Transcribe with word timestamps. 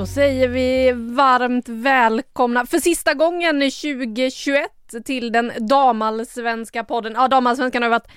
Då 0.00 0.06
säger 0.06 0.48
vi 0.48 0.92
varmt 0.92 1.68
välkomna 1.68 2.66
för 2.66 2.78
sista 2.78 3.14
gången 3.14 3.60
2021 3.60 4.70
till 5.04 5.32
den 5.32 5.52
damallsvenska 5.58 6.84
podden. 6.84 7.12
Ja, 7.16 7.28
damallsvenskan 7.28 7.82
har 7.82 7.90
varit 7.90 8.08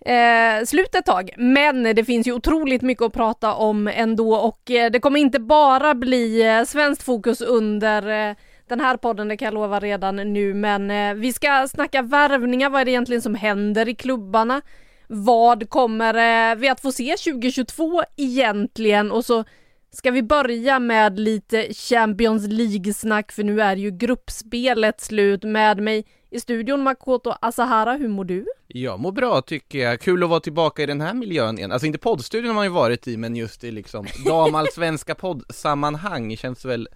eh, 0.00 0.66
slut 0.66 0.94
ett 0.94 1.06
tag, 1.06 1.30
men 1.36 1.82
det 1.82 2.04
finns 2.04 2.26
ju 2.26 2.32
otroligt 2.32 2.82
mycket 2.82 3.02
att 3.04 3.12
prata 3.12 3.54
om 3.54 3.88
ändå 3.88 4.34
och 4.34 4.70
eh, 4.70 4.90
det 4.90 5.00
kommer 5.00 5.20
inte 5.20 5.40
bara 5.40 5.94
bli 5.94 6.42
eh, 6.42 6.64
svenskt 6.64 7.02
fokus 7.02 7.40
under 7.40 8.28
eh, 8.30 8.36
den 8.68 8.80
här 8.80 8.96
podden, 8.96 9.28
det 9.28 9.36
kan 9.36 9.46
jag 9.46 9.54
lova 9.54 9.80
redan 9.80 10.16
nu, 10.16 10.54
men 10.54 10.90
eh, 10.90 11.14
vi 11.14 11.32
ska 11.32 11.68
snacka 11.68 12.02
värvningar. 12.02 12.70
Vad 12.70 12.80
är 12.80 12.84
det 12.84 12.90
egentligen 12.90 13.22
som 13.22 13.34
händer 13.34 13.88
i 13.88 13.94
klubbarna? 13.94 14.62
Vad 15.06 15.70
kommer 15.70 16.14
eh, 16.50 16.56
vi 16.56 16.68
att 16.68 16.80
få 16.80 16.92
se 16.92 17.16
2022 17.16 18.02
egentligen? 18.16 19.10
Och 19.10 19.24
så 19.24 19.44
Ska 19.90 20.10
vi 20.10 20.22
börja 20.22 20.78
med 20.78 21.18
lite 21.20 21.74
Champions 21.74 22.46
League-snack 22.48 23.32
för 23.32 23.44
nu 23.44 23.60
är 23.60 23.76
ju 23.76 23.90
gruppspelet 23.90 25.00
slut 25.00 25.42
med 25.42 25.80
mig 25.80 26.04
i 26.30 26.40
studion 26.40 26.82
Makoto 26.82 27.32
Asahara, 27.40 27.92
hur 27.94 28.08
mår 28.08 28.24
du? 28.24 28.46
Jag 28.66 29.00
mår 29.00 29.12
bra 29.12 29.40
tycker 29.42 29.78
jag, 29.78 30.00
kul 30.00 30.22
att 30.22 30.30
vara 30.30 30.40
tillbaka 30.40 30.82
i 30.82 30.86
den 30.86 31.00
här 31.00 31.14
miljön 31.14 31.58
igen, 31.58 31.72
alltså 31.72 31.86
inte 31.86 31.98
poddstudion 31.98 32.46
har 32.48 32.54
man 32.54 32.64
ju 32.64 32.70
varit 32.70 33.08
i 33.08 33.16
men 33.16 33.36
just 33.36 33.64
i 33.64 33.70
liksom 33.70 34.06
damallsvenska 34.26 35.14
poddsammanhang 35.14 36.36
känns 36.36 36.64
väl 36.64 36.88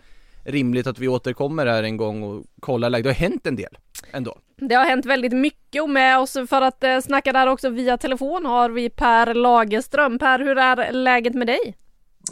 rimligt 0.45 0.87
att 0.87 0.99
vi 0.99 1.09
återkommer 1.09 1.67
här 1.67 1.83
en 1.83 1.97
gång 1.97 2.23
och 2.23 2.45
kollar 2.61 2.91
läget, 2.91 3.05
det 3.05 3.11
har 3.11 3.31
hänt 3.31 3.47
en 3.47 3.57
del 3.57 3.79
ändå. 4.13 4.39
Det 4.57 4.75
har 4.75 4.85
hänt 4.85 5.07
väldigt 5.07 5.33
mycket 5.33 5.83
och 5.83 5.91
med 5.91 6.19
oss 6.19 6.33
för 6.33 6.63
att 6.63 6.85
eh, 6.85 7.01
snacka 7.01 7.33
där 7.33 7.47
också 7.47 7.69
via 7.69 7.97
telefon 7.97 8.47
har 8.47 8.71
vi 8.71 8.91
Per 8.91 9.35
Lagerström. 9.35 10.19
Per, 10.19 10.39
hur 10.39 10.59
är 10.59 10.93
läget 10.93 11.35
med 11.35 11.47
dig? 11.47 11.77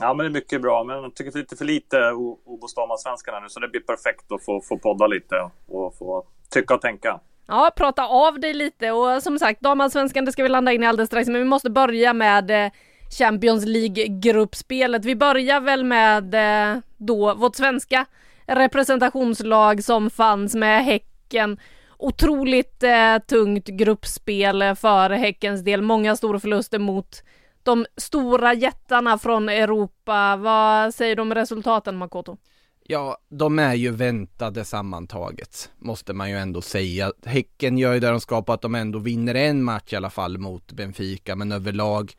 Ja, 0.01 0.15
men 0.15 0.25
det 0.25 0.31
är 0.31 0.41
mycket 0.41 0.63
bra. 0.63 0.85
Men 0.85 1.03
jag 1.03 1.15
tycker 1.15 1.39
lite 1.39 1.57
för 1.57 1.65
lite 1.65 1.97
Obostama-svenskarna 2.45 3.41
nu, 3.41 3.49
så 3.49 3.61
det 3.61 3.69
blir 3.69 3.81
perfekt 3.81 4.33
att 4.33 4.45
få, 4.45 4.61
få 4.61 4.79
podda 4.79 5.07
lite 5.07 5.51
och 5.69 5.97
få 5.99 6.25
tycka 6.51 6.75
och 6.75 6.81
tänka. 6.81 7.21
Ja, 7.49 7.71
prata 7.77 8.07
av 8.07 8.41
dig 8.41 8.55
lite 8.55 8.91
och 8.91 9.23
som 9.23 9.39
sagt, 9.39 9.61
damallsvenskan 9.61 10.25
det 10.25 10.33
ska 10.33 10.43
vi 10.43 10.49
landa 10.49 10.73
in 10.73 10.83
i 10.83 10.87
alldeles 10.87 11.09
strax, 11.09 11.29
men 11.29 11.39
vi 11.41 11.45
måste 11.45 11.71
börja 11.71 12.13
med 12.13 12.51
eh, 12.51 12.73
Champions 13.19 13.65
League-gruppspelet. 13.67 15.05
Vi 15.05 15.17
börjar 15.17 15.61
väl 15.61 15.85
med 15.85 16.35
eh, 16.35 16.79
då 16.97 17.35
vårt 17.35 17.57
svenska 17.57 18.07
representationslag 18.47 19.85
som 19.85 20.11
fanns 20.11 20.55
med 20.55 20.85
Häcken. 20.85 21.59
Otroligt 21.99 22.83
eh, 22.83 23.19
tungt 23.29 23.67
gruppspel 23.67 24.77
för 24.77 25.11
Häckens 25.11 25.65
del, 25.65 25.83
många 25.83 26.17
stora 26.17 26.41
förluster 26.41 26.79
mot 26.79 27.23
de 27.63 27.87
stora 27.97 28.55
jättarna 28.55 29.19
från 29.19 29.49
Europa. 29.49 30.37
Vad 30.37 30.95
säger 30.95 31.17
du 31.17 31.23
om 31.23 31.35
resultaten 31.35 31.97
Makoto? 31.97 32.37
Ja, 32.83 33.19
de 33.29 33.59
är 33.59 33.75
ju 33.75 33.91
väntade 33.91 34.65
sammantaget, 34.65 35.71
måste 35.79 36.13
man 36.13 36.31
ju 36.31 36.37
ändå 36.37 36.61
säga. 36.61 37.13
Häcken 37.25 37.79
gör 37.79 37.95
ju 37.95 38.01
det 38.01 38.11
de 38.11 38.21
ska 38.21 38.43
på 38.43 38.53
att 38.53 38.63
de 38.63 38.75
ändå 38.75 38.99
vinner 38.99 39.35
en 39.35 39.63
match 39.63 39.93
i 39.93 39.97
alla 39.97 40.11
fall 40.11 40.39
mot 40.39 40.73
Benfica, 40.73 41.37
men 41.37 41.53
överlag 41.53 42.15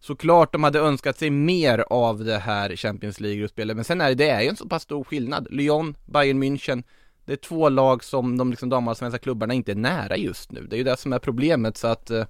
såklart 0.00 0.52
de 0.52 0.64
hade 0.64 0.78
önskat 0.78 1.18
sig 1.18 1.30
mer 1.30 1.84
av 1.90 2.24
det 2.24 2.38
här 2.38 2.76
Champions 2.76 3.20
League-gruppspelet, 3.20 3.76
men 3.76 3.84
sen 3.84 4.00
är 4.00 4.08
det, 4.08 4.14
det 4.14 4.28
är 4.28 4.42
ju 4.42 4.48
en 4.48 4.56
så 4.56 4.68
pass 4.68 4.82
stor 4.82 5.04
skillnad. 5.04 5.46
Lyon, 5.50 5.96
Bayern 6.04 6.42
München, 6.42 6.82
det 7.24 7.32
är 7.32 7.36
två 7.36 7.68
lag 7.68 8.04
som 8.04 8.36
de 8.36 8.50
liksom 8.50 8.68
damallsvenska 8.68 9.18
klubbarna 9.18 9.54
inte 9.54 9.72
är 9.72 9.76
nära 9.76 10.16
just 10.16 10.52
nu. 10.52 10.66
Det 10.66 10.76
är 10.76 10.78
ju 10.78 10.84
det 10.84 10.96
som 10.96 11.12
är 11.12 11.18
problemet, 11.18 11.76
så 11.76 11.86
att 11.86 12.10
eh, 12.10 12.24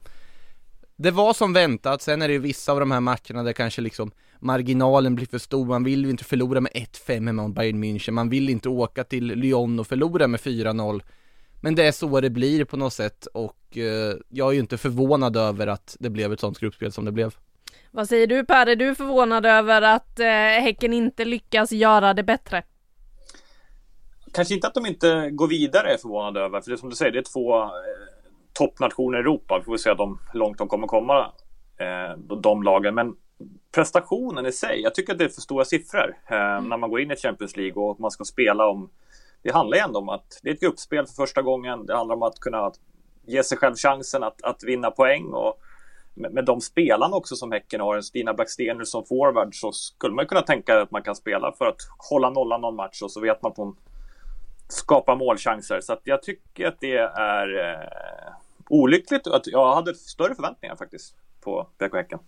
det 0.96 1.10
var 1.10 1.32
som 1.32 1.52
väntat, 1.52 2.02
sen 2.02 2.22
är 2.22 2.28
det 2.28 2.34
ju 2.34 2.40
vissa 2.40 2.72
av 2.72 2.80
de 2.80 2.90
här 2.90 3.00
matcherna 3.00 3.42
där 3.42 3.52
kanske 3.52 3.82
liksom 3.82 4.10
marginalen 4.38 5.14
blir 5.14 5.26
för 5.26 5.38
stor, 5.38 5.66
man 5.66 5.84
vill 5.84 6.04
ju 6.04 6.10
inte 6.10 6.24
förlora 6.24 6.60
med 6.60 6.72
1-5 6.72 7.26
hemma 7.26 7.42
mot 7.42 7.54
Bayern 7.54 7.84
München, 7.84 8.10
man 8.10 8.28
vill 8.28 8.48
inte 8.48 8.68
åka 8.68 9.04
till 9.04 9.26
Lyon 9.26 9.80
och 9.80 9.86
förlora 9.86 10.26
med 10.26 10.40
4-0 10.40 11.02
Men 11.60 11.74
det 11.74 11.86
är 11.86 11.92
så 11.92 12.20
det 12.20 12.30
blir 12.30 12.64
på 12.64 12.76
något 12.76 12.92
sätt 12.92 13.26
och 13.26 13.78
eh, 13.78 14.16
jag 14.28 14.48
är 14.48 14.52
ju 14.52 14.60
inte 14.60 14.78
förvånad 14.78 15.36
över 15.36 15.66
att 15.66 15.96
det 16.00 16.10
blev 16.10 16.32
ett 16.32 16.40
sånt 16.40 16.58
gruppspel 16.58 16.92
som 16.92 17.04
det 17.04 17.12
blev. 17.12 17.34
Vad 17.90 18.08
säger 18.08 18.26
du 18.26 18.44
Per, 18.44 18.66
är 18.66 18.76
du 18.76 18.94
förvånad 18.94 19.46
över 19.46 19.82
att 19.82 20.20
eh, 20.20 20.26
Häcken 20.26 20.92
inte 20.92 21.24
lyckas 21.24 21.72
göra 21.72 22.14
det 22.14 22.22
bättre? 22.22 22.62
Kanske 24.32 24.54
inte 24.54 24.66
att 24.66 24.74
de 24.74 24.86
inte 24.86 25.30
går 25.30 25.48
vidare 25.48 25.92
är 25.92 25.98
förvånad 25.98 26.36
över, 26.36 26.60
för 26.60 26.70
det 26.70 26.74
är 26.74 26.78
som 26.78 26.90
du 26.90 26.96
säger, 26.96 27.12
det 27.12 27.18
är 27.18 27.32
två 27.32 27.62
eh, 27.62 27.68
toppnationer 28.54 29.18
i 29.18 29.20
Europa. 29.20 29.58
Vi 29.58 29.64
får 29.64 29.76
se 29.76 29.94
de, 29.94 30.18
hur 30.32 30.38
långt 30.38 30.58
de 30.58 30.68
kommer 30.68 30.86
komma, 30.86 31.32
eh, 31.76 32.18
de 32.18 32.62
lagen. 32.62 32.94
Men 32.94 33.16
prestationen 33.74 34.46
i 34.46 34.52
sig, 34.52 34.80
jag 34.80 34.94
tycker 34.94 35.12
att 35.12 35.18
det 35.18 35.24
är 35.24 35.28
för 35.28 35.40
stora 35.40 35.64
siffror 35.64 36.16
eh, 36.30 36.36
mm. 36.36 36.68
när 36.68 36.76
man 36.76 36.90
går 36.90 37.00
in 37.00 37.10
i 37.10 37.16
Champions 37.16 37.56
League 37.56 37.82
och 37.82 38.00
man 38.00 38.10
ska 38.10 38.24
spela 38.24 38.66
om... 38.66 38.90
Det 39.42 39.52
handlar 39.52 39.76
ju 39.76 39.82
ändå 39.82 39.98
om 39.98 40.08
att 40.08 40.40
det 40.42 40.50
är 40.50 40.54
ett 40.54 40.60
gruppspel 40.60 41.06
för 41.06 41.14
första 41.14 41.42
gången. 41.42 41.86
Det 41.86 41.96
handlar 41.96 42.14
om 42.14 42.22
att 42.22 42.40
kunna 42.40 42.72
ge 43.26 43.42
sig 43.42 43.58
själv 43.58 43.74
chansen 43.74 44.22
att, 44.22 44.42
att 44.42 44.64
vinna 44.64 44.90
poäng. 44.90 45.24
Och 45.24 45.60
med, 46.14 46.32
med 46.32 46.44
de 46.44 46.60
spelarna 46.60 47.16
också 47.16 47.36
som 47.36 47.52
Häcken 47.52 47.80
har, 47.80 48.00
Stina 48.00 48.34
Blackstenius 48.34 48.90
som 48.90 49.04
forward, 49.04 49.54
så 49.54 49.72
skulle 49.72 50.14
man 50.14 50.26
kunna 50.26 50.42
tänka 50.42 50.82
att 50.82 50.90
man 50.90 51.02
kan 51.02 51.14
spela 51.14 51.52
för 51.52 51.66
att 51.66 51.76
hålla 52.10 52.30
nollan 52.30 52.60
någon 52.60 52.76
match 52.76 53.02
och 53.02 53.10
så 53.10 53.20
vet 53.20 53.42
man 53.42 53.52
att 53.52 53.58
hon 53.58 53.76
skapar 54.68 55.16
målchanser. 55.16 55.80
Så 55.80 55.92
att 55.92 56.00
jag 56.04 56.22
tycker 56.22 56.66
att 56.66 56.80
det 56.80 56.96
är 57.16 57.58
eh, 57.58 58.34
olyckligt. 58.68 59.26
Att 59.26 59.46
jag 59.46 59.74
hade 59.74 59.94
större 59.94 60.34
förväntningar 60.34 60.76
faktiskt 60.76 61.14
på 61.40 61.68
BK 61.78 61.94
Häcken. 61.94 62.18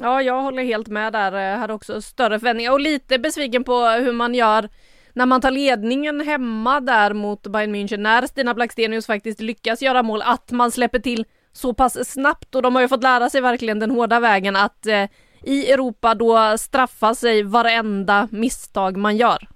Ja, 0.00 0.22
jag 0.22 0.42
håller 0.42 0.64
helt 0.64 0.88
med 0.88 1.12
där. 1.12 1.32
Jag 1.32 1.58
hade 1.58 1.72
också 1.72 2.02
större 2.02 2.38
förväntningar 2.38 2.72
och 2.72 2.80
lite 2.80 3.18
besviken 3.18 3.64
på 3.64 3.84
hur 3.84 4.12
man 4.12 4.34
gör 4.34 4.68
när 5.16 5.26
man 5.26 5.40
tar 5.40 5.50
ledningen 5.50 6.20
hemma 6.20 6.80
där 6.80 7.12
mot 7.12 7.46
Bayern 7.46 7.74
München, 7.74 7.96
när 7.96 8.26
Stina 8.26 8.54
Blackstenius 8.54 9.06
faktiskt 9.06 9.40
lyckas 9.40 9.82
göra 9.82 10.02
mål, 10.02 10.22
att 10.22 10.50
man 10.50 10.70
släpper 10.70 10.98
till 10.98 11.24
så 11.52 11.74
pass 11.74 12.10
snabbt 12.10 12.54
och 12.54 12.62
de 12.62 12.74
har 12.74 12.82
ju 12.82 12.88
fått 12.88 13.02
lära 13.02 13.30
sig 13.30 13.40
verkligen 13.40 13.78
den 13.78 13.90
hårda 13.90 14.20
vägen 14.20 14.56
att 14.56 14.86
eh, 14.86 15.04
i 15.42 15.72
Europa 15.72 16.14
då 16.14 16.58
straffa 16.58 17.14
sig 17.14 17.42
varenda 17.42 18.28
misstag 18.30 18.96
man 18.96 19.16
gör. 19.16 19.48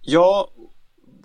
Ja, 0.00 0.50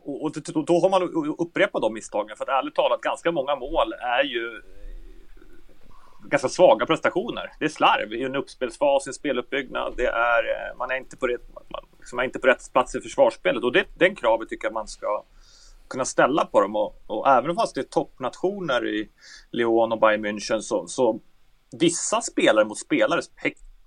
och, 0.05 0.23
och 0.23 0.31
då, 0.53 0.61
då 0.61 0.79
har 0.79 0.89
man 0.89 1.01
upprepat 1.37 1.81
de 1.81 1.93
misstagen. 1.93 2.37
För 2.37 2.43
att 2.43 2.59
ärligt 2.59 2.75
talat, 2.75 3.01
ganska 3.01 3.31
många 3.31 3.55
mål 3.55 3.93
är 3.93 4.23
ju 4.23 4.47
eh, 4.47 6.27
ganska 6.27 6.49
svaga 6.49 6.85
prestationer. 6.85 7.51
Det 7.59 7.65
är 7.65 7.69
slarv 7.69 8.13
i 8.13 8.23
en 8.23 8.35
uppspelsfas, 8.35 9.07
i 9.07 9.09
en 9.09 9.13
speluppbyggnad. 9.13 9.93
Det 9.97 10.07
är, 10.07 10.43
eh, 10.43 10.77
man 10.77 10.91
är 10.91 10.95
inte 10.95 11.17
på 11.17 11.27
rätt, 11.27 11.49
man 11.69 11.83
liksom 11.99 12.19
är 12.19 12.23
inte 12.23 12.39
på 12.39 12.47
rätt 12.47 12.73
plats 12.73 12.95
i 12.95 13.01
försvarsspelet. 13.01 13.63
Och 13.63 13.71
det, 13.71 13.85
den 13.97 14.15
kravet 14.15 14.49
tycker 14.49 14.67
jag 14.67 14.73
man 14.73 14.87
ska 14.87 15.23
kunna 15.87 16.05
ställa 16.05 16.45
på 16.45 16.61
dem. 16.61 16.75
Och, 16.75 17.03
och 17.07 17.27
även 17.27 17.55
fast 17.55 17.75
det 17.75 17.81
är 17.81 17.83
toppnationer 17.83 18.87
i 18.87 19.09
Lyon 19.51 19.91
och 19.91 19.99
Bayern 19.99 20.25
München 20.25 20.59
så, 20.59 20.87
så 20.87 21.19
vissa 21.79 22.21
spelare 22.21 22.65
mot 22.65 22.77
spelare, 22.77 23.21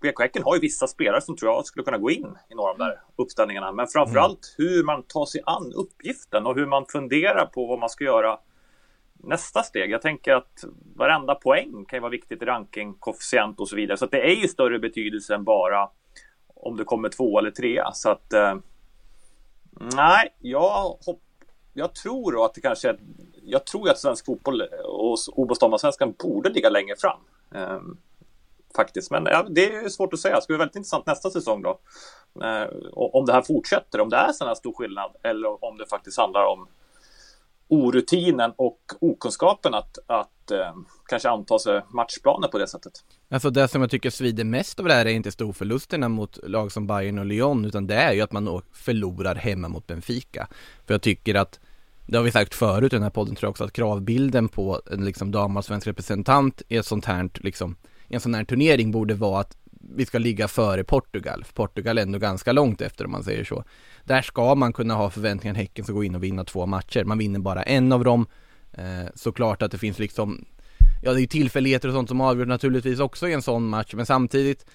BK 0.01 0.45
har 0.45 0.55
ju 0.55 0.61
vissa 0.61 0.87
spelare 0.87 1.21
som 1.21 1.37
tror 1.37 1.53
jag 1.53 1.67
skulle 1.67 1.85
kunna 1.85 1.99
gå 1.99 2.11
in 2.11 2.37
i 2.51 2.55
några 2.55 2.71
av 2.71 2.79
de 2.79 2.85
där 2.85 3.01
uppställningarna. 3.17 3.73
Men 3.73 3.87
framförallt 3.87 4.55
mm. 4.59 4.71
hur 4.71 4.85
man 4.85 5.03
tar 5.03 5.27
sig 5.27 5.41
an 5.47 5.73
uppgiften 5.77 6.47
och 6.47 6.55
hur 6.55 6.67
man 6.67 6.87
funderar 6.87 7.47
på 7.47 7.67
vad 7.67 7.79
man 7.79 7.89
ska 7.89 8.05
göra 8.05 8.39
nästa 9.13 9.63
steg. 9.63 9.91
Jag 9.91 10.03
tänker 10.03 10.33
att 10.33 10.65
varenda 10.95 11.35
poäng 11.35 11.85
kan 11.89 11.97
ju 11.97 12.01
vara 12.01 12.11
viktigt 12.11 12.43
i 12.43 12.45
ranking, 12.45 12.95
koefficient 12.95 13.61
och 13.61 13.69
så 13.69 13.77
vidare. 13.77 13.97
Så 13.97 14.07
det 14.07 14.31
är 14.31 14.35
ju 14.35 14.49
större 14.49 14.79
betydelse 14.79 15.35
än 15.35 15.45
bara 15.45 15.91
om 16.55 16.77
det 16.77 16.85
kommer 16.85 17.09
två 17.09 17.39
eller 17.39 17.51
trea. 17.51 17.93
Så 17.93 18.11
att 18.11 18.33
eh, 18.33 18.55
nej, 19.97 20.35
jag, 20.39 20.99
hopp, 21.07 21.23
jag 21.73 21.95
tror 21.95 22.45
att 22.45 22.55
det 22.55 22.61
kanske 22.61 22.89
är 22.89 22.99
jag 23.51 23.67
tror 23.67 23.91
att 23.91 23.99
svensk 23.99 24.27
fotboll 24.27 24.63
och 24.85 25.19
OB 25.37 25.53
borde 26.19 26.51
ligga 26.51 26.71
längre 26.71 26.97
fram. 26.99 27.21
Eh, 27.55 27.81
faktiskt, 28.77 29.11
men 29.11 29.27
ja, 29.27 29.47
det 29.51 29.75
är 29.75 29.89
svårt 29.89 30.13
att 30.13 30.21
säga. 30.21 30.35
Det 30.35 30.43
ska 30.43 30.53
bli 30.53 30.59
väldigt 30.59 30.77
intressant 30.77 31.07
nästa 31.07 31.31
säsong 31.31 31.63
då. 31.63 31.81
Eh, 32.45 32.69
om 32.95 33.27
det 33.27 33.33
här 33.33 33.43
fortsätter, 33.43 34.01
om 34.01 34.09
det 34.09 34.17
är 34.17 34.33
sån 34.33 34.49
här 34.49 34.55
stor 34.55 34.73
skillnad 34.73 35.11
eller 35.23 35.65
om 35.65 35.79
det 35.79 35.87
faktiskt 35.87 36.19
handlar 36.19 36.45
om 36.45 36.69
orutinen 37.69 38.53
och 38.57 38.81
okunskapen 39.01 39.75
att, 39.75 39.99
att 40.07 40.51
eh, 40.51 40.73
kanske 41.09 41.31
anta 41.31 41.59
sig 41.59 41.83
matchplaner 41.89 42.49
på 42.49 42.59
det 42.59 42.69
sättet. 42.69 42.93
Alltså 43.31 43.51
det 43.51 43.69
som 43.69 43.81
jag 43.81 43.91
tycker 43.91 44.11
svider 44.11 44.45
mest 44.45 44.81
av 44.81 44.87
det 44.87 44.95
här 44.95 45.07
är 45.07 45.11
inte 45.11 45.33
storförlusterna 45.33 46.09
mot 46.09 46.39
lag 46.43 46.73
som 46.73 46.87
Bayern 46.87 47.19
och 47.19 47.27
Lyon 47.27 47.65
utan 47.65 47.87
det 47.87 47.95
är 47.95 48.13
ju 48.13 48.21
att 48.21 48.33
man 48.33 48.63
förlorar 48.73 49.35
hemma 49.35 49.69
mot 49.69 49.87
Benfica. 49.87 50.49
För 50.87 50.95
jag 50.95 51.03
tycker 51.03 51.35
att 51.35 51.61
det 52.07 52.17
har 52.17 52.25
vi 52.25 52.33
sagt 52.33 52.55
förut 52.55 52.93
i 52.93 52.97
den 52.97 53.03
här 53.03 53.11
podden 53.11 53.35
tror 53.35 53.47
jag 53.47 53.51
också 53.51 53.65
att 53.65 53.73
kravbilden 53.73 54.49
på 54.49 54.81
en 54.91 55.05
liksom 55.05 55.33
damallsvensk 55.33 55.87
representant 55.87 56.63
i 56.69 56.77
ett 56.77 56.87
sånt 56.87 57.05
här 57.05 57.31
liksom 57.35 57.77
i 58.09 58.15
en 58.15 58.21
sån 58.21 58.35
här 58.35 58.45
turnering 58.45 58.91
borde 58.91 59.15
vara 59.15 59.41
att 59.41 59.57
vi 59.97 60.07
ska 60.07 60.19
ligga 60.19 60.49
före 60.49 60.85
Portugal. 60.85 61.45
För 61.45 61.53
Portugal 61.53 61.99
är 61.99 62.03
ändå 62.03 62.19
ganska 62.19 62.53
långt 62.53 62.81
efter 62.81 63.05
om 63.05 63.11
man 63.11 63.25
säger 63.25 63.45
så. 63.45 63.65
Där 64.05 64.23
ska 64.23 64.55
man 64.55 64.73
kunna 64.73 64.95
ha 64.95 65.11
förväntningar 65.11 65.55
att 65.55 65.59
Häcken 65.59 65.85
ska 65.85 65.93
gå 65.93 66.05
in 66.05 66.15
och 66.15 66.23
vinna 66.23 66.45
två 66.45 66.67
matcher. 66.67 67.05
Man 67.05 67.19
vinner 67.19 67.39
bara 67.39 67.63
en 67.63 67.93
av 67.93 68.05
dem. 68.05 68.27
Eh, 68.73 69.07
såklart 69.15 69.63
att 69.63 69.71
det 69.71 69.79
finns 69.79 69.99
liksom, 69.99 70.45
ja 71.03 71.13
det 71.13 71.19
är 71.19 71.21
ju 71.21 71.27
tillfälligheter 71.27 71.89
och 71.89 71.95
sånt 71.95 72.09
som 72.09 72.21
avgör 72.21 72.47
naturligtvis 72.47 73.01
också 73.01 73.29
i 73.29 73.33
en 73.33 73.43
sån 73.43 73.69
match, 73.69 73.95
men 73.95 74.07
samtidigt 74.07 74.67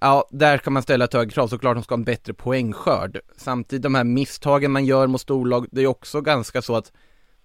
Ja, 0.00 0.28
där 0.30 0.58
kan 0.58 0.72
man 0.72 0.82
ställa 0.82 1.04
ett 1.04 1.12
högre 1.12 1.30
krav, 1.30 1.48
såklart 1.48 1.76
de 1.76 1.82
ska 1.82 1.94
ha 1.94 1.98
en 1.98 2.04
bättre 2.04 2.34
poängskörd. 2.34 3.20
Samtidigt 3.36 3.82
de 3.82 3.94
här 3.94 4.04
misstagen 4.04 4.72
man 4.72 4.84
gör 4.84 5.06
mot 5.06 5.20
storlag, 5.20 5.66
det 5.70 5.82
är 5.82 5.86
också 5.86 6.20
ganska 6.20 6.62
så 6.62 6.76
att 6.76 6.92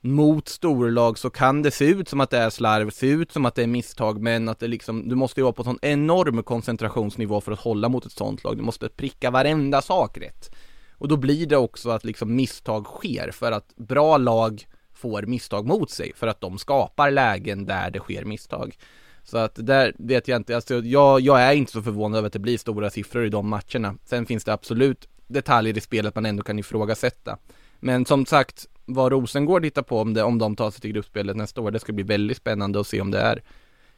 mot 0.05 0.47
storlag 0.47 1.17
så 1.17 1.29
kan 1.29 1.61
det 1.61 1.71
se 1.71 1.85
ut 1.85 2.09
som 2.09 2.21
att 2.21 2.29
det 2.29 2.37
är 2.37 2.49
slarv, 2.49 2.89
se 2.89 3.07
ut 3.07 3.31
som 3.31 3.45
att 3.45 3.55
det 3.55 3.63
är 3.63 3.67
misstag, 3.67 4.21
men 4.21 4.49
att 4.49 4.59
det 4.59 4.67
liksom, 4.67 5.09
du 5.09 5.15
måste 5.15 5.39
ju 5.39 5.43
vara 5.43 5.53
på 5.53 5.61
en 5.61 5.65
sån 5.65 5.79
enorm 5.81 6.43
koncentrationsnivå 6.43 7.41
för 7.41 7.51
att 7.51 7.59
hålla 7.59 7.89
mot 7.89 8.05
ett 8.05 8.11
sånt 8.11 8.43
lag. 8.43 8.57
Du 8.57 8.63
måste 8.63 8.89
pricka 8.89 9.31
varenda 9.31 9.81
sak 9.81 10.17
rätt. 10.17 10.55
Och 10.91 11.07
då 11.07 11.17
blir 11.17 11.45
det 11.45 11.57
också 11.57 11.89
att 11.89 12.05
liksom 12.05 12.35
misstag 12.35 12.85
sker 12.85 13.31
för 13.31 13.51
att 13.51 13.75
bra 13.75 14.17
lag 14.17 14.67
får 14.93 15.21
misstag 15.21 15.67
mot 15.67 15.89
sig 15.89 16.11
för 16.15 16.27
att 16.27 16.41
de 16.41 16.57
skapar 16.57 17.11
lägen 17.11 17.65
där 17.65 17.91
det 17.91 17.99
sker 17.99 18.25
misstag. 18.25 18.77
Så 19.23 19.37
att 19.37 19.55
där 19.55 19.95
vet 19.99 20.27
jag 20.27 20.35
inte, 20.35 20.55
alltså 20.55 20.75
jag, 20.75 21.21
jag 21.21 21.41
är 21.41 21.53
inte 21.53 21.71
så 21.71 21.81
förvånad 21.81 22.17
över 22.17 22.27
att 22.27 22.33
det 22.33 22.39
blir 22.39 22.57
stora 22.57 22.89
siffror 22.89 23.25
i 23.25 23.29
de 23.29 23.47
matcherna. 23.47 23.95
Sen 24.05 24.25
finns 24.25 24.43
det 24.43 24.53
absolut 24.53 25.07
detaljer 25.27 25.77
i 25.77 25.81
spelet 25.81 26.15
man 26.15 26.25
ändå 26.25 26.43
kan 26.43 26.59
ifrågasätta. 26.59 27.37
Men 27.79 28.05
som 28.05 28.25
sagt, 28.25 28.67
vad 28.85 29.11
Rosengård 29.11 29.65
hittar 29.65 29.81
på 29.81 29.99
om, 29.99 30.13
det, 30.13 30.23
om 30.23 30.39
de 30.39 30.55
tar 30.55 30.71
sig 30.71 30.81
till 30.81 30.91
gruppspelet 30.91 31.35
nästa 31.35 31.61
år, 31.61 31.71
det 31.71 31.79
ska 31.79 31.93
bli 31.93 32.03
väldigt 32.03 32.37
spännande 32.37 32.79
att 32.79 32.87
se 32.87 33.01
om 33.01 33.11
det 33.11 33.19
är 33.19 33.43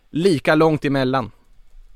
lika 0.10 0.56
långt 0.56 0.86
emellan 0.86 1.32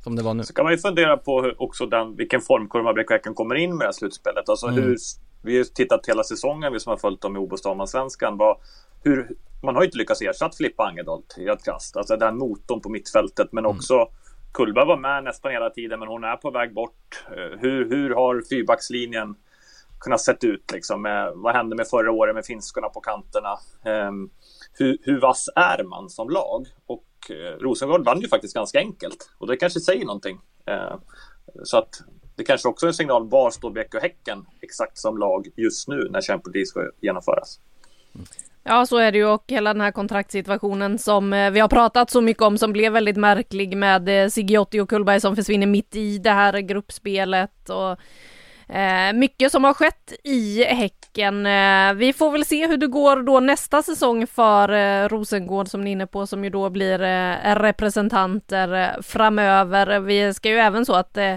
som 0.03 0.15
det 0.15 0.23
var 0.23 0.33
nu. 0.33 0.43
Så 0.43 0.53
kan 0.53 0.63
man 0.63 0.73
ju 0.73 0.77
fundera 0.77 1.17
på 1.17 1.53
också 1.57 1.85
den, 1.85 2.15
vilken 2.15 2.41
formkurva 2.41 2.93
Bräckveckan 2.93 3.33
kommer 3.33 3.55
in 3.55 3.69
med 3.69 3.79
det 3.79 3.85
här 3.85 3.91
slutspelet. 3.91 4.49
Alltså 4.49 4.67
mm. 4.67 4.83
hur, 4.83 4.97
vi 5.41 5.57
har 5.57 5.63
tittat 5.63 6.07
hela 6.07 6.23
säsongen, 6.23 6.73
vi 6.73 6.79
som 6.79 6.89
har 6.89 6.97
följt 6.97 7.21
dem 7.21 7.37
i. 7.37 7.47
Hur, 9.03 9.27
man 9.63 9.75
har 9.75 9.81
ju 9.81 9.85
inte 9.85 9.97
lyckats 9.97 10.21
ersätta 10.21 10.51
Filippa 10.57 10.83
Angedolt 10.83 11.35
helt 11.37 11.65
krasst. 11.65 11.97
Alltså 11.97 12.17
den 12.17 12.37
motorn 12.37 12.81
på 12.81 12.89
mittfältet, 12.89 13.47
men 13.51 13.65
mm. 13.65 13.77
också 13.77 14.07
Kullberg 14.53 14.85
var 14.85 14.97
med 14.97 15.23
nästan 15.23 15.51
hela 15.51 15.69
tiden, 15.69 15.99
men 15.99 16.07
hon 16.07 16.23
är 16.23 16.35
på 16.35 16.51
väg 16.51 16.73
bort. 16.73 17.23
Eh, 17.27 17.59
hur, 17.59 17.89
hur 17.89 18.09
har 18.15 18.43
fyrbackslinjen 18.49 19.35
kunnat 19.99 20.21
sett 20.21 20.43
ut 20.43 20.71
liksom? 20.71 21.01
Med, 21.01 21.31
vad 21.35 21.55
hände 21.55 21.75
med 21.75 21.87
förra 21.87 22.11
året 22.11 22.35
med 22.35 22.45
finskorna 22.45 22.89
på 22.89 23.01
kanterna? 23.01 23.59
Ehm, 23.85 24.29
hur, 24.73 24.97
hur 25.01 25.21
vass 25.21 25.49
är 25.55 25.83
man 25.83 26.09
som 26.09 26.29
lag? 26.29 26.67
Och 26.85 27.05
eh, 27.29 27.57
Rosengård 27.59 28.05
vann 28.05 28.21
ju 28.21 28.27
faktiskt 28.27 28.53
ganska 28.53 28.79
enkelt 28.79 29.31
och 29.37 29.47
det 29.47 29.57
kanske 29.57 29.79
säger 29.79 30.05
någonting. 30.05 30.39
Eh, 30.65 30.95
så 31.63 31.77
att 31.77 32.01
det 32.35 32.43
kanske 32.43 32.67
också 32.67 32.85
är 32.85 32.87
en 32.87 32.93
signal 32.93 33.29
var 33.29 33.51
står 33.51 33.71
Bäck 33.71 33.93
och 33.93 34.01
Häcken 34.01 34.45
exakt 34.61 34.97
som 34.97 35.17
lag 35.17 35.47
just 35.55 35.87
nu 35.87 36.07
när 36.11 36.21
Champions 36.21 36.53
League 36.53 36.65
ska 36.65 36.91
genomföras. 37.01 37.59
Ja, 38.63 38.85
så 38.85 38.97
är 38.97 39.11
det 39.11 39.17
ju 39.17 39.25
och 39.25 39.43
hela 39.47 39.73
den 39.73 39.81
här 39.81 39.91
kontraktsituationen 39.91 40.99
som 40.99 41.33
eh, 41.33 41.51
vi 41.51 41.59
har 41.59 41.67
pratat 41.67 42.09
så 42.09 42.21
mycket 42.21 42.43
om 42.43 42.57
som 42.57 42.73
blev 42.73 42.93
väldigt 42.93 43.17
märklig 43.17 43.77
med 43.77 44.23
eh, 44.23 44.29
Sigiotti 44.29 44.79
och 44.79 44.89
Kullberg 44.89 45.21
som 45.21 45.35
försvinner 45.35 45.67
mitt 45.67 45.95
i 45.95 46.17
det 46.17 46.31
här 46.31 46.59
gruppspelet 46.59 47.69
och 47.69 47.99
Eh, 48.69 49.13
mycket 49.13 49.51
som 49.51 49.63
har 49.63 49.73
skett 49.73 50.13
i 50.23 50.63
Häcken. 50.63 51.45
Eh, 51.45 51.93
vi 51.93 52.13
får 52.13 52.31
väl 52.31 52.45
se 52.45 52.67
hur 52.67 52.77
det 52.77 52.87
går 52.87 53.23
då 53.23 53.39
nästa 53.39 53.83
säsong 53.83 54.27
för 54.27 54.69
eh, 54.69 55.07
Rosengård 55.07 55.67
som 55.67 55.81
ni 55.83 55.89
är 55.89 55.91
inne 55.91 56.07
på 56.07 56.27
som 56.27 56.43
ju 56.43 56.49
då 56.49 56.69
blir 56.69 57.01
eh, 57.01 57.55
representanter 57.55 58.73
eh, 58.73 59.01
framöver. 59.01 59.99
Vi 59.99 60.33
ska 60.33 60.49
ju 60.49 60.57
även 60.57 60.85
så 60.85 60.93
att 60.95 61.17
eh, 61.17 61.35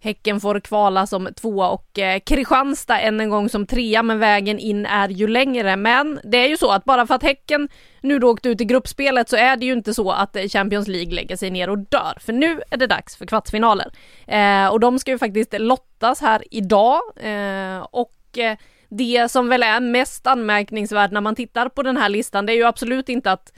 Häcken 0.00 0.40
får 0.40 0.60
kvala 0.60 1.06
som 1.06 1.28
tvåa 1.34 1.68
och 1.68 1.98
eh, 1.98 2.20
Kristianstad 2.20 3.00
än 3.00 3.20
en 3.20 3.30
gång 3.30 3.48
som 3.48 3.66
trea 3.66 4.02
men 4.02 4.18
vägen 4.18 4.58
in 4.58 4.86
är 4.86 5.08
ju 5.08 5.26
längre. 5.26 5.76
Men 5.76 6.20
det 6.24 6.38
är 6.38 6.48
ju 6.48 6.56
så 6.56 6.70
att 6.70 6.84
bara 6.84 7.06
för 7.06 7.14
att 7.14 7.22
Häcken 7.22 7.68
nu 8.00 8.18
då 8.18 8.30
åkt 8.30 8.46
ut 8.46 8.60
i 8.60 8.64
gruppspelet 8.64 9.28
så 9.28 9.36
är 9.36 9.56
det 9.56 9.66
ju 9.66 9.72
inte 9.72 9.94
så 9.94 10.10
att 10.10 10.36
eh, 10.36 10.48
Champions 10.48 10.88
League 10.88 11.14
lägger 11.14 11.36
sig 11.36 11.50
ner 11.50 11.70
och 11.70 11.78
dör. 11.78 12.18
För 12.20 12.32
nu 12.32 12.60
är 12.70 12.76
det 12.76 12.86
dags 12.86 13.16
för 13.16 13.26
kvartsfinaler. 13.26 13.92
Eh, 14.26 14.68
och 14.68 14.80
de 14.80 14.98
ska 14.98 15.10
ju 15.10 15.18
faktiskt 15.18 15.54
lottas 15.58 16.20
här 16.20 16.42
idag 16.50 17.00
eh, 17.16 17.86
och 17.90 18.38
eh, 18.38 18.56
det 18.88 19.30
som 19.30 19.48
väl 19.48 19.62
är 19.62 19.80
mest 19.80 20.26
anmärkningsvärt 20.26 21.10
när 21.10 21.20
man 21.20 21.34
tittar 21.34 21.68
på 21.68 21.82
den 21.82 21.96
här 21.96 22.08
listan 22.08 22.46
det 22.46 22.52
är 22.52 22.56
ju 22.56 22.64
absolut 22.64 23.08
inte 23.08 23.32
att 23.32 23.52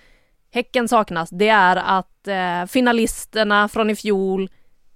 Häcken 0.51 0.89
saknas, 0.89 1.31
det 1.31 1.49
är 1.49 1.77
att 1.77 2.29
eh, 2.29 2.67
finalisterna 2.67 3.69
från 3.69 3.91
i 3.91 3.97
fjol 3.97 4.51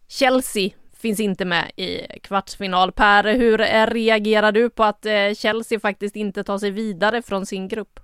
Chelsea 0.08 0.70
finns 1.02 1.20
inte 1.20 1.44
med 1.44 1.70
i 1.76 2.18
kvartsfinal. 2.22 2.92
Per, 2.92 3.34
hur 3.34 3.58
reagerar 3.86 4.52
du 4.52 4.70
på 4.70 4.84
att 4.84 5.06
eh, 5.06 5.32
Chelsea 5.36 5.80
faktiskt 5.80 6.16
inte 6.16 6.44
tar 6.44 6.58
sig 6.58 6.70
vidare 6.70 7.22
från 7.22 7.46
sin 7.46 7.68
grupp? 7.68 8.00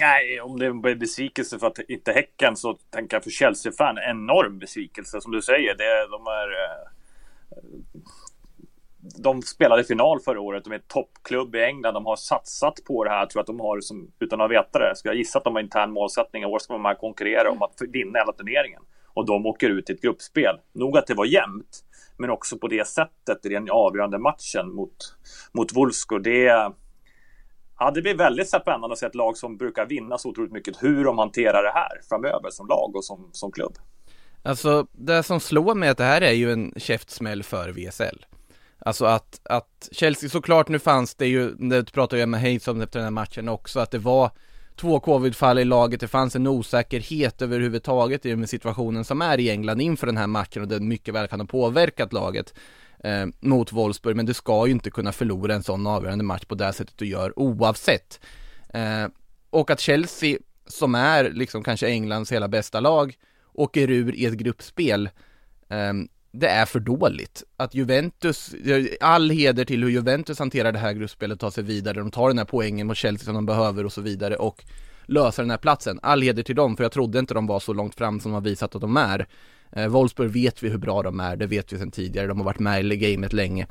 Nej, 0.00 0.40
om 0.40 0.58
det 0.58 0.66
är 0.66 0.70
en 0.70 0.98
besvikelse 0.98 1.58
för 1.58 1.66
att 1.66 1.78
inte 1.88 2.12
Häcken 2.12 2.56
så 2.56 2.74
tänker 2.90 3.16
jag 3.16 3.24
för 3.24 3.30
Chelsea-fan 3.30 3.98
enorm 3.98 4.58
besvikelse 4.58 5.20
som 5.20 5.32
du 5.32 5.42
säger. 5.42 5.74
Det, 5.74 6.08
de 6.10 6.26
är... 6.26 6.48
Eh, 6.64 6.88
de 9.22 9.42
spelade 9.42 9.84
final 9.84 10.20
förra 10.20 10.40
året. 10.40 10.64
De 10.64 10.72
är 10.72 10.78
toppklubb 10.78 11.54
i 11.54 11.62
England. 11.62 11.94
De 11.94 12.06
har 12.06 12.16
satsat 12.16 12.84
på 12.86 13.04
det 13.04 13.10
här. 13.10 13.18
Jag 13.18 13.30
tror 13.30 13.40
att 13.40 13.46
de 13.46 13.60
har, 13.60 13.80
som, 13.80 14.10
utan 14.18 14.40
att 14.40 14.50
veta 14.50 14.78
det, 14.78 14.96
ska 14.96 15.08
jag 15.08 15.16
gissa 15.16 15.38
att 15.38 15.44
de 15.44 15.54
har 15.54 15.62
intern 15.62 15.90
målsättning. 15.90 16.42
I 16.42 16.46
år 16.46 16.58
ska 16.58 16.78
de 16.78 16.94
konkurrera 17.00 17.50
om 17.50 17.62
att 17.62 17.74
vinna 17.88 18.18
hela 18.18 18.32
turneringen. 18.32 18.82
Och 19.18 19.26
de 19.26 19.46
åker 19.46 19.70
ut 19.70 19.90
i 19.90 19.92
ett 19.92 20.02
gruppspel. 20.02 20.56
Nog 20.72 20.98
att 20.98 21.06
det 21.06 21.14
var 21.14 21.24
jämnt 21.24 21.84
men 22.16 22.30
också 22.30 22.58
på 22.58 22.68
det 22.68 22.86
sättet 22.86 23.46
i 23.46 23.48
den 23.48 23.70
avgörande 23.70 24.18
matchen 24.18 24.74
mot, 24.74 24.96
mot 25.52 25.76
Wolfsburg. 25.76 26.22
Det, 26.22 26.72
ja, 27.78 27.90
det 27.94 28.02
blir 28.02 28.16
väldigt 28.16 28.48
spännande 28.48 28.92
att 28.92 28.98
se 28.98 29.06
ett 29.06 29.14
lag 29.14 29.36
som 29.36 29.56
brukar 29.56 29.86
vinna 29.86 30.18
så 30.18 30.28
otroligt 30.28 30.52
mycket, 30.52 30.82
hur 30.82 31.04
de 31.04 31.18
hanterar 31.18 31.62
det 31.62 31.72
här 31.74 32.00
framöver 32.08 32.50
som 32.50 32.66
lag 32.66 32.96
och 32.96 33.04
som, 33.04 33.28
som 33.32 33.52
klubb. 33.52 33.78
Alltså, 34.42 34.86
det 34.92 35.22
som 35.22 35.40
slår 35.40 35.74
mig 35.74 35.86
är 35.86 35.90
att 35.90 35.98
det 35.98 36.04
här 36.04 36.20
är 36.20 36.32
ju 36.32 36.52
en 36.52 36.72
käftsmäll 36.76 37.42
för 37.42 37.72
VSL. 37.72 38.26
Alltså 38.78 39.04
att, 39.04 39.40
att 39.44 39.88
Chelsea 39.92 40.30
såklart, 40.30 40.68
nu 40.68 40.78
fanns 40.78 41.14
det 41.14 41.26
ju, 41.26 41.50
det 41.50 41.92
pratade 41.92 42.20
jag 42.20 42.28
med 42.28 42.40
Hayes 42.40 42.68
om 42.68 42.80
efter 42.80 42.98
den 42.98 43.04
här 43.04 43.10
matchen 43.10 43.48
också, 43.48 43.80
att 43.80 43.90
det 43.90 43.98
var 43.98 44.30
två 44.78 45.00
covidfall 45.00 45.58
i 45.58 45.64
laget, 45.64 46.00
det 46.00 46.08
fanns 46.08 46.36
en 46.36 46.46
osäkerhet 46.46 47.42
överhuvudtaget 47.42 48.26
i 48.26 48.36
med 48.36 48.48
situationen 48.48 49.04
som 49.04 49.22
är 49.22 49.40
i 49.40 49.50
England 49.50 49.80
inför 49.80 50.06
den 50.06 50.16
här 50.16 50.26
matchen 50.26 50.62
och 50.62 50.68
den 50.68 50.88
mycket 50.88 51.14
väl 51.14 51.28
kan 51.28 51.40
ha 51.40 51.46
påverkat 51.46 52.12
laget 52.12 52.54
eh, 53.04 53.26
mot 53.40 53.72
Wolfsburg, 53.72 54.16
men 54.16 54.26
du 54.26 54.34
ska 54.34 54.66
ju 54.66 54.72
inte 54.72 54.90
kunna 54.90 55.12
förlora 55.12 55.54
en 55.54 55.62
sån 55.62 55.86
avgörande 55.86 56.24
match 56.24 56.44
på 56.44 56.54
det 56.54 56.72
sättet 56.72 56.98
du 56.98 57.06
gör 57.06 57.38
oavsett. 57.38 58.20
Eh, 58.68 59.06
och 59.50 59.70
att 59.70 59.80
Chelsea, 59.80 60.38
som 60.66 60.94
är 60.94 61.30
liksom 61.30 61.62
kanske 61.62 61.88
Englands 61.88 62.32
hela 62.32 62.48
bästa 62.48 62.80
lag, 62.80 63.14
åker 63.52 63.90
ur 63.90 64.14
i 64.14 64.24
ett 64.24 64.34
gruppspel 64.34 65.10
eh, 65.68 65.92
det 66.38 66.48
är 66.48 66.66
för 66.66 66.80
dåligt. 66.80 67.42
Att 67.56 67.74
Juventus, 67.74 68.54
eh, 68.54 68.84
all 69.00 69.30
heder 69.30 69.64
till 69.64 69.82
hur 69.82 69.90
Juventus 69.90 70.38
hanterar 70.38 70.72
det 70.72 70.78
här 70.78 70.92
gruppspelet, 70.92 71.34
och 71.34 71.40
tar 71.40 71.50
sig 71.50 71.64
vidare, 71.64 71.98
de 71.98 72.10
tar 72.10 72.28
den 72.28 72.38
här 72.38 72.44
poängen 72.44 72.86
mot 72.86 72.96
Chelsea 72.96 73.24
som 73.24 73.34
de 73.34 73.46
behöver 73.46 73.84
och 73.84 73.92
så 73.92 74.00
vidare 74.00 74.36
och 74.36 74.64
löser 75.06 75.42
den 75.42 75.50
här 75.50 75.58
platsen. 75.58 76.00
All 76.02 76.22
heder 76.22 76.42
till 76.42 76.56
dem, 76.56 76.76
för 76.76 76.84
jag 76.84 76.92
trodde 76.92 77.18
inte 77.18 77.34
de 77.34 77.46
var 77.46 77.60
så 77.60 77.72
långt 77.72 77.94
fram 77.94 78.20
som 78.20 78.30
de 78.30 78.34
har 78.34 78.40
visat 78.40 78.74
att 78.74 78.80
de 78.80 78.96
är. 78.96 79.26
Eh, 79.72 79.88
Wolfsburg 79.88 80.30
vet 80.30 80.62
vi 80.62 80.68
hur 80.68 80.78
bra 80.78 81.02
de 81.02 81.20
är, 81.20 81.36
det 81.36 81.46
vet 81.46 81.72
vi 81.72 81.78
sedan 81.78 81.90
tidigare, 81.90 82.26
de 82.26 82.38
har 82.38 82.44
varit 82.44 82.58
med 82.58 82.92
i 82.92 82.96
gamet 82.96 83.32
länge. 83.32 83.66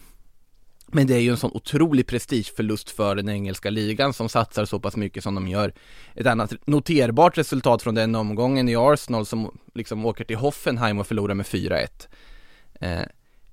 Men 0.91 1.07
det 1.07 1.15
är 1.15 1.19
ju 1.19 1.29
en 1.29 1.37
sån 1.37 1.51
otrolig 1.53 2.07
prestigeförlust 2.07 2.89
för 2.89 3.15
den 3.15 3.29
engelska 3.29 3.69
ligan 3.69 4.13
som 4.13 4.29
satsar 4.29 4.65
så 4.65 4.79
pass 4.79 4.95
mycket 4.95 5.23
som 5.23 5.35
de 5.35 5.47
gör. 5.47 5.73
Ett 6.15 6.27
annat 6.27 6.53
noterbart 6.65 7.37
resultat 7.37 7.81
från 7.81 7.95
den 7.95 8.15
omgången 8.15 8.69
i 8.69 8.75
Arsenal 8.75 9.25
som 9.25 9.57
liksom 9.73 10.05
åker 10.05 10.23
till 10.23 10.35
Hoffenheim 10.35 10.99
och 10.99 11.07
förlorar 11.07 11.33
med 11.33 11.45
4-1. 11.45 11.87
Eh, 12.79 13.03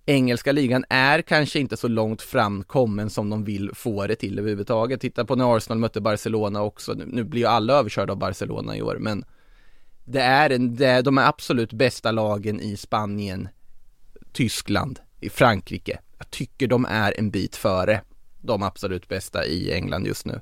engelska 0.06 0.52
ligan 0.52 0.84
är 0.88 1.22
kanske 1.22 1.58
inte 1.58 1.76
så 1.76 1.88
långt 1.88 2.22
framkommen 2.22 3.10
som 3.10 3.30
de 3.30 3.44
vill 3.44 3.70
få 3.74 4.06
det 4.06 4.16
till 4.16 4.38
överhuvudtaget. 4.38 5.00
Titta 5.00 5.24
på 5.24 5.36
när 5.36 5.56
Arsenal 5.56 5.78
mötte 5.78 6.00
Barcelona 6.00 6.62
också. 6.62 6.92
Nu, 6.92 7.04
nu 7.06 7.24
blir 7.24 7.40
ju 7.40 7.46
alla 7.46 7.72
överkörda 7.72 8.12
av 8.12 8.18
Barcelona 8.18 8.76
i 8.76 8.82
år, 8.82 8.96
men 9.00 9.24
det 10.04 10.20
är, 10.20 10.50
en, 10.50 10.76
det 10.76 10.86
är 10.86 11.02
de 11.02 11.18
är 11.18 11.28
absolut 11.28 11.72
bästa 11.72 12.10
lagen 12.10 12.60
i 12.60 12.76
Spanien, 12.76 13.48
Tyskland, 14.32 15.00
i 15.20 15.30
Frankrike. 15.30 15.98
Jag 16.18 16.30
tycker 16.30 16.66
de 16.66 16.84
är 16.84 17.18
en 17.18 17.30
bit 17.30 17.56
före 17.56 18.00
de 18.40 18.62
absolut 18.62 19.08
bästa 19.08 19.46
i 19.46 19.72
England 19.72 20.06
just 20.06 20.26
nu. 20.26 20.40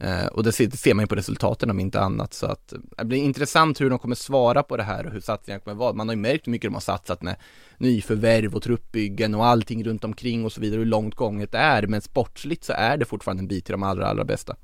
Eh, 0.00 0.26
och 0.26 0.42
det 0.42 0.52
ser, 0.52 0.66
det 0.84 0.94
man 0.94 1.02
ju 1.02 1.06
på 1.06 1.14
resultaten 1.14 1.70
om 1.70 1.80
inte 1.80 2.00
annat 2.00 2.34
så 2.34 2.46
att 2.46 2.72
det 2.98 3.04
blir 3.04 3.18
intressant 3.18 3.80
hur 3.80 3.90
de 3.90 3.98
kommer 3.98 4.14
svara 4.14 4.62
på 4.62 4.76
det 4.76 4.82
här 4.82 5.06
och 5.06 5.12
hur 5.12 5.20
satsningarna 5.20 5.60
kommer 5.60 5.76
vara. 5.76 5.92
Man 5.92 6.08
har 6.08 6.14
ju 6.14 6.20
märkt 6.20 6.46
hur 6.46 6.50
mycket 6.50 6.68
de 6.68 6.74
har 6.74 6.80
satsat 6.80 7.22
med 7.22 7.36
nyförvärv 7.78 8.54
och 8.54 8.62
truppbyggen 8.62 9.34
och 9.34 9.46
allting 9.46 9.84
runt 9.84 10.04
omkring 10.04 10.44
och 10.44 10.52
så 10.52 10.60
vidare 10.60 10.78
hur 10.78 10.86
långt 10.86 11.14
gånget 11.14 11.54
är. 11.54 11.86
Men 11.86 12.00
sportsligt 12.00 12.64
så 12.64 12.72
är 12.72 12.96
det 12.96 13.04
fortfarande 13.04 13.40
en 13.40 13.48
bit 13.48 13.64
till 13.64 13.72
de 13.72 13.82
allra, 13.82 14.06
allra 14.06 14.24
bästa. 14.24 14.56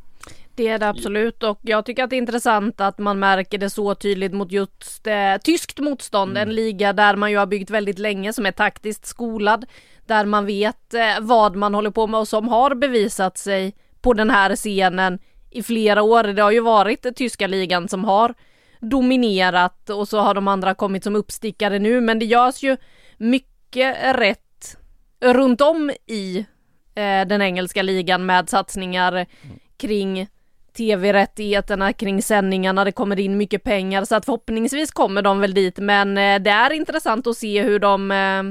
Det 0.54 0.68
är 0.68 0.78
det 0.78 0.88
absolut 0.88 1.42
och 1.42 1.58
jag 1.62 1.86
tycker 1.86 2.04
att 2.04 2.10
det 2.10 2.16
är 2.16 2.18
intressant 2.18 2.80
att 2.80 2.98
man 2.98 3.18
märker 3.18 3.58
det 3.58 3.70
så 3.70 3.94
tydligt 3.94 4.32
mot 4.32 4.52
just 4.52 5.06
eh, 5.06 5.36
tyskt 5.44 5.78
motstånd, 5.78 6.30
mm. 6.30 6.48
en 6.48 6.54
liga 6.54 6.92
där 6.92 7.16
man 7.16 7.30
ju 7.30 7.36
har 7.36 7.46
byggt 7.46 7.70
väldigt 7.70 7.98
länge 7.98 8.32
som 8.32 8.46
är 8.46 8.52
taktiskt 8.52 9.06
skolad, 9.06 9.66
där 10.06 10.24
man 10.24 10.46
vet 10.46 10.94
eh, 10.94 11.20
vad 11.20 11.56
man 11.56 11.74
håller 11.74 11.90
på 11.90 12.06
med 12.06 12.20
och 12.20 12.28
som 12.28 12.48
har 12.48 12.74
bevisat 12.74 13.38
sig 13.38 13.74
på 14.00 14.12
den 14.12 14.30
här 14.30 14.56
scenen 14.56 15.18
i 15.50 15.62
flera 15.62 16.02
år. 16.02 16.22
Det 16.22 16.42
har 16.42 16.50
ju 16.50 16.60
varit 16.60 17.16
tyska 17.16 17.46
ligan 17.46 17.88
som 17.88 18.04
har 18.04 18.34
dominerat 18.80 19.90
och 19.90 20.08
så 20.08 20.18
har 20.18 20.34
de 20.34 20.48
andra 20.48 20.74
kommit 20.74 21.04
som 21.04 21.16
uppstickare 21.16 21.78
nu 21.78 22.00
men 22.00 22.18
det 22.18 22.26
görs 22.26 22.62
ju 22.62 22.76
mycket 23.16 23.96
rätt 24.18 24.76
runt 25.20 25.60
om 25.60 25.90
i 26.06 26.38
eh, 26.94 27.26
den 27.26 27.42
engelska 27.42 27.82
ligan 27.82 28.26
med 28.26 28.48
satsningar 28.48 29.26
kring 29.76 30.28
tv-rättigheterna 30.76 31.92
kring 31.92 32.22
sändningarna, 32.22 32.84
det 32.84 32.92
kommer 32.92 33.20
in 33.20 33.36
mycket 33.36 33.62
pengar 33.62 34.04
så 34.04 34.14
att 34.14 34.24
förhoppningsvis 34.24 34.90
kommer 34.90 35.22
de 35.22 35.40
väl 35.40 35.54
dit 35.54 35.78
men 35.78 36.18
eh, 36.18 36.38
det 36.38 36.50
är 36.50 36.72
intressant 36.72 37.26
att 37.26 37.36
se 37.36 37.62
hur 37.62 37.78
de 37.78 38.10
eh, 38.10 38.42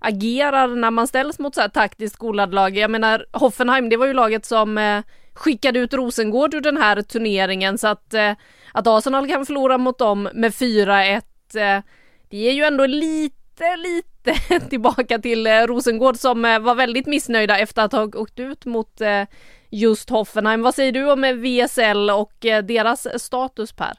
agerar 0.00 0.68
när 0.68 0.90
man 0.90 1.06
ställs 1.06 1.38
mot 1.38 1.54
så 1.54 1.60
här 1.60 1.68
taktiskt 1.68 2.14
skolad 2.14 2.54
lag. 2.54 2.76
Jag 2.76 2.90
menar 2.90 3.26
Hoffenheim, 3.32 3.88
det 3.88 3.96
var 3.96 4.06
ju 4.06 4.12
laget 4.12 4.44
som 4.44 4.78
eh, 4.78 5.02
skickade 5.38 5.78
ut 5.78 5.94
Rosengård 5.94 6.54
ur 6.54 6.60
den 6.60 6.76
här 6.76 7.02
turneringen 7.02 7.78
så 7.78 7.88
att, 7.88 8.14
eh, 8.14 8.32
att 8.72 8.86
Arsenal 8.86 9.28
kan 9.28 9.46
förlora 9.46 9.78
mot 9.78 9.98
dem 9.98 10.28
med 10.34 10.54
4-1 10.54 11.22
eh, 11.54 11.82
det 12.30 12.48
är 12.48 12.52
ju 12.52 12.64
ändå 12.64 12.86
lite, 12.86 13.76
lite 13.76 14.60
tillbaka 14.70 15.18
till 15.18 15.46
eh, 15.46 15.52
Rosengård 15.52 16.16
som 16.16 16.44
eh, 16.44 16.58
var 16.58 16.74
väldigt 16.74 17.06
missnöjda 17.06 17.58
efter 17.58 17.82
att 17.82 17.92
ha 17.92 18.02
åkt 18.02 18.38
ut 18.38 18.64
mot 18.64 19.00
eh, 19.00 19.24
just 19.70 20.10
Hoffenheim. 20.10 20.62
Vad 20.62 20.74
säger 20.74 20.92
du 20.92 21.12
om 21.12 21.24
eh, 21.24 21.34
VSL 21.34 22.10
och 22.10 22.46
eh, 22.46 22.64
deras 22.64 23.22
status 23.22 23.72
Per? 23.72 23.92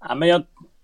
Ja, 0.00 0.14
men 0.14 0.28
jag 0.28 0.42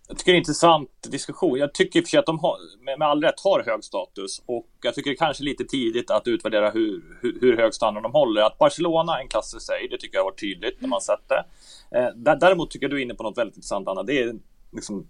jag 0.09 0.19
tycker 0.19 0.33
det 0.33 0.37
är 0.37 0.39
en 0.39 0.41
intressant 0.41 0.91
diskussion. 1.03 1.59
Jag 1.59 1.75
tycker 1.75 2.01
i 2.01 2.03
och 2.03 2.07
för 2.07 2.11
sig 2.11 2.19
att 2.19 2.27
de 2.27 2.39
har, 2.39 2.57
med, 2.99 3.09
all 3.09 3.23
rätt 3.23 3.41
har 3.45 3.63
hög 3.67 3.85
status 3.85 4.43
och 4.47 4.67
jag 4.83 4.95
tycker 4.95 5.11
det 5.11 5.15
är 5.15 5.19
kanske 5.19 5.45
lite 5.45 5.65
tidigt 5.65 6.11
att 6.11 6.29
utvärdera 6.29 6.71
hur, 6.71 7.19
hur, 7.21 7.41
hur 7.41 7.57
hög 7.57 7.75
standard 7.75 8.03
de 8.03 8.13
håller. 8.13 8.43
Att 8.43 8.59
Barcelona 8.59 9.19
är 9.19 9.23
en 9.23 9.29
klass 9.29 9.53
för 9.53 9.61
sig, 9.61 9.89
det 9.91 9.99
tycker 9.99 10.19
jag 10.19 10.25
varit 10.25 10.41
tydligt 10.41 10.81
när 10.81 10.89
man 10.89 11.01
sett 11.01 11.29
det. 11.29 11.45
Eh, 11.99 12.37
däremot 12.37 12.71
tycker 12.71 12.85
jag 12.85 12.91
du 12.91 12.99
är 12.99 13.03
inne 13.03 13.15
på 13.15 13.23
något 13.23 13.39
väldigt 13.39 13.57
intressant 13.57 13.89
Anna. 13.89 14.03
Det 14.03 14.19
är 14.19 14.35
liksom 14.73 15.07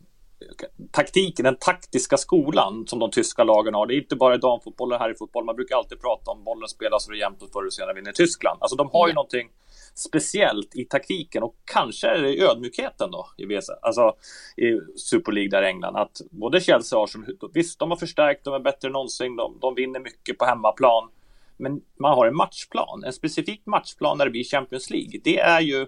taktiken, 0.90 1.44
den 1.44 1.56
taktiska 1.56 2.16
skolan 2.16 2.86
som 2.86 2.98
de 2.98 3.10
tyska 3.10 3.44
lagen 3.44 3.74
har. 3.74 3.86
Det 3.86 3.94
är 3.94 3.98
inte 3.98 4.16
bara 4.16 4.34
i 4.34 4.38
damfotboll 4.38 4.92
och 4.92 4.98
här 4.98 5.10
i 5.10 5.14
fotboll. 5.14 5.44
Man 5.44 5.56
brukar 5.56 5.76
alltid 5.76 6.00
prata 6.00 6.30
om 6.30 6.44
bollen 6.44 6.68
spelas 6.68 7.04
så 7.04 7.10
det 7.10 7.18
jämnt 7.18 7.42
och 7.42 7.50
förr 7.52 7.60
eller 7.60 7.70
senare 7.70 7.94
vinner 7.94 8.12
Tyskland. 8.12 8.58
Alltså 8.60 8.76
de 8.76 8.90
har 8.92 9.08
ju 9.08 9.14
någonting 9.14 9.48
speciellt 9.94 10.76
i 10.76 10.84
taktiken 10.84 11.42
och 11.42 11.56
kanske 11.64 12.08
är 12.08 12.22
det 12.22 12.42
ödmjukheten 12.42 13.10
då 13.10 13.26
i 13.36 13.44
VS, 13.44 13.70
alltså 13.82 14.14
i 14.56 14.80
Super 14.96 15.32
League 15.32 15.50
där 15.50 15.62
i 15.62 15.66
England. 15.66 15.96
Att 15.96 16.20
både 16.30 16.60
Chelsea 16.60 16.98
och 16.98 17.04
Arsenal, 17.04 17.36
visst 17.54 17.78
de 17.78 17.90
har 17.90 17.96
förstärkt, 17.96 18.44
de 18.44 18.54
är 18.54 18.60
bättre 18.60 18.88
än 18.88 18.92
någonsin, 18.92 19.36
de, 19.36 19.58
de 19.60 19.74
vinner 19.74 20.00
mycket 20.00 20.38
på 20.38 20.44
hemmaplan. 20.44 21.10
Men 21.56 21.80
man 22.00 22.14
har 22.14 22.26
en 22.26 22.36
matchplan, 22.36 23.04
en 23.04 23.12
specifik 23.12 23.66
matchplan 23.66 24.18
när 24.18 24.24
det 24.24 24.30
blir 24.30 24.44
Champions 24.44 24.90
League. 24.90 25.20
Det 25.24 25.38
är 25.38 25.60
ju 25.60 25.86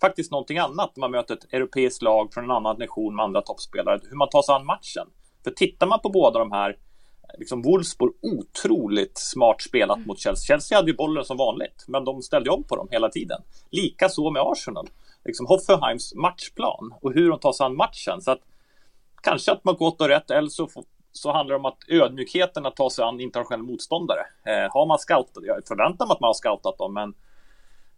faktiskt 0.00 0.30
någonting 0.30 0.58
annat 0.58 0.96
när 0.96 1.00
man 1.00 1.10
möter 1.10 1.34
ett 1.34 1.52
europeiskt 1.52 2.02
lag 2.02 2.34
från 2.34 2.44
en 2.44 2.50
annan 2.50 2.78
nation 2.78 3.16
med 3.16 3.24
andra 3.24 3.42
toppspelare. 3.42 4.00
Hur 4.10 4.16
man 4.16 4.28
tar 4.28 4.42
sig 4.42 4.54
an 4.54 4.66
matchen. 4.66 5.06
För 5.44 5.50
tittar 5.50 5.86
man 5.86 6.00
på 6.00 6.08
båda 6.08 6.38
de 6.38 6.52
här 6.52 6.76
liksom 7.38 7.62
Wolfsburg 7.62 8.12
otroligt 8.22 9.18
smart 9.18 9.62
spelat 9.62 9.96
mm. 9.96 10.06
mot 10.06 10.18
Chelsea. 10.18 10.46
Chelsea 10.46 10.78
hade 10.78 10.90
ju 10.90 10.96
bollen 10.96 11.24
som 11.24 11.36
vanligt, 11.36 11.84
men 11.88 12.04
de 12.04 12.22
ställde 12.22 12.50
om 12.50 12.64
på 12.64 12.76
dem 12.76 12.88
hela 12.90 13.08
tiden. 13.08 13.42
Likaså 13.70 14.30
med 14.30 14.42
Arsenal. 14.42 14.88
Liksom 15.24 15.46
Hoffenheims 15.46 16.14
matchplan 16.14 16.94
och 17.00 17.12
hur 17.12 17.30
de 17.30 17.38
tar 17.38 17.52
sig 17.52 17.64
an 17.64 17.76
matchen. 17.76 18.20
Så 18.20 18.30
att 18.30 18.40
kanske 19.22 19.52
att 19.52 19.64
man 19.64 19.74
gått 19.76 20.00
och 20.00 20.08
rätt, 20.08 20.30
eller 20.30 20.48
så, 20.48 20.68
så 21.12 21.32
handlar 21.32 21.54
det 21.54 21.58
om 21.58 21.64
att 21.64 21.78
ödmjukheten 21.88 22.66
att 22.66 22.76
ta 22.76 22.90
sig 22.90 23.04
an 23.04 23.20
internationella 23.20 23.64
motståndare. 23.64 24.26
Eh, 24.44 24.72
har 24.72 24.86
man 24.86 24.98
scoutat, 24.98 25.44
jag 25.46 25.68
förväntar 25.68 26.06
mig 26.06 26.12
att 26.12 26.20
man 26.20 26.28
har 26.28 26.34
scoutat 26.34 26.78
dem, 26.78 26.94
men 26.94 27.14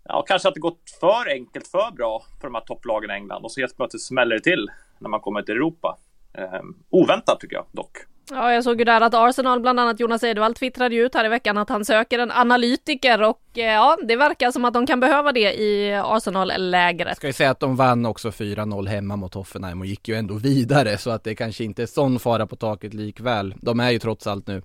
ja, 0.04 0.24
kanske 0.26 0.48
att 0.48 0.54
det 0.54 0.60
gått 0.60 0.80
för 1.00 1.30
enkelt, 1.30 1.66
för 1.66 1.92
bra 1.92 2.22
för 2.40 2.48
de 2.48 2.54
här 2.54 2.62
topplagen 2.62 3.10
i 3.10 3.14
England 3.14 3.44
och 3.44 3.52
så 3.52 3.60
helt 3.60 3.76
plötsligt 3.76 4.02
smäller 4.02 4.36
det 4.36 4.42
till 4.42 4.70
när 4.98 5.08
man 5.08 5.20
kommer 5.20 5.42
till 5.42 5.54
Europa. 5.54 5.98
Eh, 6.34 6.62
oväntat 6.90 7.40
tycker 7.40 7.56
jag 7.56 7.66
dock. 7.72 7.98
Ja, 8.30 8.52
jag 8.52 8.64
såg 8.64 8.78
ju 8.78 8.84
där 8.84 9.00
att 9.00 9.14
Arsenal, 9.14 9.60
bland 9.60 9.80
annat 9.80 10.00
Jonas 10.00 10.24
Edvall, 10.24 10.54
twittrade 10.54 10.96
ut 10.96 11.14
här 11.14 11.24
i 11.24 11.28
veckan 11.28 11.58
att 11.58 11.68
han 11.68 11.84
söker 11.84 12.18
en 12.18 12.30
analytiker 12.30 13.22
och 13.22 13.42
eh, 13.54 13.64
ja, 13.64 13.98
det 14.02 14.16
verkar 14.16 14.50
som 14.50 14.64
att 14.64 14.74
de 14.74 14.86
kan 14.86 15.00
behöva 15.00 15.32
det 15.32 15.60
i 15.60 15.94
Arsenal-lägret. 16.04 17.16
Ska 17.16 17.26
ju 17.26 17.32
säga 17.32 17.50
att 17.50 17.60
de 17.60 17.76
vann 17.76 18.06
också 18.06 18.30
4-0 18.30 18.86
hemma 18.88 19.16
mot 19.16 19.34
Hoffenheim 19.34 19.80
och 19.80 19.86
gick 19.86 20.08
ju 20.08 20.14
ändå 20.14 20.34
vidare 20.34 20.98
så 20.98 21.10
att 21.10 21.24
det 21.24 21.34
kanske 21.34 21.64
inte 21.64 21.82
är 21.82 21.86
sån 21.86 22.18
fara 22.18 22.46
på 22.46 22.56
taket 22.56 22.94
likväl. 22.94 23.54
De 23.56 23.80
är 23.80 23.90
ju 23.90 23.98
trots 23.98 24.26
allt 24.26 24.46
nu. 24.46 24.62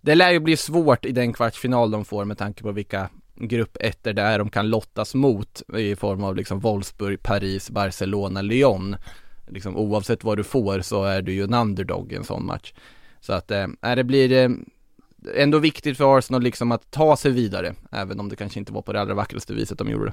Det 0.00 0.14
lär 0.14 0.30
ju 0.30 0.40
bli 0.40 0.56
svårt 0.56 1.04
i 1.04 1.12
den 1.12 1.32
kvartsfinal 1.32 1.90
de 1.90 2.04
får 2.04 2.24
med 2.24 2.38
tanke 2.38 2.62
på 2.62 2.72
vilka 2.72 3.08
grupp 3.34 3.76
ettor 3.80 4.12
det 4.12 4.22
är 4.22 4.38
de 4.38 4.50
kan 4.50 4.68
lottas 4.70 5.14
mot 5.14 5.62
i 5.78 5.96
form 5.96 6.24
av 6.24 6.36
liksom 6.36 6.60
Wolfsburg, 6.60 7.22
Paris, 7.22 7.70
Barcelona, 7.70 8.42
Lyon 8.42 8.96
liksom 9.50 9.76
oavsett 9.76 10.24
vad 10.24 10.38
du 10.38 10.44
får 10.44 10.80
så 10.80 11.04
är 11.04 11.22
du 11.22 11.32
ju 11.32 11.42
en 11.42 11.54
underdog 11.54 12.12
i 12.12 12.16
en 12.16 12.24
sån 12.24 12.46
match. 12.46 12.72
Så 13.20 13.32
att, 13.32 13.50
eh, 13.50 13.66
det 13.96 14.04
blir 14.04 14.32
eh, 14.32 14.48
ändå 15.36 15.58
viktigt 15.58 15.96
för 15.96 16.18
Arsenal 16.18 16.42
liksom 16.42 16.72
att 16.72 16.90
ta 16.90 17.16
sig 17.16 17.30
vidare, 17.30 17.74
även 17.92 18.20
om 18.20 18.28
det 18.28 18.36
kanske 18.36 18.58
inte 18.58 18.72
var 18.72 18.82
på 18.82 18.92
det 18.92 19.00
allra 19.00 19.14
vackraste 19.14 19.54
viset 19.54 19.78
de 19.78 19.90
gjorde 19.90 20.04
det. 20.04 20.12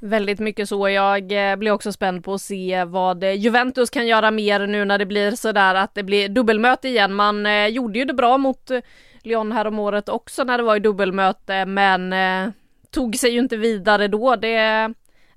Väldigt 0.00 0.38
mycket 0.38 0.68
så. 0.68 0.88
Jag 0.88 1.50
eh, 1.50 1.56
blir 1.56 1.70
också 1.70 1.92
spänd 1.92 2.24
på 2.24 2.34
att 2.34 2.40
se 2.40 2.84
vad 2.84 3.24
eh, 3.24 3.32
Juventus 3.32 3.90
kan 3.90 4.06
göra 4.06 4.30
mer 4.30 4.66
nu 4.66 4.84
när 4.84 4.98
det 4.98 5.06
blir 5.06 5.30
sådär 5.30 5.74
att 5.74 5.94
det 5.94 6.02
blir 6.02 6.28
dubbelmöte 6.28 6.88
igen. 6.88 7.14
Man 7.14 7.46
eh, 7.46 7.66
gjorde 7.66 7.98
ju 7.98 8.04
det 8.04 8.14
bra 8.14 8.38
mot 8.38 8.70
eh, 8.70 8.80
Lyon 9.22 9.52
här 9.52 9.66
om 9.66 9.78
året 9.78 10.08
också 10.08 10.44
när 10.44 10.58
det 10.58 10.64
var 10.64 10.76
i 10.76 10.80
dubbelmöte, 10.80 11.66
men 11.66 12.12
eh, 12.12 12.52
tog 12.90 13.16
sig 13.16 13.30
ju 13.30 13.38
inte 13.38 13.56
vidare 13.56 14.08
då. 14.08 14.36
Det 14.36 14.54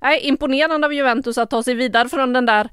är 0.00 0.26
imponerande 0.26 0.86
av 0.86 0.92
Juventus 0.92 1.38
att 1.38 1.50
ta 1.50 1.62
sig 1.62 1.74
vidare 1.74 2.08
från 2.08 2.32
den 2.32 2.46
där 2.46 2.68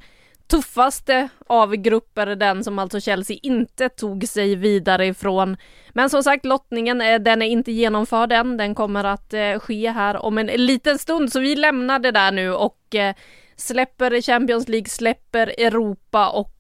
tuffaste 0.48 1.30
av 1.48 1.76
grupper, 1.76 2.26
den 2.36 2.64
som 2.64 2.80
alltså 2.80 3.00
Chelsea 3.00 3.38
inte 3.44 3.90
tog 3.90 4.28
sig 4.28 4.56
vidare 4.56 5.06
ifrån. 5.06 5.58
Men 5.90 6.10
som 6.10 6.24
sagt, 6.24 6.46
lottningen, 6.46 7.02
eh, 7.02 7.20
den 7.20 7.42
är 7.42 7.46
inte 7.46 7.72
genomförd 7.72 8.32
än. 8.32 8.58
Den 8.58 8.76
kommer 8.76 9.04
att 9.04 9.34
eh, 9.34 9.60
ske 9.60 9.92
här 9.92 10.26
om 10.26 10.38
en 10.38 10.48
liten 10.48 10.98
stund, 10.98 11.32
så 11.32 11.40
vi 11.40 11.56
lämnar 11.56 12.00
det 12.00 12.12
där 12.12 12.32
nu 12.32 12.54
och 12.54 12.96
eh, 12.96 13.16
släpper 13.56 14.22
Champions 14.22 14.68
League, 14.68 14.90
släpper 14.90 15.48
Europa 15.48 16.30
och 16.30 16.52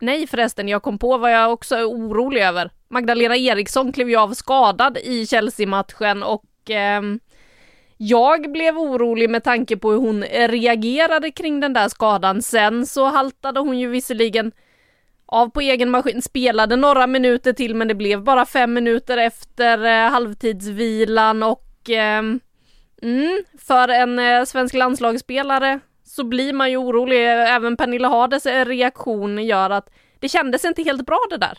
nej 0.00 0.26
förresten, 0.26 0.68
jag 0.68 0.82
kom 0.82 0.98
på 0.98 1.18
vad 1.18 1.32
jag 1.32 1.52
också 1.52 1.74
är 1.74 1.84
orolig 1.84 2.42
över. 2.42 2.70
Magdalena 2.88 3.36
Eriksson 3.36 3.92
klev 3.92 4.10
ju 4.10 4.16
av 4.16 4.34
skadad 4.34 4.98
i 4.98 5.26
Chelsea-matchen 5.26 6.22
och 6.22 6.70
eh, 6.70 7.02
jag 7.96 8.52
blev 8.52 8.78
orolig 8.78 9.30
med 9.30 9.44
tanke 9.44 9.76
på 9.76 9.90
hur 9.90 9.98
hon 9.98 10.22
reagerade 10.22 11.30
kring 11.30 11.60
den 11.60 11.72
där 11.72 11.88
skadan. 11.88 12.42
Sen 12.42 12.86
så 12.86 13.04
haltade 13.04 13.60
hon 13.60 13.78
ju 13.78 13.88
visserligen 13.88 14.52
av 15.26 15.48
på 15.48 15.60
egen 15.60 15.90
maskin, 15.90 16.22
spelade 16.22 16.76
några 16.76 17.06
minuter 17.06 17.52
till 17.52 17.74
men 17.74 17.88
det 17.88 17.94
blev 17.94 18.22
bara 18.22 18.46
fem 18.46 18.72
minuter 18.72 19.16
efter 19.16 19.84
eh, 19.84 20.10
halvtidsvilan 20.10 21.42
och 21.42 21.90
eh, 21.90 22.22
mm, 23.02 23.44
för 23.58 23.88
en 23.88 24.18
eh, 24.18 24.44
svensk 24.44 24.74
landslagsspelare 24.74 25.80
så 26.04 26.24
blir 26.24 26.52
man 26.52 26.70
ju 26.70 26.76
orolig. 26.76 27.26
Även 27.30 27.76
Pernilla 27.76 28.08
Hades 28.08 28.46
reaktion 28.46 29.44
gör 29.44 29.70
att 29.70 29.90
det 30.20 30.28
kändes 30.28 30.64
inte 30.64 30.82
helt 30.82 31.06
bra 31.06 31.18
det 31.30 31.36
där. 31.36 31.58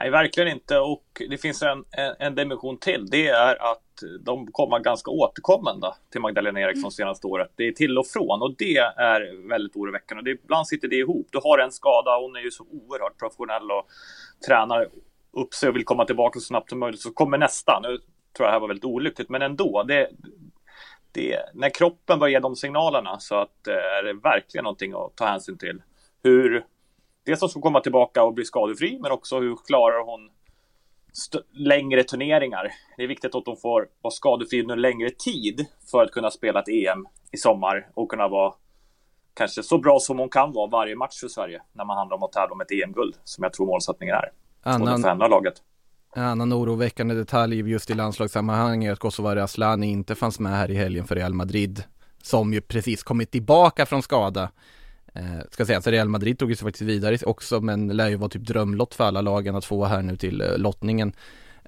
Nej, 0.00 0.10
verkligen 0.10 0.48
inte. 0.48 0.78
Och 0.78 1.22
det 1.28 1.38
finns 1.38 1.62
en, 1.62 1.84
en, 1.90 2.14
en 2.18 2.34
dimension 2.34 2.78
till. 2.78 3.06
Det 3.06 3.28
är 3.28 3.72
att 3.72 3.82
de 4.20 4.46
kommer 4.52 4.78
ganska 4.78 5.10
återkommande 5.10 5.94
till 6.10 6.20
Magdalena 6.20 6.60
Eriksson 6.60 6.82
mm. 6.82 6.90
senaste 6.90 7.26
året. 7.26 7.52
Det 7.56 7.68
är 7.68 7.72
till 7.72 7.98
och 7.98 8.06
från 8.06 8.42
och 8.42 8.54
det 8.58 8.76
är 8.78 9.48
väldigt 9.48 9.76
oroväckande. 9.76 10.22
Det, 10.22 10.30
ibland 10.30 10.66
sitter 10.66 10.88
det 10.88 10.96
ihop. 10.96 11.28
Du 11.30 11.38
har 11.44 11.58
en 11.58 11.72
skada, 11.72 12.18
hon 12.20 12.36
är 12.36 12.40
ju 12.40 12.50
så 12.50 12.64
oerhört 12.70 13.18
professionell 13.18 13.70
och 13.70 13.86
tränar 14.46 14.88
upp 15.32 15.54
sig 15.54 15.68
och 15.68 15.76
vill 15.76 15.84
komma 15.84 16.04
tillbaka 16.04 16.38
så 16.38 16.44
snabbt 16.44 16.70
som 16.70 16.78
möjligt 16.78 17.00
så 17.00 17.12
kommer 17.12 17.38
nästa. 17.38 17.80
Nu 17.82 17.88
tror 17.88 18.46
jag 18.46 18.48
det 18.48 18.52
här 18.52 18.60
var 18.60 18.68
väldigt 18.68 18.84
olyckligt, 18.84 19.28
men 19.28 19.42
ändå. 19.42 19.82
Det, 19.82 20.10
det, 21.12 21.38
när 21.54 21.70
kroppen 21.70 22.18
börjar 22.18 22.32
ge 22.32 22.38
de 22.38 22.56
signalerna 22.56 23.18
så 23.18 23.34
att 23.34 23.64
det 23.64 23.80
är 23.80 24.22
verkligen 24.22 24.64
någonting 24.64 24.92
att 24.92 25.16
ta 25.16 25.26
hänsyn 25.26 25.58
till. 25.58 25.82
Hur, 26.22 26.64
dels 27.24 27.40
som 27.40 27.48
ska 27.48 27.60
komma 27.60 27.80
tillbaka 27.80 28.22
och 28.22 28.34
bli 28.34 28.44
skadefri, 28.44 28.98
men 29.02 29.12
också 29.12 29.40
hur 29.40 29.56
klarar 29.66 30.04
hon 30.04 30.30
längre 31.52 32.04
turneringar. 32.04 32.72
Det 32.96 33.02
är 33.02 33.08
viktigt 33.08 33.34
att 33.34 33.44
de 33.44 33.56
får 33.56 33.88
vara 34.02 34.12
skadefri 34.12 34.62
under 34.62 34.76
längre 34.76 35.10
tid 35.10 35.66
för 35.90 36.02
att 36.02 36.10
kunna 36.10 36.30
spela 36.30 36.60
ett 36.60 36.68
EM 36.68 37.06
i 37.32 37.36
sommar 37.36 37.88
och 37.94 38.10
kunna 38.10 38.28
vara 38.28 38.54
kanske 39.34 39.62
så 39.62 39.78
bra 39.78 39.98
som 40.00 40.18
hon 40.18 40.28
kan 40.28 40.52
vara 40.52 40.70
varje 40.70 40.96
match 40.96 41.20
för 41.20 41.28
Sverige 41.28 41.62
när 41.72 41.84
man 41.84 41.96
handlar 41.96 42.16
om 42.16 42.22
att 42.22 42.32
tävla 42.32 42.52
om 42.52 42.60
ett 42.60 42.72
EM-guld 42.72 43.16
som 43.24 43.44
jag 43.44 43.52
tror 43.52 43.66
målsättningen 43.66 44.14
är. 44.14 44.32
Annan, 44.62 45.02
för 45.02 45.28
laget. 45.28 45.54
En 46.14 46.24
annan 46.24 46.52
oroväckande 46.52 47.14
detalj 47.14 47.70
just 47.70 47.90
i 47.90 47.94
landslagssammanhang 47.94 48.84
är 48.84 48.92
att 48.92 48.98
Kosovare 48.98 49.42
Asllani 49.42 49.86
inte 49.86 50.14
fanns 50.14 50.40
med 50.40 50.52
här 50.52 50.70
i 50.70 50.74
helgen 50.74 51.06
för 51.06 51.14
Real 51.14 51.34
Madrid 51.34 51.84
som 52.22 52.52
ju 52.52 52.60
precis 52.60 53.02
kommit 53.02 53.30
tillbaka 53.30 53.86
från 53.86 54.02
skada. 54.02 54.50
Eh, 55.14 55.40
ska 55.50 55.66
säga, 55.66 55.82
så 55.82 55.90
Real 55.90 56.08
Madrid 56.08 56.38
tog 56.38 56.56
sig 56.56 56.64
faktiskt 56.64 56.82
vidare 56.82 57.18
också 57.26 57.60
men 57.60 57.88
lär 57.88 58.08
ju 58.08 58.16
vara 58.16 58.30
typ 58.30 58.42
drömlott 58.42 58.94
för 58.94 59.04
alla 59.04 59.20
lagen 59.20 59.56
att 59.56 59.64
få 59.64 59.84
här 59.84 60.02
nu 60.02 60.16
till 60.16 60.40
eh, 60.40 60.58
lottningen. 60.58 61.12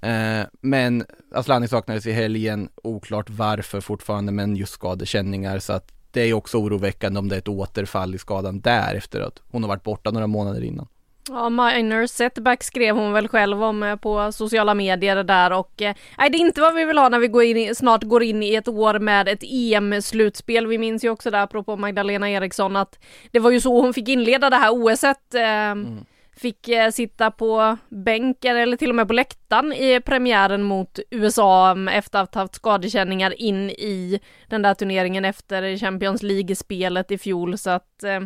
Eh, 0.02 0.46
men 0.60 1.04
Asllani 1.32 1.68
saknades 1.68 2.06
i 2.06 2.12
helgen, 2.12 2.68
oklart 2.82 3.30
varför 3.30 3.80
fortfarande 3.80 4.32
men 4.32 4.56
just 4.56 4.72
skadekänningar 4.72 5.58
så 5.58 5.72
att 5.72 5.92
det 6.10 6.20
är 6.20 6.32
också 6.32 6.58
oroväckande 6.58 7.18
om 7.18 7.28
det 7.28 7.34
är 7.34 7.38
ett 7.38 7.48
återfall 7.48 8.14
i 8.14 8.18
skadan 8.18 8.60
där 8.60 8.94
efter 8.94 9.20
att 9.20 9.42
hon 9.50 9.62
har 9.62 9.68
varit 9.68 9.82
borta 9.82 10.10
några 10.10 10.26
månader 10.26 10.64
innan. 10.64 10.88
Ja, 11.28 11.49
minor 11.49 12.07
setback 12.07 12.62
skrev 12.62 12.97
hon 12.97 13.12
väl 13.12 13.28
själv 13.28 13.62
om 13.62 13.83
eh, 13.83 13.97
på 13.97 14.33
sociala 14.33 14.75
medier 14.75 15.25
där 15.25 15.52
och 15.52 15.83
eh, 15.83 15.95
nej, 16.19 16.31
det 16.31 16.38
är 16.38 16.40
inte 16.40 16.61
vad 16.61 16.75
vi 16.75 16.85
vill 16.85 16.99
ha 16.99 17.09
när 17.09 17.19
vi 17.19 17.28
går 17.28 17.43
in 17.43 17.57
i, 17.57 17.75
snart 17.75 18.02
går 18.02 18.23
in 18.23 18.43
i 18.43 18.54
ett 18.54 18.69
år 18.69 18.99
med 18.99 19.28
ett 19.28 19.43
EM-slutspel. 19.43 20.66
Vi 20.66 20.78
minns 20.78 21.04
ju 21.04 21.11
också 21.11 21.31
där, 21.31 21.43
apropå 21.43 21.76
Magdalena 21.76 22.31
Eriksson, 22.31 22.76
att 22.76 22.99
det 23.31 23.38
var 23.38 23.50
ju 23.50 23.61
så 23.61 23.81
hon 23.81 23.95
fick 23.95 24.09
inleda 24.09 24.50
det 24.50 24.57
här 24.57 24.71
OSet. 24.73 25.35
Eh, 25.35 25.43
mm. 25.43 26.04
Fick 26.36 26.68
eh, 26.68 26.90
sitta 26.90 27.30
på 27.30 27.76
bänken 27.88 28.56
eller 28.56 28.76
till 28.76 28.90
och 28.90 28.96
med 28.96 29.08
på 29.08 29.14
läktaren 29.14 29.72
i 29.72 30.00
premiären 30.00 30.62
mot 30.62 30.98
USA 31.10 31.76
efter 31.90 32.18
att 32.18 32.34
ha 32.34 32.42
haft 32.42 32.54
skadekänningar 32.54 33.40
in 33.40 33.70
i 33.70 34.20
den 34.48 34.62
där 34.62 34.74
turneringen 34.74 35.24
efter 35.24 35.76
Champions 35.76 36.22
League-spelet 36.22 37.10
i 37.10 37.18
fjol 37.18 37.58
så 37.58 37.70
att 37.70 38.02
eh, 38.04 38.20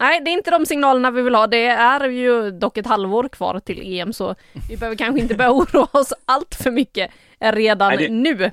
Nej, 0.00 0.20
det 0.24 0.30
är 0.30 0.32
inte 0.32 0.50
de 0.50 0.66
signalerna 0.66 1.10
vi 1.10 1.22
vill 1.22 1.34
ha. 1.34 1.46
Det 1.46 1.66
är 1.66 2.08
ju 2.08 2.50
dock 2.50 2.76
ett 2.76 2.86
halvår 2.86 3.28
kvar 3.28 3.60
till 3.60 3.98
EM 4.00 4.12
så 4.12 4.34
vi 4.68 4.76
behöver 4.76 4.96
kanske 4.96 5.20
inte 5.20 5.34
börja 5.34 5.52
oroa 5.52 5.88
oss 5.92 6.12
allt 6.24 6.54
för 6.54 6.70
mycket 6.70 7.10
redan 7.40 7.88
nej, 7.88 7.96
det, 7.96 8.14
nu. 8.14 8.50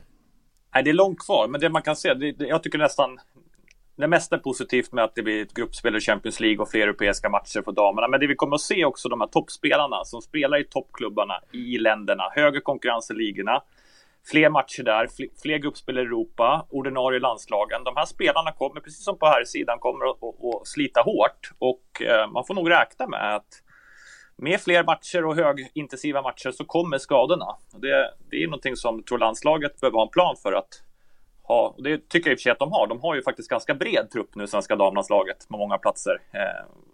Nej, 0.74 0.83
det 0.83 0.89
är 0.89 0.93
långt 0.93 1.19
kvar, 1.19 1.47
men 1.47 1.62
det 1.62 1.69
man 1.69 1.81
kan 1.81 1.95
se, 1.95 2.13
det, 2.13 2.35
jag 2.38 2.63
tycker 2.63 2.77
nästan 2.77 3.19
det 3.96 4.08
mesta 4.08 4.36
är 4.36 4.40
positivt 4.40 4.92
med 4.92 5.04
att 5.04 5.16
det 5.16 5.24
blir 5.24 5.42
ett 5.42 5.54
gruppspel 5.54 5.96
i 5.96 6.00
Champions 6.00 6.40
League 6.40 6.62
och 6.62 6.70
fler 6.70 6.82
europeiska 6.82 7.30
matcher 7.30 7.62
för 7.62 7.72
damerna. 7.72 8.08
Men 8.08 8.20
det 8.20 8.28
vi 8.28 8.36
kommer 8.36 8.56
att 8.56 8.62
se 8.62 8.86
också 8.86 9.10
de 9.10 9.22
här 9.22 9.28
toppspelarna 9.28 10.04
som 10.06 10.22
spelar 10.22 10.58
i 10.58 10.64
toppklubbarna 10.64 11.40
i 11.52 11.78
länderna, 11.78 12.24
högre 12.36 12.62
konkurrens 12.62 13.12
i 13.12 13.14
ligorna 13.14 13.62
fler 14.32 14.50
matcher 14.50 14.84
där, 14.84 15.08
fler 15.42 15.58
gruppspel 15.58 15.98
i 15.98 16.02
Europa, 16.02 16.66
ordinarie 16.70 17.20
landslagen. 17.20 17.84
De 17.84 17.96
här 17.96 18.06
spelarna 18.06 18.52
kommer, 18.52 18.82
precis 18.82 19.04
som 19.04 19.18
på 19.18 19.25
här 19.25 19.44
sidan, 19.44 19.80
kommer 19.80 20.06
att, 20.06 20.24
att, 20.24 20.62
att 20.62 20.68
slita 20.68 21.02
hårt 21.02 21.52
och 21.60 22.02
eh, 22.02 22.32
man 22.32 22.46
får 22.46 22.54
nog 22.54 22.70
räkna 22.72 23.08
med 23.08 23.36
att 23.36 23.62
med 24.38 24.62
fler 24.62 24.84
matcher 24.84 25.25
och 25.25 25.36
högintensiva 25.36 26.22
matcher 26.22 26.52
så 26.52 26.66
kommer 26.66 26.98
skadorna. 26.98 27.46
Det, 27.82 28.14
det 28.30 28.44
är 28.44 28.48
någonting 28.48 28.75
som 28.75 28.96
jag 28.96 29.06
tror 29.06 29.18
landslaget 29.18 29.80
behöver 29.82 29.98
ha 29.98 30.04
en 30.04 30.10
plan 30.10 30.36
för 30.44 30.54
att 30.54 30.82
ha. 31.48 31.74
Och 31.78 31.84
det 31.84 32.10
tycker 32.10 32.30
jag 32.30 32.34
i 32.34 32.36
och 32.36 32.40
för 32.40 32.44
sig 32.44 32.52
att 32.52 32.60
de 32.60 32.72
har. 32.72 32.88
De 32.88 33.02
har 33.02 33.16
ju 33.16 33.24
faktiskt 33.24 33.50
ganska 33.50 33.74
bred 33.74 34.10
trupp 34.14 34.36
nu, 34.36 34.48
svenska 34.48 34.75
damlandslaget, 34.75 35.48
på 35.50 35.58
många 35.58 35.78
platser. 35.78 36.22
Eh, 36.32 36.40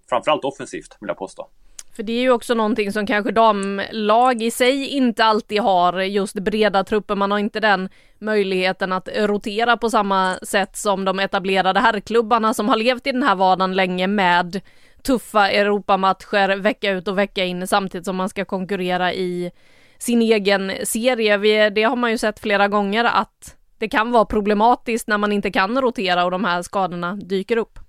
framförallt 0.09 0.45
offensivt, 0.45 0.97
vill 0.99 1.07
jag 1.07 1.17
påstå. 1.17 1.47
För 1.95 2.03
det 2.03 2.13
är 2.13 2.21
ju 2.21 2.31
också 2.31 2.53
någonting 2.53 2.91
som 2.91 3.05
kanske 3.05 3.31
damlag 3.31 4.41
i 4.41 4.51
sig 4.51 4.87
inte 4.87 5.25
alltid 5.25 5.61
har, 5.61 6.01
just 6.01 6.33
breda 6.33 6.83
trupper. 6.83 7.15
Man 7.15 7.31
har 7.31 7.39
inte 7.39 7.59
den 7.59 7.89
möjligheten 8.19 8.91
att 8.91 9.09
rotera 9.15 9.77
på 9.77 9.89
samma 9.89 10.35
sätt 10.35 10.77
som 10.77 11.05
de 11.05 11.19
etablerade 11.19 11.79
herrklubbarna 11.79 12.53
som 12.53 12.69
har 12.69 12.75
levt 12.75 13.07
i 13.07 13.11
den 13.11 13.23
här 13.23 13.35
vardagen 13.35 13.75
länge 13.75 14.07
med 14.07 14.61
tuffa 15.03 15.51
Europamatcher 15.51 16.57
vecka 16.57 16.91
ut 16.91 17.07
och 17.07 17.17
vecka 17.17 17.45
in 17.45 17.67
samtidigt 17.67 18.05
som 18.05 18.15
man 18.15 18.29
ska 18.29 18.45
konkurrera 18.45 19.13
i 19.13 19.51
sin 19.97 20.21
egen 20.21 20.71
serie. 20.83 21.69
Det 21.69 21.83
har 21.83 21.95
man 21.95 22.11
ju 22.11 22.17
sett 22.17 22.39
flera 22.39 22.67
gånger 22.67 23.03
att 23.03 23.57
det 23.81 23.89
kan 23.89 24.11
vara 24.11 24.25
problematiskt 24.25 25.07
när 25.07 25.17
man 25.17 25.31
inte 25.31 25.51
kan 25.51 25.81
rotera 25.81 26.25
och 26.25 26.31
de 26.31 26.43
här 26.43 26.61
skadorna 26.61 27.15
dyker 27.15 27.57
upp. 27.57 27.79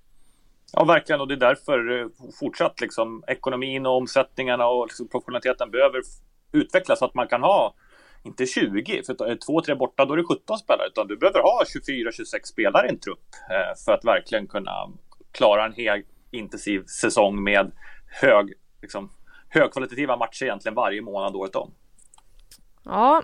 Ja, 0.72 0.84
verkligen. 0.84 1.20
Och 1.20 1.28
det 1.28 1.34
är 1.34 1.38
därför 1.38 2.00
eh, 2.00 2.06
fortsatt 2.40 2.80
liksom, 2.80 3.24
ekonomin 3.26 3.86
och 3.86 3.96
omsättningarna 3.96 4.66
och 4.66 4.86
liksom, 4.86 5.08
professionaliteten 5.08 5.70
behöver 5.70 6.02
utvecklas 6.52 6.98
så 6.98 7.04
att 7.04 7.14
man 7.14 7.28
kan 7.28 7.42
ha 7.42 7.74
inte 8.22 8.46
20, 8.46 9.02
för 9.06 9.26
är 9.26 9.36
två, 9.36 9.60
tre 9.60 9.74
borta 9.74 10.04
då 10.04 10.12
är 10.12 10.16
det 10.16 10.24
17 10.24 10.58
spelare, 10.58 10.86
utan 10.86 11.06
du 11.06 11.16
behöver 11.16 11.40
ha 11.40 11.62
24-26 11.88 12.44
spelare 12.44 12.86
i 12.86 12.90
en 12.90 12.98
trupp 12.98 13.28
eh, 13.50 13.84
för 13.84 13.92
att 13.92 14.04
verkligen 14.04 14.46
kunna 14.46 14.88
klara 15.32 15.66
en 15.66 15.72
hel 15.72 16.02
intensiv 16.30 16.84
säsong 16.84 17.42
med 17.42 17.72
hög, 18.06 18.52
liksom, 18.82 19.10
högkvalitativa 19.48 20.16
matcher 20.16 20.44
egentligen 20.44 20.74
varje 20.74 21.02
månad 21.02 21.36
året 21.36 21.56
om. 21.56 21.70
Ja, 22.84 23.22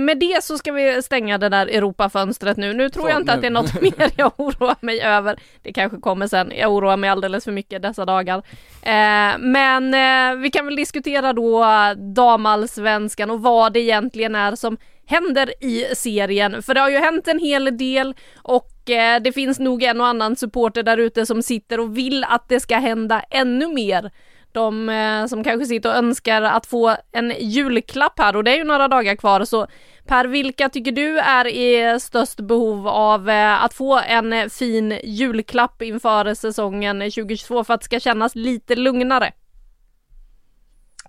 med 0.00 0.18
det 0.18 0.44
så 0.44 0.58
ska 0.58 0.72
vi 0.72 1.02
stänga 1.02 1.38
det 1.38 1.48
där 1.48 1.66
Europafönstret 1.66 2.56
nu. 2.56 2.72
Nu 2.72 2.88
tror 2.88 3.02
så, 3.02 3.08
jag 3.08 3.20
inte 3.20 3.32
nu. 3.32 3.36
att 3.36 3.40
det 3.40 3.46
är 3.46 3.50
något 3.50 3.80
mer 3.98 4.10
jag 4.16 4.32
oroar 4.36 4.76
mig 4.80 5.00
över. 5.00 5.36
Det 5.62 5.72
kanske 5.72 5.98
kommer 5.98 6.26
sen. 6.26 6.52
Jag 6.56 6.72
oroar 6.72 6.96
mig 6.96 7.10
alldeles 7.10 7.44
för 7.44 7.52
mycket 7.52 7.82
dessa 7.82 8.04
dagar. 8.04 8.38
Eh, 8.82 9.38
men 9.38 9.94
eh, 9.94 10.40
vi 10.42 10.50
kan 10.50 10.66
väl 10.66 10.76
diskutera 10.76 11.32
då 11.32 11.64
damallsvenskan 11.96 13.30
och 13.30 13.42
vad 13.42 13.72
det 13.72 13.80
egentligen 13.80 14.34
är 14.34 14.56
som 14.56 14.76
händer 15.06 15.64
i 15.64 15.94
serien. 15.94 16.62
För 16.62 16.74
det 16.74 16.80
har 16.80 16.90
ju 16.90 16.98
hänt 16.98 17.28
en 17.28 17.38
hel 17.38 17.78
del 17.78 18.14
och 18.36 18.90
eh, 18.90 19.22
det 19.22 19.32
finns 19.32 19.58
nog 19.58 19.82
en 19.82 20.00
och 20.00 20.06
annan 20.06 20.36
supporter 20.36 20.82
där 20.82 20.98
ute 20.98 21.26
som 21.26 21.42
sitter 21.42 21.80
och 21.80 21.96
vill 21.96 22.24
att 22.24 22.48
det 22.48 22.60
ska 22.60 22.76
hända 22.76 23.22
ännu 23.30 23.68
mer 23.68 24.10
de 24.54 24.88
eh, 24.88 25.26
som 25.26 25.44
kanske 25.44 25.66
sitter 25.66 25.88
och 25.88 25.96
önskar 25.96 26.42
att 26.42 26.66
få 26.66 26.96
en 27.12 27.32
julklapp 27.38 28.18
här 28.18 28.36
och 28.36 28.44
det 28.44 28.50
är 28.50 28.56
ju 28.56 28.64
några 28.64 28.88
dagar 28.88 29.16
kvar 29.16 29.44
så 29.44 29.66
Per, 30.06 30.24
vilka 30.24 30.68
tycker 30.68 30.92
du 30.92 31.18
är 31.18 31.46
i 31.46 32.00
störst 32.00 32.40
behov 32.40 32.88
av 32.88 33.30
eh, 33.30 33.64
att 33.64 33.74
få 33.74 33.98
en 33.98 34.50
fin 34.50 34.98
julklapp 35.04 35.82
inför 35.82 36.34
säsongen 36.34 37.00
2022 37.00 37.64
för 37.64 37.74
att 37.74 37.80
det 37.80 37.84
ska 37.84 38.00
kännas 38.00 38.34
lite 38.34 38.76
lugnare? 38.76 39.32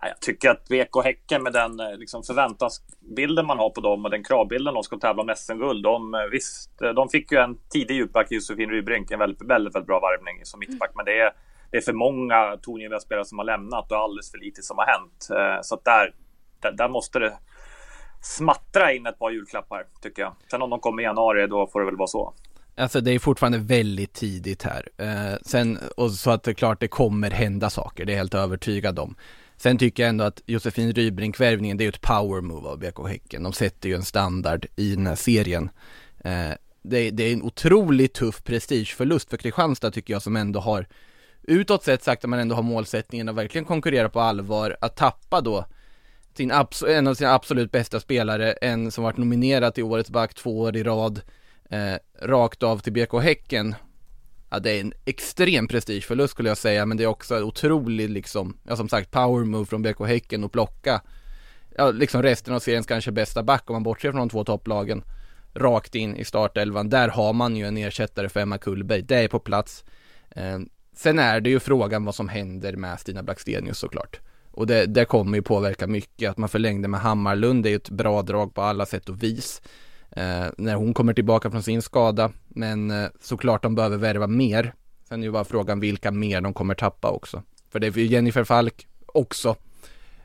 Jag 0.08 0.20
tycker 0.20 0.50
att 0.50 0.68
BK 0.68 1.04
Häcken 1.04 1.44
med 1.44 1.54
den 1.54 1.80
eh, 1.80 1.98
liksom, 1.98 2.24
förväntansbilden 2.24 3.46
man 3.46 3.60
har 3.60 3.70
på 3.70 3.82
dem 3.82 4.06
och 4.06 4.12
den 4.12 4.24
kravbilden 4.24 4.74
de 4.74 4.84
ska 4.84 4.98
tävla 4.98 5.22
om 5.22 5.34
SM-guld. 5.36 5.84
De, 5.84 6.14
eh, 6.14 6.22
visst, 6.32 6.82
eh, 6.82 6.90
de 6.90 7.10
fick 7.10 7.32
ju 7.32 7.38
en 7.38 7.58
tidig 7.70 7.96
djupback, 7.96 8.28
Josefin 8.32 8.70
Rybrink, 8.70 9.12
en 9.12 9.20
väldigt, 9.20 9.42
väldigt, 9.42 9.76
väldigt 9.76 9.88
bra 9.88 10.00
varvning 10.00 10.46
som 10.46 10.60
mittback. 10.60 10.92
Men 10.96 11.06
det 11.06 11.20
är 11.20 11.32
det 11.74 11.78
är 11.78 11.82
för 11.82 11.94
många 11.94 12.58
tongivande 12.62 13.02
spelare 13.02 13.26
som 13.26 13.38
har 13.38 13.46
lämnat 13.46 13.92
och 13.92 13.98
alldeles 13.98 14.32
för 14.32 14.38
lite 14.38 14.62
som 14.62 14.78
har 14.78 14.86
hänt. 14.86 15.28
Eh, 15.30 15.62
så 15.62 15.76
att 15.76 15.84
där, 15.84 16.14
där, 16.62 16.72
där, 16.72 16.90
måste 16.90 17.20
det 17.20 17.34
smattra 18.22 18.94
in 18.94 19.06
ett 19.06 19.20
par 19.20 19.32
julklappar 19.32 19.86
tycker 20.02 20.22
jag. 20.22 20.36
Sen 20.52 20.62
om 20.62 20.70
de 20.70 20.80
kommer 20.80 21.02
i 21.02 21.06
januari 21.06 21.48
då 21.48 21.68
får 21.68 21.80
det 21.80 21.86
väl 21.86 21.98
vara 21.98 22.08
så. 22.08 22.34
Alltså 22.78 23.02
det 23.02 23.12
är 23.12 23.20
fortfarande 23.20 23.58
väldigt 23.58 24.14
tidigt 24.14 24.64
här. 24.64 24.90
Eh, 24.98 25.38
sen, 25.42 25.80
och 25.98 26.12
så 26.12 26.32
att 26.32 26.44
det 26.44 26.52
är 26.52 26.56
klart 26.56 26.80
det 26.80 26.88
kommer 26.88 27.32
hända 27.32 27.70
saker, 27.70 28.06
det 28.06 28.12
är 28.12 28.14
jag 28.14 28.20
helt 28.20 28.34
övertygad 28.34 29.00
om. 29.00 29.16
Sen 29.58 29.78
tycker 29.78 30.04
jag 30.04 30.10
ändå 30.10 30.24
att 30.24 30.42
Josefin 30.46 30.94
Rybrink-värvningen, 30.94 31.78
det 31.78 31.82
är 31.82 31.86
ju 31.86 31.90
ett 31.90 32.02
power 32.02 32.42
move 32.42 32.70
av 32.70 32.80
BK 32.80 33.08
Häcken. 33.08 33.44
De 33.44 33.54
sätter 33.54 33.90
ju 33.90 33.96
en 33.96 34.04
standard 34.04 34.66
i 34.76 34.96
den 34.96 35.08
här 35.08 35.16
serien. 35.16 35.70
Eh, 36.24 36.52
det, 36.84 37.12
det, 37.12 37.24
är 37.24 37.34
en 37.34 37.44
otroligt 37.44 38.14
tuff 38.14 38.44
prestigeförlust 38.44 39.30
för 39.30 39.38
Kristianstad 39.38 39.92
tycker 39.92 40.14
jag 40.14 40.22
som 40.22 40.36
ändå 40.36 40.60
har 40.60 40.88
utåt 41.44 41.84
sett 41.84 42.04
sagt 42.04 42.24
att 42.24 42.30
man 42.30 42.40
ändå 42.40 42.56
har 42.56 42.64
målsättningen 42.64 43.30
att 43.30 43.36
verkligen 43.36 43.66
konkurrera 43.66 44.10
på 44.10 44.20
allvar, 44.20 44.78
att 44.82 44.96
tappa 44.96 45.42
då 45.42 45.66
sin 46.38 46.52
en 46.88 47.08
av 47.08 47.14
sina 47.14 47.34
absolut 47.34 47.72
bästa 47.72 48.00
spelare, 48.00 48.52
en 48.52 48.92
som 48.92 49.04
varit 49.04 49.18
nominerad 49.18 49.74
till 49.74 49.84
Årets 49.84 50.10
back 50.10 50.34
två 50.34 50.60
år 50.60 50.76
i 50.76 50.84
rad, 50.84 51.22
eh, 51.70 51.96
rakt 52.22 52.64
av 52.64 52.80
till 52.80 52.94
BK 52.94 53.20
Häcken. 53.22 53.76
Ja, 54.50 54.60
det 54.60 54.72
är 54.72 54.82
en 54.82 54.94
extrem 55.06 55.68
prestigeförlust 55.68 56.32
skulle 56.32 56.50
jag 56.50 56.58
säga, 56.58 56.86
men 56.86 56.98
det 56.98 57.04
är 57.04 57.08
också 57.08 57.36
en 57.36 57.44
otrolig 57.44 58.10
liksom, 58.10 58.58
ja 58.64 58.76
som 58.76 58.90
sagt, 58.90 59.12
power 59.12 59.46
move 59.46 59.66
från 59.66 59.82
BK 59.82 60.06
Häcken 60.06 60.44
att 60.44 60.52
plocka, 60.52 61.02
ja 61.78 61.92
liksom 61.92 62.24
resten 62.24 62.54
av 62.54 62.60
seriens 62.60 62.86
kanske 62.86 63.12
bästa 63.12 63.44
back 63.44 63.70
om 63.70 63.74
man 63.74 63.84
bortser 63.84 64.12
från 64.12 64.20
de 64.20 64.30
två 64.30 64.44
topplagen, 64.44 65.04
rakt 65.54 65.96
in 65.96 66.16
i 66.16 66.26
startelvan. 66.26 66.90
Där 66.90 67.08
har 67.08 67.34
man 67.34 67.56
ju 67.56 67.66
en 67.66 67.78
ersättare 67.78 68.30
för 68.30 68.40
Emma 68.40 68.58
Kullberg, 68.58 69.02
det 69.02 69.16
är 69.16 69.28
på 69.28 69.40
plats. 69.40 69.84
Eh, 70.30 70.60
Sen 70.94 71.20
är 71.20 71.42
det 71.42 71.50
ju 71.50 71.60
frågan 71.60 72.06
vad 72.06 72.16
som 72.16 72.30
händer 72.30 72.76
med 72.76 73.00
Stina 73.00 73.24
Blackstenius 73.24 73.78
såklart. 73.78 74.20
Och 74.52 74.68
det, 74.68 74.86
det 74.86 75.06
kommer 75.06 75.38
ju 75.38 75.42
påverka 75.42 75.88
mycket. 75.88 76.32
Att 76.32 76.38
man 76.38 76.50
förlängde 76.50 76.88
med 76.88 77.00
Hammarlund 77.00 77.66
är 77.66 77.70
ju 77.70 77.76
ett 77.76 77.90
bra 77.90 78.22
drag 78.22 78.54
på 78.54 78.62
alla 78.62 78.86
sätt 78.86 79.10
och 79.10 79.24
vis. 79.24 79.62
Eh, 80.12 80.46
när 80.58 80.76
hon 80.76 80.94
kommer 80.94 81.14
tillbaka 81.14 81.52
från 81.52 81.64
sin 81.64 81.82
skada. 81.82 82.32
Men 82.48 82.92
eh, 82.92 83.10
såklart 83.22 83.64
de 83.64 83.76
behöver 83.76 83.98
värva 83.98 84.28
mer. 84.28 84.74
Sen 85.10 85.20
är 85.20 85.26
ju 85.26 85.32
bara 85.32 85.44
frågan 85.44 85.80
vilka 85.80 86.12
mer 86.12 86.42
de 86.42 86.54
kommer 86.54 86.76
tappa 86.76 87.10
också. 87.10 87.44
För 87.72 87.80
det 87.80 87.88
är 87.88 87.98
ju 87.98 88.06
Jennifer 88.06 88.44
Falk 88.44 88.88
också 89.06 89.56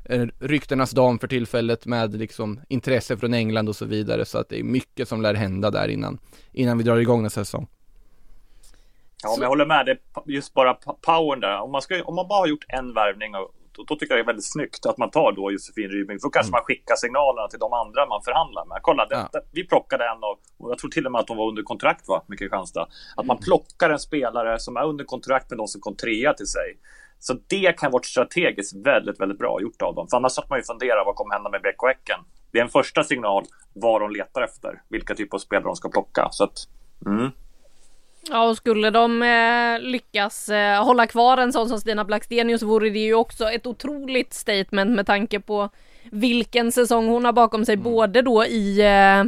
eh, 0.04 0.26
ryktenas 0.38 0.90
dam 0.90 1.18
för 1.18 1.28
tillfället 1.28 1.86
med 1.86 2.14
liksom 2.14 2.60
intresse 2.68 3.16
från 3.16 3.34
England 3.34 3.68
och 3.68 3.76
så 3.76 3.84
vidare 3.84 4.24
så 4.24 4.38
att 4.38 4.48
det 4.48 4.60
är 4.60 4.64
mycket 4.64 5.08
som 5.08 5.22
lär 5.22 5.34
hända 5.34 5.70
där 5.70 5.88
innan 5.88 6.18
innan 6.52 6.78
vi 6.78 6.84
drar 6.84 6.96
igång 6.96 7.22
nästa 7.22 7.44
säsong. 7.44 7.66
Ja, 9.22 9.30
men 9.30 9.42
jag 9.42 9.48
håller 9.48 9.66
med. 9.66 9.86
Det 9.86 9.98
just 10.32 10.54
bara 10.54 10.74
powern 10.74 11.40
där. 11.40 11.60
Om 11.60 11.72
man, 11.72 11.82
ska, 11.82 12.02
om 12.04 12.14
man 12.14 12.28
bara 12.28 12.38
har 12.38 12.46
gjort 12.46 12.64
en 12.68 12.94
värvning 12.94 13.34
och 13.34 13.54
då, 13.72 13.84
då, 13.84 13.96
tycker 13.96 14.14
jag 14.14 14.18
det 14.18 14.22
är 14.22 14.32
väldigt 14.32 14.52
snyggt 14.52 14.86
att 14.86 14.98
man 14.98 15.10
tar 15.10 15.32
då 15.32 15.52
Josefin 15.52 15.90
Rybing. 15.90 16.18
För 16.18 16.26
då 16.28 16.30
kanske 16.30 16.50
mm. 16.50 16.58
man 16.58 16.64
skickar 16.64 16.96
signalerna 16.96 17.48
till 17.48 17.58
de 17.58 17.72
andra 17.72 18.06
man 18.06 18.22
förhandlar 18.22 18.64
med. 18.64 18.78
Kolla, 18.82 19.06
det, 19.06 19.28
ja. 19.32 19.40
vi 19.52 19.66
plockade 19.66 20.04
en 20.04 20.24
av, 20.24 20.38
och 20.58 20.70
jag 20.70 20.78
tror 20.78 20.90
till 20.90 21.06
och 21.06 21.12
med 21.12 21.20
att 21.20 21.28
hon 21.28 21.38
var 21.38 21.48
under 21.48 21.62
kontrakt 21.62 22.08
va, 22.08 22.22
med 22.26 22.38
Kristianstad. 22.38 22.88
Att 23.16 23.26
man 23.26 23.36
mm. 23.36 23.44
plockar 23.44 23.90
en 23.90 23.98
spelare 23.98 24.58
som 24.58 24.76
är 24.76 24.84
under 24.84 25.04
kontrakt 25.04 25.50
med 25.50 25.58
de 25.58 25.66
som 25.66 25.80
kom 25.80 25.96
trea 25.96 26.32
till 26.34 26.46
sig. 26.46 26.78
Så 27.18 27.34
det 27.46 27.78
kan 27.78 27.90
vara 27.90 28.02
strategiskt 28.02 28.86
väldigt, 28.86 29.20
väldigt 29.20 29.38
bra 29.38 29.60
gjort 29.60 29.82
av 29.82 29.94
dem. 29.94 30.08
För 30.08 30.16
annars 30.16 30.38
att 30.38 30.50
man 30.50 30.58
ju 30.58 30.62
fundera 30.62 31.04
vad 31.04 31.14
kommer 31.14 31.34
hända 31.34 31.50
med 31.50 31.62
BK 31.62 31.86
Häcken? 31.86 32.20
Det 32.52 32.58
är 32.58 32.62
en 32.62 32.68
första 32.68 33.04
signal 33.04 33.44
vad 33.74 34.00
de 34.00 34.10
letar 34.10 34.42
efter, 34.42 34.82
vilka 34.88 35.14
typer 35.14 35.36
av 35.36 35.38
spelare 35.38 35.64
de 35.64 35.76
ska 35.76 35.88
plocka. 35.88 36.28
Så 36.30 36.44
att, 36.44 36.58
mm. 37.06 37.30
Ja, 38.30 38.48
och 38.48 38.56
skulle 38.56 38.90
de 38.90 39.22
eh, 39.22 39.80
lyckas 39.80 40.48
eh, 40.48 40.84
hålla 40.84 41.06
kvar 41.06 41.38
en 41.38 41.52
sån 41.52 41.68
som 41.68 41.80
Stina 41.80 42.04
Blackstenius 42.04 42.62
vore 42.62 42.90
det 42.90 42.98
ju 42.98 43.14
också 43.14 43.50
ett 43.50 43.66
otroligt 43.66 44.34
statement 44.34 44.90
med 44.90 45.06
tanke 45.06 45.40
på 45.40 45.68
vilken 46.10 46.72
säsong 46.72 47.08
hon 47.08 47.24
har 47.24 47.32
bakom 47.32 47.64
sig, 47.64 47.74
mm. 47.74 47.84
både 47.84 48.22
då 48.22 48.44
i 48.44 48.80
eh, 48.80 49.24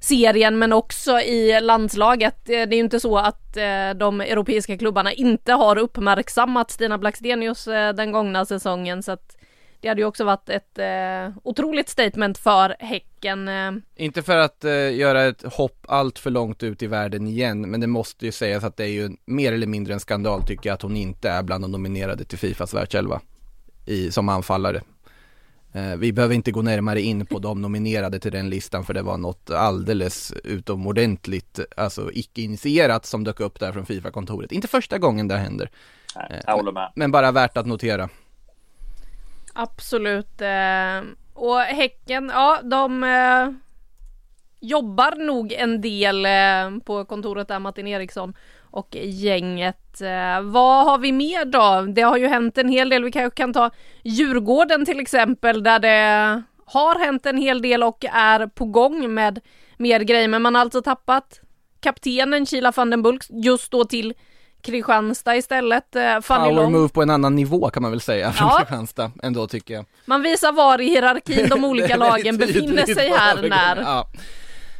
serien 0.00 0.58
men 0.58 0.72
också 0.72 1.20
i 1.20 1.60
landslaget. 1.60 2.48
Eh, 2.48 2.52
det 2.52 2.74
är 2.74 2.74
ju 2.74 2.78
inte 2.78 3.00
så 3.00 3.18
att 3.18 3.56
eh, 3.56 3.90
de 3.96 4.20
europeiska 4.20 4.78
klubbarna 4.78 5.12
inte 5.12 5.52
har 5.52 5.78
uppmärksammat 5.78 6.70
Stina 6.70 6.98
Blackstenius 6.98 7.68
eh, 7.68 7.94
den 7.94 8.12
gångna 8.12 8.44
säsongen 8.44 9.02
så 9.02 9.12
att 9.12 9.37
det 9.80 9.88
hade 9.88 10.00
ju 10.00 10.06
också 10.06 10.24
varit 10.24 10.48
ett 10.48 10.78
eh, 10.78 11.38
otroligt 11.42 11.88
statement 11.88 12.38
för 12.38 12.76
Häcken. 12.78 13.50
Inte 13.96 14.22
för 14.22 14.36
att 14.36 14.64
eh, 14.64 14.96
göra 14.96 15.22
ett 15.22 15.42
hopp 15.42 15.84
allt 15.88 16.18
för 16.18 16.30
långt 16.30 16.62
ut 16.62 16.82
i 16.82 16.86
världen 16.86 17.26
igen, 17.26 17.70
men 17.70 17.80
det 17.80 17.86
måste 17.86 18.26
ju 18.26 18.32
sägas 18.32 18.64
att 18.64 18.76
det 18.76 18.84
är 18.84 18.88
ju 18.88 19.10
mer 19.24 19.52
eller 19.52 19.66
mindre 19.66 19.94
en 19.94 20.00
skandal 20.00 20.42
tycker 20.42 20.70
jag 20.70 20.74
att 20.74 20.82
hon 20.82 20.96
inte 20.96 21.30
är 21.30 21.42
bland 21.42 21.64
de 21.64 21.72
nominerade 21.72 22.24
till 22.24 22.38
Fifas 22.38 22.74
världselva 22.74 23.20
i, 23.86 24.10
som 24.10 24.28
anfallare. 24.28 24.82
Eh, 25.72 25.96
vi 25.96 26.12
behöver 26.12 26.34
inte 26.34 26.50
gå 26.50 26.62
närmare 26.62 27.00
in 27.00 27.26
på 27.26 27.38
de 27.38 27.62
nominerade 27.62 28.18
till 28.18 28.32
den 28.32 28.50
listan 28.50 28.84
för 28.84 28.94
det 28.94 29.02
var 29.02 29.18
något 29.18 29.50
alldeles 29.50 30.32
utomordentligt, 30.44 31.60
alltså 31.76 32.10
icke-initierat 32.12 33.06
som 33.06 33.24
dök 33.24 33.40
upp 33.40 33.60
där 33.60 33.72
från 33.72 33.86
Fifa-kontoret. 33.86 34.52
Inte 34.52 34.68
första 34.68 34.98
gången 34.98 35.28
det 35.28 35.36
händer. 35.36 35.70
Nej, 36.16 36.42
jag 36.46 36.56
håller 36.56 36.72
med. 36.72 36.92
Men 36.94 37.12
bara 37.12 37.32
värt 37.32 37.56
att 37.56 37.66
notera. 37.66 38.08
Absolut. 39.60 40.40
Eh, 40.40 41.00
och 41.34 41.60
Häcken, 41.60 42.30
ja 42.34 42.60
de 42.62 43.04
eh, 43.04 43.48
jobbar 44.60 45.16
nog 45.16 45.52
en 45.52 45.80
del 45.80 46.26
eh, 46.26 46.82
på 46.84 47.04
kontoret 47.04 47.48
där 47.48 47.58
Martin 47.58 47.86
Eriksson 47.86 48.34
och 48.62 48.96
gänget. 48.96 50.00
Eh, 50.00 50.40
vad 50.42 50.84
har 50.84 50.98
vi 50.98 51.12
mer 51.12 51.44
då? 51.44 51.92
Det 51.92 52.02
har 52.02 52.16
ju 52.16 52.26
hänt 52.26 52.58
en 52.58 52.68
hel 52.68 52.88
del. 52.88 53.04
Vi 53.04 53.12
kanske 53.12 53.36
kan 53.36 53.52
ta 53.52 53.70
Djurgården 54.02 54.84
till 54.84 55.00
exempel 55.00 55.62
där 55.62 55.78
det 55.78 56.42
har 56.64 56.98
hänt 56.98 57.26
en 57.26 57.38
hel 57.38 57.62
del 57.62 57.82
och 57.82 58.04
är 58.04 58.46
på 58.46 58.64
gång 58.64 59.14
med 59.14 59.40
mer 59.76 60.00
grejer. 60.00 60.28
Men 60.28 60.42
man 60.42 60.54
har 60.54 60.62
alltså 60.62 60.82
tappat 60.82 61.40
kaptenen 61.80 62.46
Kila 62.46 62.72
van 62.76 62.90
den 62.90 63.02
Bulk 63.02 63.22
just 63.30 63.70
då 63.70 63.84
till 63.84 64.14
Kristianstad 64.62 65.36
istället. 65.36 65.96
Eh, 65.96 66.20
Power 66.20 66.52
Long. 66.52 66.72
move 66.72 66.88
på 66.88 67.02
en 67.02 67.10
annan 67.10 67.34
nivå 67.34 67.70
kan 67.70 67.82
man 67.82 67.90
väl 67.90 68.00
säga 68.00 68.32
från 68.32 68.48
ja. 68.48 68.58
Kristianstad 68.58 69.10
ändå 69.22 69.46
tycker 69.46 69.74
jag. 69.74 69.84
Man 70.04 70.22
visar 70.22 70.52
var 70.52 70.80
i 70.80 70.84
hierarkin 70.84 71.48
de 71.48 71.64
olika 71.64 71.96
lagen 71.96 72.36
befinner 72.36 72.94
sig 72.94 73.08
här 73.08 73.48
när. 73.48 73.76
Ja. 73.76 74.06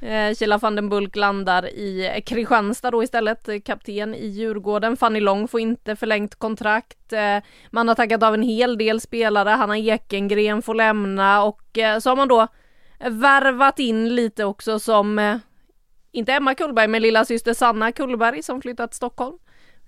Eh, 0.03 0.35
Kjella 0.35 0.59
van 0.59 0.77
den 0.77 0.89
Bulk 0.89 1.17
landar 1.17 1.67
i 1.67 2.23
Kristianstad 2.27 2.91
då 2.91 3.03
istället, 3.03 3.65
kapten 3.65 4.15
i 4.15 4.27
Djurgården. 4.27 4.97
Fanny 4.97 5.21
Long 5.21 5.49
får 5.49 5.61
inte 5.61 5.97
förlängt 5.97 6.35
kontrakt. 6.35 7.13
Eh, 7.13 7.39
man 7.71 7.89
har 7.89 7.95
taggat 7.95 8.23
av 8.23 8.35
en 8.35 8.43
hel 8.43 8.79
del 8.79 9.01
spelare, 9.01 9.49
Hanna 9.51 9.79
Ekengren 9.79 10.63
får 10.63 10.75
lämna 10.75 11.43
och 11.43 11.79
eh, 11.79 11.99
så 11.99 12.11
har 12.11 12.17
man 12.17 12.29
då 12.29 12.47
värvat 12.99 13.79
in 13.79 14.15
lite 14.15 14.45
också 14.45 14.79
som, 14.79 15.19
eh, 15.19 15.37
inte 16.13 16.33
Emma 16.33 16.55
Kullberg, 16.55 16.89
men 16.89 17.03
lilla 17.03 17.25
syster 17.25 17.55
Sanna 17.55 17.93
Kullberg 17.93 18.43
som 18.43 18.63
flyttat 18.63 18.91
till 18.91 18.97
Stockholm. 18.97 19.39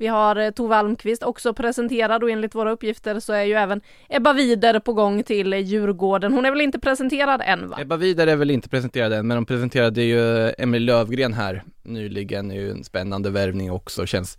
Vi 0.00 0.06
har 0.06 0.36
eh, 0.36 0.50
Tove 0.50 0.76
Almqvist 0.76 1.22
också 1.22 1.54
presenterad 1.54 2.22
och 2.22 2.30
enligt 2.30 2.54
våra 2.54 2.70
uppgifter 2.70 3.20
så 3.20 3.32
är 3.32 3.44
ju 3.44 3.54
även 3.54 3.80
Ebba 4.08 4.32
Wider 4.32 4.78
på 4.78 4.92
gång 4.92 5.22
till 5.22 5.52
Djurgården. 5.52 6.32
Hon 6.32 6.46
är 6.46 6.50
väl 6.50 6.60
inte 6.60 6.78
presenterad 6.78 7.42
än 7.44 7.68
va? 7.68 7.78
Ebba 7.80 7.96
Wider 7.96 8.26
är 8.26 8.36
väl 8.36 8.50
inte 8.50 8.68
presenterad 8.68 9.12
än 9.12 9.26
men 9.26 9.34
de 9.34 9.46
presenterade 9.46 10.02
ju 10.02 10.52
Emil 10.58 10.84
Lövgren 10.84 11.32
här 11.32 11.62
nyligen, 11.82 12.48
det 12.48 12.54
är 12.54 12.60
ju 12.60 12.70
en 12.70 12.84
spännande 12.84 13.30
värvning 13.30 13.70
också, 13.70 14.06
känns 14.06 14.38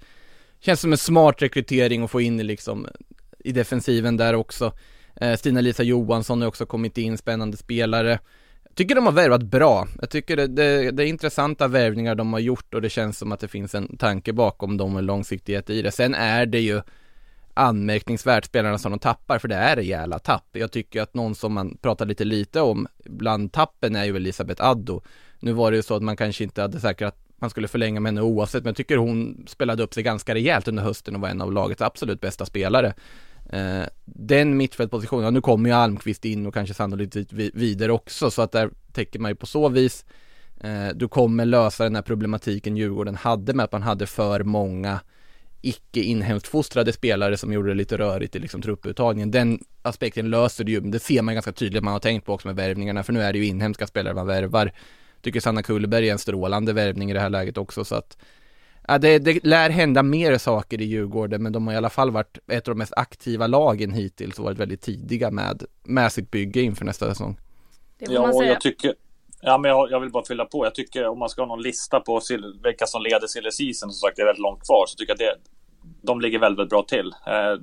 Känns 0.59 0.81
som 0.81 0.91
en 0.91 0.97
smart 0.97 1.41
rekrytering 1.41 2.03
att 2.03 2.11
få 2.11 2.21
in 2.21 2.39
i 2.39 2.43
liksom 2.43 2.87
i 3.39 3.51
defensiven 3.51 4.17
där 4.17 4.35
också. 4.35 4.73
Eh, 5.15 5.37
Stina-Lisa 5.37 5.83
Johansson 5.83 6.41
har 6.41 6.47
också 6.47 6.65
kommit 6.65 6.97
in, 6.97 7.17
spännande 7.17 7.57
spelare 7.57 8.19
tycker 8.75 8.95
de 8.95 9.05
har 9.05 9.13
värvat 9.13 9.43
bra. 9.43 9.87
Jag 10.01 10.09
tycker 10.09 10.37
det, 10.37 10.47
det, 10.47 10.91
det, 10.91 11.03
är 11.03 11.07
intressanta 11.07 11.67
värvningar 11.67 12.15
de 12.15 12.33
har 12.33 12.39
gjort 12.39 12.73
och 12.73 12.81
det 12.81 12.89
känns 12.89 13.17
som 13.17 13.31
att 13.31 13.39
det 13.39 13.47
finns 13.47 13.75
en 13.75 13.97
tanke 13.97 14.33
bakom 14.33 14.77
dem 14.77 14.95
och 14.95 15.03
långsiktighet 15.03 15.69
i 15.69 15.81
det. 15.81 15.91
Sen 15.91 16.15
är 16.15 16.45
det 16.45 16.59
ju 16.59 16.81
anmärkningsvärt 17.53 18.45
spelarna 18.45 18.77
som 18.77 18.91
de 18.91 18.99
tappar 18.99 19.39
för 19.39 19.47
det 19.47 19.55
är 19.55 19.75
rejäla 19.75 20.19
tapp. 20.19 20.45
Jag 20.51 20.71
tycker 20.71 21.01
att 21.01 21.13
någon 21.13 21.35
som 21.35 21.53
man 21.53 21.77
pratar 21.81 22.05
lite 22.05 22.23
lite 22.23 22.61
om 22.61 22.87
bland 23.05 23.51
tappen 23.51 23.95
är 23.95 24.05
ju 24.05 24.15
Elisabeth 24.15 24.65
Addo. 24.65 25.01
Nu 25.39 25.53
var 25.53 25.71
det 25.71 25.77
ju 25.77 25.83
så 25.83 25.95
att 25.95 26.03
man 26.03 26.17
kanske 26.17 26.43
inte 26.43 26.61
hade 26.61 26.79
säkrat 26.79 27.13
att 27.13 27.41
man 27.41 27.49
skulle 27.49 27.67
förlänga 27.67 27.99
med 27.99 28.09
henne 28.09 28.21
oavsett, 28.21 28.63
men 28.63 28.69
jag 28.69 28.75
tycker 28.75 28.97
hon 28.97 29.45
spelade 29.47 29.83
upp 29.83 29.93
sig 29.93 30.03
ganska 30.03 30.33
rejält 30.33 30.67
under 30.67 30.83
hösten 30.83 31.15
och 31.15 31.21
var 31.21 31.29
en 31.29 31.41
av 31.41 31.53
lagets 31.53 31.81
absolut 31.81 32.21
bästa 32.21 32.45
spelare. 32.45 32.93
Eh, 33.51 33.85
den 34.05 34.57
mittfältpositionen, 34.57 35.25
ja, 35.25 35.31
nu 35.31 35.41
kommer 35.41 35.69
ju 35.69 35.75
Almqvist 35.75 36.25
in 36.25 36.45
och 36.45 36.53
kanske 36.53 36.73
sannolikt 36.73 37.15
vidare 37.53 37.91
också 37.91 38.31
så 38.31 38.41
att 38.41 38.51
där 38.51 38.69
täcker 38.93 39.19
man 39.19 39.31
ju 39.31 39.35
på 39.35 39.45
så 39.45 39.69
vis 39.69 40.05
eh, 40.59 40.87
Du 40.95 41.07
kommer 41.07 41.45
lösa 41.45 41.83
den 41.83 41.95
här 41.95 42.01
problematiken 42.01 42.77
Djurgården 42.77 43.15
hade 43.15 43.53
med 43.53 43.63
att 43.63 43.71
man 43.71 43.81
hade 43.81 44.07
för 44.07 44.43
många 44.43 44.99
icke 45.61 45.99
inhemskt 45.99 46.47
fostrade 46.47 46.93
spelare 46.93 47.37
som 47.37 47.53
gjorde 47.53 47.69
det 47.69 47.75
lite 47.75 47.97
rörigt 47.97 48.35
i 48.35 48.39
liksom 48.39 48.61
trupputtagningen. 48.61 49.31
Den 49.31 49.59
aspekten 49.81 50.29
löser 50.29 50.63
det 50.63 50.71
ju, 50.71 50.79
det 50.79 50.99
ser 50.99 51.21
man 51.21 51.33
ganska 51.33 51.51
tydligt 51.51 51.83
man 51.83 51.93
har 51.93 51.99
tänkt 51.99 52.25
på 52.25 52.33
också 52.33 52.47
med 52.47 52.55
värvningarna 52.55 53.03
för 53.03 53.13
nu 53.13 53.21
är 53.21 53.33
det 53.33 53.39
ju 53.39 53.45
inhemska 53.45 53.87
spelare 53.87 54.13
man 54.13 54.27
värvar. 54.27 54.71
Tycker 55.21 55.39
Sanna 55.39 55.63
Kullberg 55.63 56.07
är 56.07 56.11
en 56.11 56.19
strålande 56.19 56.73
värvning 56.73 57.11
i 57.11 57.13
det 57.13 57.19
här 57.19 57.29
läget 57.29 57.57
också 57.57 57.85
så 57.85 57.95
att 57.95 58.17
Ja, 58.87 58.97
det, 58.97 59.19
det 59.19 59.43
lär 59.43 59.69
hända 59.69 60.03
mer 60.03 60.37
saker 60.37 60.81
i 60.81 60.83
Djurgården, 60.83 61.43
men 61.43 61.53
de 61.53 61.67
har 61.67 61.73
i 61.73 61.77
alla 61.77 61.89
fall 61.89 62.11
varit 62.11 62.37
ett 62.47 62.67
av 62.67 62.75
de 62.75 62.77
mest 62.77 62.93
aktiva 62.95 63.47
lagen 63.47 63.91
hittills 63.93 64.39
och 64.39 64.45
varit 64.45 64.57
väldigt 64.57 64.81
tidiga 64.81 65.31
med, 65.31 65.63
med 65.83 66.11
sitt 66.11 66.31
bygge 66.31 66.61
inför 66.61 66.85
nästa 66.85 67.09
säsong. 67.09 67.39
Ja, 67.99 68.31
och 68.33 68.45
jag 68.45 68.61
tycker, 68.61 68.95
ja, 69.41 69.57
men 69.57 69.71
jag, 69.71 69.91
jag, 69.91 69.99
vill 69.99 70.11
bara 70.11 70.25
fylla 70.25 70.45
på. 70.45 70.65
Jag 70.65 70.75
tycker 70.75 71.07
om 71.07 71.19
man 71.19 71.29
ska 71.29 71.41
ha 71.41 71.47
någon 71.47 71.61
lista 71.61 71.99
på 71.99 72.21
vilka 72.63 72.85
som 72.85 73.01
leder 73.01 73.27
silly 73.27 73.51
season, 73.51 73.91
som 73.91 74.07
sagt, 74.07 74.15
det 74.15 74.21
är 74.21 74.25
väldigt 74.25 74.43
långt 74.43 74.65
kvar, 74.65 74.85
så 74.87 74.95
tycker 74.95 75.15
jag 75.17 75.19
det, 75.19 75.35
de 76.01 76.21
ligger 76.21 76.39
väldigt, 76.39 76.59
väldigt 76.59 76.69
bra 76.69 76.83
till. 76.83 77.13
Eh, 77.27 77.61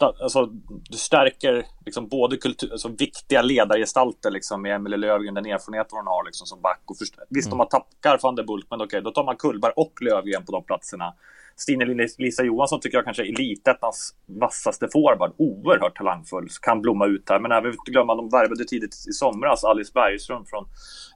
alltså, 0.00 0.46
du 0.90 0.98
stärker 0.98 1.66
liksom 1.84 2.08
både 2.08 2.36
kultur, 2.36 2.72
alltså 2.72 2.88
viktiga 2.88 3.42
ledargestalter 3.42 4.30
liksom, 4.30 4.62
med 4.62 4.74
Emelie 4.74 4.96
Löfgren, 4.96 5.34
den 5.34 5.46
erfarenhet 5.46 5.86
hon 5.90 6.06
har 6.06 6.24
liksom, 6.24 6.46
som 6.46 6.60
back. 6.60 6.82
Och 6.84 6.98
först, 6.98 7.14
visst, 7.30 7.46
mm. 7.46 7.58
de 7.58 7.60
har 7.60 7.66
tappat 7.66 8.22
van 8.22 8.34
der 8.34 8.44
Bulk, 8.44 8.66
men 8.70 8.80
okej, 8.80 8.86
okay, 8.86 9.00
då 9.00 9.10
tar 9.10 9.24
man 9.24 9.36
Kullberg 9.36 9.72
och 9.76 10.02
Löfgren 10.02 10.44
på 10.44 10.52
de 10.52 10.64
platserna. 10.64 11.14
Stine 11.56 12.08
Lisa 12.18 12.44
Johansson 12.44 12.80
tycker 12.80 12.98
jag 12.98 13.04
kanske 13.04 13.22
är 13.22 13.28
elitettans 13.28 14.14
vassaste 14.26 14.88
forward. 14.92 15.32
Oerhört 15.36 15.96
talangfull, 15.96 16.48
kan 16.62 16.82
blomma 16.82 17.06
ut 17.06 17.30
här. 17.30 17.40
Men 17.40 17.52
även 17.52 17.70
inte 17.70 17.90
glömma, 17.90 18.14
de 18.14 18.28
värvade 18.28 18.64
tidigt 18.64 18.94
i 19.08 19.12
somras 19.12 19.64
Alice 19.64 19.92
Bergström 19.94 20.44
från 20.46 20.64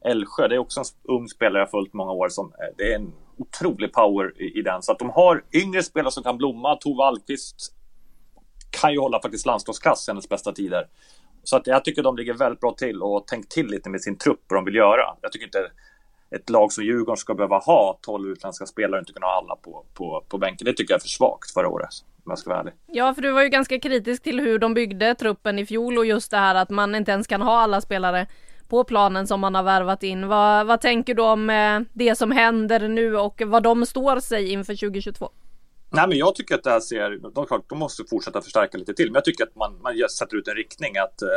Älvsjö. 0.05 0.49
Det 0.49 0.55
är 0.55 0.59
också 0.59 0.81
en 0.81 1.15
ung 1.15 1.29
spelare 1.29 1.63
jag 1.63 1.71
följt 1.71 1.93
många 1.93 2.13
år. 2.13 2.29
Som, 2.29 2.47
eh, 2.47 2.75
det 2.77 2.93
är 2.93 2.97
en 2.97 3.13
otrolig 3.37 3.93
power 3.93 4.43
i, 4.43 4.59
i 4.59 4.63
den. 4.63 4.83
Så 4.83 4.93
att 4.93 4.99
de 4.99 5.11
har 5.11 5.45
yngre 5.53 5.83
spelare 5.83 6.11
som 6.11 6.23
kan 6.23 6.39
blomma. 6.39 6.77
Tove 6.77 7.03
Alkvist 7.05 7.75
kan 8.71 8.93
ju 8.93 8.99
hålla 8.99 9.23
faktiskt 9.23 9.47
landslagsklass 9.47 10.09
i 10.09 10.11
hennes 10.11 10.29
bästa 10.29 10.53
tider. 10.53 10.87
Så 11.45 11.57
att 11.57 11.67
jag 11.67 11.85
tycker 11.85 12.03
de 12.03 12.17
ligger 12.17 12.35
väldigt 12.35 12.61
bra 12.61 12.75
till 12.75 13.03
och 13.03 13.27
tänkt 13.27 13.51
till 13.51 13.67
lite 13.67 13.91
med 13.91 14.01
sin 14.01 14.19
trupp 14.19 14.41
vad 14.49 14.59
de 14.59 14.65
vill 14.65 14.75
göra. 14.75 15.17
Jag 15.21 15.33
tycker 15.33 15.47
inte 15.47 15.71
ett 16.31 16.51
lag 16.51 16.73
som 16.73 16.85
Djurgården 16.85 17.17
ska 17.17 17.35
behöva 17.35 17.59
ha 17.59 17.99
12 18.03 18.31
utländska 18.31 18.67
spelare 18.67 18.93
och 18.93 19.03
inte 19.03 19.13
kunna 19.13 19.27
ha 19.27 19.39
alla 19.39 19.57
på, 19.57 19.85
på, 19.95 20.25
på 20.29 20.39
bänken. 20.39 20.65
Det 20.65 20.73
tycker 20.73 20.95
jag 20.95 20.99
är 20.99 21.03
för 21.03 21.09
svagt 21.09 21.51
förra 21.51 21.69
året. 21.69 21.91
om 22.25 22.31
jag 22.31 22.39
ska 22.39 22.51
vara 22.51 22.61
ärlig. 22.61 22.75
Ja, 22.87 23.15
för 23.15 23.23
du 23.23 23.31
var 23.31 23.43
ju 23.43 23.49
ganska 23.49 23.81
kritisk 23.81 24.23
till 24.23 24.41
hur 24.41 24.59
de 24.59 24.75
byggde 24.75 25.15
truppen 25.15 25.59
i 25.59 25.67
fjol 25.67 25.99
och 25.99 26.07
just 26.07 26.31
det 26.31 26.37
här 26.37 26.55
att 26.55 26.71
man 26.71 26.95
inte 26.95 27.13
ens 27.13 27.27
kan 27.27 27.43
ha 27.43 27.59
alla 27.59 27.81
spelare 27.81 28.27
på 28.69 28.85
planen 28.85 29.27
som 29.27 29.41
man 29.41 29.55
har 29.55 29.63
värvat 29.63 30.03
in. 30.03 30.29
Vad, 30.29 30.67
vad 30.67 30.81
tänker 30.81 31.15
du 31.15 31.23
om 31.23 31.51
eh, 31.51 31.81
det 31.93 32.19
som 32.19 32.31
händer 32.31 32.89
nu 32.89 33.17
och 33.17 33.43
vad 33.47 33.63
de 33.63 33.87
står 33.87 34.21
sig 34.21 34.53
inför 34.53 34.75
2022? 34.75 35.31
Nej, 35.91 36.09
men 36.09 36.19
jag 36.19 36.35
tycker 36.35 36.55
att 36.55 36.65
det 36.65 36.71
här 36.71 36.81
ser, 36.81 37.31
de, 37.35 37.47
klart, 37.47 37.65
de 37.69 37.79
måste 37.79 38.05
fortsätta 38.11 38.43
förstärka 38.43 38.79
lite 38.79 38.95
till, 38.95 39.07
men 39.07 39.15
jag 39.15 39.25
tycker 39.25 39.45
att 39.45 39.57
man, 39.57 39.83
man 39.83 40.09
sätter 40.19 40.37
ut 40.37 40.49
en 40.49 40.55
riktning 40.55 40.97
att 40.99 41.23
eh, 41.23 41.29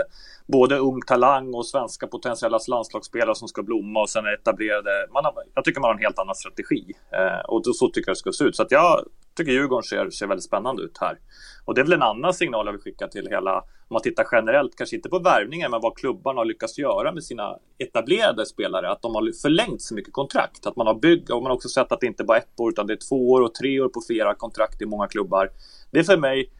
både 0.47 0.77
ung 0.77 1.01
talang 1.01 1.53
och 1.53 1.65
svenska 1.65 2.07
potentiella 2.07 2.59
landslagsspelare 2.67 3.35
som 3.35 3.47
ska 3.47 3.63
blomma 3.63 4.01
och 4.01 4.09
sen 4.09 4.25
etablerade. 4.25 5.07
Man 5.13 5.25
har, 5.25 5.33
jag 5.55 5.63
tycker 5.63 5.81
man 5.81 5.87
har 5.87 5.95
en 5.95 6.03
helt 6.03 6.19
annan 6.19 6.35
strategi 6.35 6.93
eh, 7.11 7.45
och 7.47 7.63
då, 7.63 7.73
så 7.73 7.87
tycker 7.87 8.09
jag 8.09 8.15
det 8.15 8.19
ska 8.19 8.31
se 8.31 8.43
ut. 8.43 8.55
Så 8.55 8.63
att 8.63 8.71
jag 8.71 9.05
tycker 9.35 9.51
Djurgården 9.51 9.83
ser, 9.83 10.09
ser 10.09 10.27
väldigt 10.27 10.43
spännande 10.43 10.83
ut 10.83 10.97
här. 11.01 11.19
Och 11.65 11.75
det 11.75 11.81
är 11.81 11.85
väl 11.85 11.93
en 11.93 12.01
annan 12.01 12.33
signal 12.33 12.65
jag 12.65 12.73
vill 12.73 12.81
skicka 12.81 13.07
till 13.07 13.27
hela, 13.29 13.57
om 13.57 13.93
man 13.93 14.01
tittar 14.01 14.27
generellt, 14.31 14.75
kanske 14.75 14.95
inte 14.95 15.09
på 15.09 15.19
värvningen, 15.19 15.71
men 15.71 15.81
vad 15.81 15.97
klubbarna 15.97 16.39
har 16.39 16.45
lyckats 16.45 16.77
göra 16.77 17.11
med 17.11 17.23
sina 17.23 17.57
etablerade 17.77 18.45
spelare. 18.45 18.91
Att 18.91 19.01
de 19.01 19.15
har 19.15 19.41
förlängt 19.41 19.81
så 19.81 19.95
mycket 19.95 20.13
kontrakt, 20.13 20.67
att 20.67 20.75
man 20.75 20.87
har 20.87 20.95
byggt, 20.95 21.29
och 21.29 21.41
man 21.41 21.49
har 21.49 21.55
också 21.55 21.69
sett 21.69 21.91
att 21.91 21.99
det 21.99 22.07
inte 22.07 22.23
bara 22.23 22.37
är 22.37 22.41
ett 22.41 22.59
år, 22.59 22.71
utan 22.71 22.87
det 22.87 22.93
är 22.93 23.09
två 23.09 23.31
år 23.31 23.41
och 23.41 23.53
tre 23.53 23.79
år 23.79 23.89
på 23.89 24.01
flera 24.07 24.35
kontrakt 24.35 24.81
i 24.81 24.85
många 24.85 25.07
klubbar. 25.07 25.49
Det 25.91 25.99
är 25.99 26.03
för 26.03 26.17
mig 26.17 26.51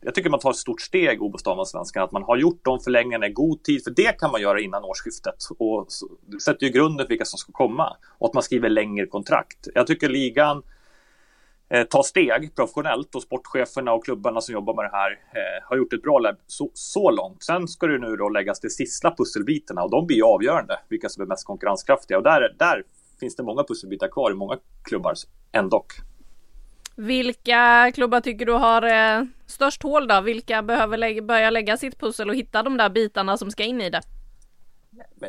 jag 0.00 0.14
tycker 0.14 0.30
man 0.30 0.40
tar 0.40 0.50
ett 0.50 0.56
stort 0.56 0.80
steg 0.80 1.22
Obostamansvenskan, 1.22 2.04
att 2.04 2.12
man 2.12 2.22
har 2.22 2.36
gjort 2.36 2.64
de 2.64 2.80
förlängningarna 2.80 3.26
i 3.26 3.32
god 3.32 3.62
tid, 3.62 3.84
för 3.84 3.90
det 3.90 4.18
kan 4.18 4.30
man 4.30 4.40
göra 4.40 4.60
innan 4.60 4.84
årsskiftet 4.84 5.34
och 5.58 5.88
sätter 6.42 6.66
ju 6.66 6.72
grunden 6.72 7.06
för 7.06 7.08
vilka 7.08 7.24
som 7.24 7.38
ska 7.38 7.52
komma 7.52 7.96
och 8.18 8.28
att 8.28 8.34
man 8.34 8.42
skriver 8.42 8.68
längre 8.68 9.06
kontrakt. 9.06 9.68
Jag 9.74 9.86
tycker 9.86 10.08
ligan 10.08 10.62
eh, 11.70 11.82
ta 11.82 12.02
steg 12.02 12.54
professionellt 12.56 13.14
och 13.14 13.22
sportcheferna 13.22 13.92
och 13.92 14.04
klubbarna 14.04 14.40
som 14.40 14.52
jobbar 14.52 14.74
med 14.74 14.84
det 14.84 14.96
här 14.96 15.10
eh, 15.10 15.68
har 15.68 15.76
gjort 15.76 15.92
ett 15.92 16.02
bra 16.02 16.18
läbb 16.18 16.36
så, 16.46 16.70
så, 16.74 17.10
långt. 17.10 17.42
Sen 17.42 17.68
ska 17.68 17.86
det 17.86 17.98
nu 17.98 18.16
då 18.16 18.28
läggas 18.28 18.60
till 18.60 18.70
sista 18.70 19.14
pusselbitarna 19.18 19.82
och 19.82 19.90
de 19.90 20.06
blir 20.06 20.34
avgörande 20.34 20.78
vilka 20.88 21.08
som 21.08 21.22
är 21.22 21.26
mest 21.26 21.46
konkurrenskraftiga 21.46 22.18
och 22.18 22.24
där, 22.24 22.54
där 22.58 22.82
finns 23.20 23.36
det 23.36 23.42
många 23.42 23.64
pusselbitar 23.64 24.08
kvar 24.08 24.30
i 24.30 24.34
många 24.34 24.58
klubbar 24.82 25.14
ändå. 25.52 25.84
Vilka 26.96 27.90
klubbar 27.94 28.20
tycker 28.20 28.46
du 28.46 28.52
har 28.52 28.82
eh, 28.82 29.24
störst 29.46 29.82
hål 29.82 30.08
då? 30.08 30.20
Vilka 30.20 30.62
behöver 30.62 30.96
lä 30.96 31.22
börja 31.22 31.50
lägga 31.50 31.76
sitt 31.76 32.00
pussel 32.00 32.28
och 32.28 32.34
hitta 32.34 32.62
de 32.62 32.76
där 32.76 32.90
bitarna 32.90 33.36
som 33.36 33.50
ska 33.50 33.64
in 33.64 33.80
i 33.80 33.90
det? 33.90 34.00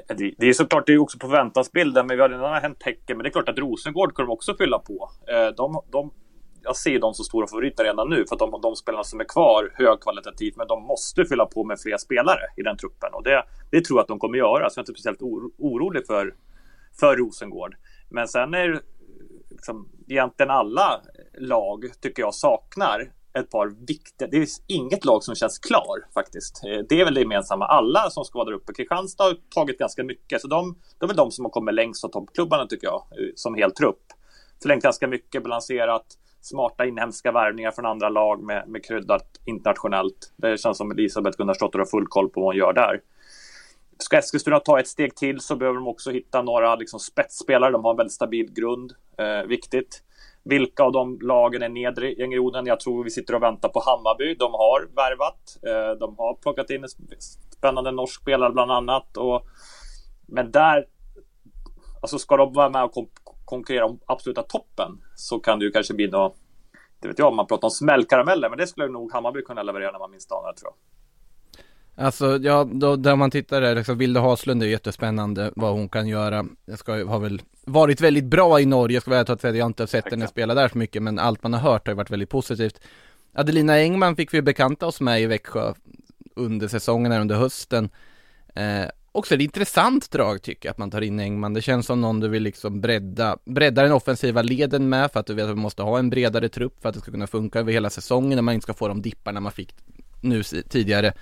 Det, 0.08 0.34
det 0.38 0.50
är 0.50 0.54
såklart, 0.54 0.88
det 0.88 0.94
är 0.94 0.98
också 0.98 1.20
på 1.20 1.28
förväntansbilden, 1.28 2.08
men 2.08 2.18
vi 2.18 2.22
har 2.22 2.30
redan 2.30 2.62
hänt 2.62 2.80
tecken. 2.80 3.18
Men 3.18 3.24
det 3.24 3.30
är 3.30 3.32
klart 3.32 3.50
att 3.50 3.58
Rosengård 3.58 4.14
kommer 4.14 4.32
också 4.32 4.56
fylla 4.56 4.80
på. 4.80 5.10
Eh, 5.28 5.56
de, 5.56 5.82
de, 5.92 6.12
jag 6.70 6.76
ser 6.76 7.00
dem 7.00 7.14
som 7.14 7.26
stora 7.26 7.48
favoriter 7.48 7.84
redan 7.84 8.10
nu 8.10 8.26
för 8.28 8.36
att 8.36 8.40
de, 8.40 8.62
de 8.62 8.76
spelarna 8.76 9.04
som 9.04 9.20
är 9.20 9.24
kvar 9.24 9.72
högkvalitativt, 9.76 10.58
men 10.58 10.68
de 10.68 10.84
måste 10.84 11.26
fylla 11.26 11.46
på 11.46 11.64
med 11.64 11.80
fler 11.80 11.98
spelare 11.98 12.42
i 12.58 12.62
den 12.62 12.78
truppen 12.78 13.14
och 13.14 13.24
det, 13.24 13.44
det 13.72 13.86
tror 13.86 13.98
jag 13.98 14.02
att 14.02 14.08
de 14.08 14.20
kommer 14.20 14.38
göra. 14.38 14.70
Så 14.70 14.80
jag 14.80 14.82
är 14.82 14.82
inte 14.82 14.92
speciellt 14.92 15.22
oro, 15.22 15.52
orolig 15.58 16.06
för, 16.08 16.36
för 17.00 17.16
Rosengård. 17.16 17.76
Men 18.10 18.28
sen 18.28 18.54
är 18.54 18.82
liksom, 19.50 19.90
egentligen 20.08 20.50
alla 20.50 21.02
lag 21.40 21.86
tycker 22.02 22.22
jag 22.22 22.34
saknar 22.34 23.12
ett 23.34 23.52
par 23.52 23.68
viktiga, 23.88 24.28
det 24.28 24.38
är 24.38 24.48
inget 24.68 25.06
lag 25.06 25.24
som 25.24 25.36
känns 25.36 25.60
klar 25.60 26.14
faktiskt. 26.14 26.64
Eh, 26.66 26.86
det 26.90 27.02
är 27.02 27.06
väl 27.06 27.14
det 27.14 27.20
gemensamma. 27.20 27.66
Alla 27.66 28.10
som 28.10 28.26
ska 28.26 28.40
vara 28.40 28.50
där 28.50 28.56
uppe. 28.56 28.74
Kristianstad 28.74 29.24
har 29.24 29.38
tagit 29.56 29.80
ganska 29.80 30.04
mycket, 30.04 30.42
så 30.42 30.48
de, 30.48 30.76
de 31.00 31.06
är 31.06 31.08
väl 31.08 31.18
de 31.18 31.32
som 31.32 31.46
har 31.46 31.50
kommit 31.50 31.76
längst 31.76 32.04
av 32.04 32.10
toppklubbarna 32.10 32.66
tycker 32.66 32.88
jag, 32.88 32.96
eh, 32.96 33.32
som 33.36 33.56
hel 33.56 33.72
trupp. 33.72 34.04
Förlängt 34.62 34.84
ganska 34.84 35.08
mycket, 35.08 35.44
balanserat 35.44 36.06
smarta 36.42 36.86
inhemska 36.86 37.32
värvningar 37.32 37.72
från 37.72 37.86
andra 37.86 38.10
lag 38.10 38.44
med, 38.44 38.68
med 38.68 38.86
kryddat 38.86 39.40
internationellt. 39.46 40.34
Det 40.36 40.60
känns 40.60 40.78
som 40.78 40.92
Elisabeth 40.92 41.38
Gunnarsdotter 41.38 41.80
har 41.80 41.86
full 41.86 42.08
koll 42.08 42.30
på 42.30 42.42
vad 42.42 42.48
hon 42.48 42.56
gör 42.56 42.74
där. 42.74 43.02
Ska 43.98 44.18
Eskilstuna 44.18 44.60
ta 44.60 44.80
ett 44.80 44.88
steg 44.88 45.16
till 45.16 45.40
så 45.40 45.56
behöver 45.56 45.76
de 45.76 45.88
också 45.88 46.12
hitta 46.12 46.42
några 46.42 46.76
liksom, 46.76 47.00
spetsspelare. 47.00 47.72
De 47.72 47.84
har 47.84 47.92
en 47.92 47.98
väldigt 47.98 48.14
stabil 48.14 48.54
grund. 48.54 48.94
Eh, 49.18 49.48
viktigt. 49.48 50.04
Vilka 50.44 50.84
av 50.84 50.92
de 50.92 51.20
lagen 51.22 51.62
är 51.62 51.70
nedre 51.70 52.12
i 52.12 52.20
gängroden? 52.20 52.66
Jag 52.66 52.80
tror 52.80 53.04
vi 53.04 53.10
sitter 53.10 53.36
och 53.36 53.44
väntar 53.44 53.70
på 53.70 53.80
Hammarby. 53.86 54.36
De 54.36 54.52
har 54.54 54.88
värvat. 54.96 55.58
Eh, 55.68 56.00
de 56.00 56.16
har 56.18 56.34
plockat 56.34 56.70
in 56.70 56.84
en 56.84 56.90
spännande 57.58 57.92
norsk 57.92 58.22
spelare 58.22 58.52
bland 58.52 58.72
annat. 58.72 59.18
Och, 59.18 59.42
men 60.28 60.52
där, 60.52 60.86
alltså 62.02 62.18
ska 62.20 62.38
de 62.38 62.54
vara 62.54 62.70
med 62.70 62.84
och 62.84 62.94
konkurrera 63.50 63.86
om 63.86 64.00
absoluta 64.06 64.44
toppen 64.44 65.02
så 65.16 65.40
kan 65.40 65.60
det 65.60 65.66
ju 65.66 65.72
kanske 65.72 65.94
bli 65.94 66.08
något, 66.08 66.36
det 67.00 67.08
vet 67.08 67.20
jag 67.20 67.28
om 67.28 67.36
man 67.36 67.48
pratar 67.48 67.68
om 67.68 67.72
smällkarameller, 67.72 68.50
men 68.50 68.58
det 68.58 68.68
skulle 68.68 68.88
nog 68.88 69.14
Hammarby 69.14 69.42
kunna 69.42 69.64
leverera 69.64 69.92
när 69.92 70.00
man 70.00 70.12
minst 70.12 70.32
anar 70.32 70.54
tror 70.54 70.72
jag. 70.72 72.06
Alltså, 72.06 72.38
ja, 72.38 72.68
då, 72.72 72.96
där 72.96 73.16
man 73.16 73.32
tittar 73.32 73.62
där, 73.62 73.76
liksom, 73.76 73.98
Vilde 73.98 74.20
Haslund 74.20 74.64
är 74.64 74.68
jättespännande 74.68 75.52
vad 75.56 75.74
hon 75.74 75.90
kan 75.90 76.08
göra. 76.08 76.46
Jag 76.66 76.80
ska 76.80 77.06
har 77.06 77.20
väl 77.20 77.42
varit 77.66 78.02
väldigt 78.02 78.26
bra 78.26 78.60
i 78.60 78.66
Norge, 78.66 78.96
jag 78.96 79.02
ska 79.04 79.24
ta 79.24 79.34
att 79.34 79.44
jag 79.44 79.66
inte 79.66 79.84
har 79.84 79.88
sett 79.88 80.12
henne 80.12 80.28
spela 80.28 80.54
där 80.54 80.68
så 80.68 80.78
mycket, 80.78 81.04
men 81.04 81.20
allt 81.20 81.44
man 81.44 81.54
har 81.54 81.72
hört 81.72 81.88
har 81.88 81.94
varit 81.94 82.10
väldigt 82.10 82.30
positivt. 82.30 82.82
Adelina 83.34 83.74
Engman 83.74 84.16
fick 84.16 84.34
vi 84.34 84.42
bekanta 84.42 84.88
oss 84.88 85.02
med 85.02 85.22
i 85.22 85.26
Växjö 85.26 85.74
under 86.36 86.68
säsongen 86.68 87.12
här 87.12 87.22
under 87.22 87.36
hösten. 87.36 87.90
Eh, 88.56 88.86
också 89.12 89.36
ett 89.36 89.42
intressant 89.42 90.12
drag 90.12 90.42
tycker 90.42 90.70
jag 90.70 90.72
att 90.72 90.78
man 90.78 90.92
tar 90.92 91.02
in 91.02 91.20
Engman. 91.20 91.54
Det 91.54 91.62
känns 91.62 91.86
som 91.86 92.02
någon 92.02 92.20
du 92.20 92.28
vill 92.28 92.44
liksom 92.44 92.82
bredda, 92.82 93.38
bredda 93.46 93.84
den 93.84 93.92
offensiva 93.92 94.42
leden 94.42 94.90
med 94.90 95.12
för 95.12 95.20
att 95.20 95.26
du 95.26 95.34
vet 95.34 95.46
att 95.46 95.52
vi 95.52 95.56
måste 95.56 95.84
ha 95.84 96.00
en 96.00 96.10
bredare 96.10 96.50
trupp 96.50 96.82
för 96.82 96.90
att 96.90 96.96
det 96.96 97.02
ska 97.02 97.12
kunna 97.12 97.28
funka 97.28 97.60
över 97.60 97.72
hela 97.72 97.90
säsongen 97.90 98.36
när 98.36 98.42
man 98.42 98.54
inte 98.54 98.64
ska 98.64 98.74
få 98.74 98.88
de 98.88 99.02
dipparna 99.02 99.40
man 99.40 99.52
fick 99.52 99.76
nu 100.22 100.44
tidigare. 100.44 101.14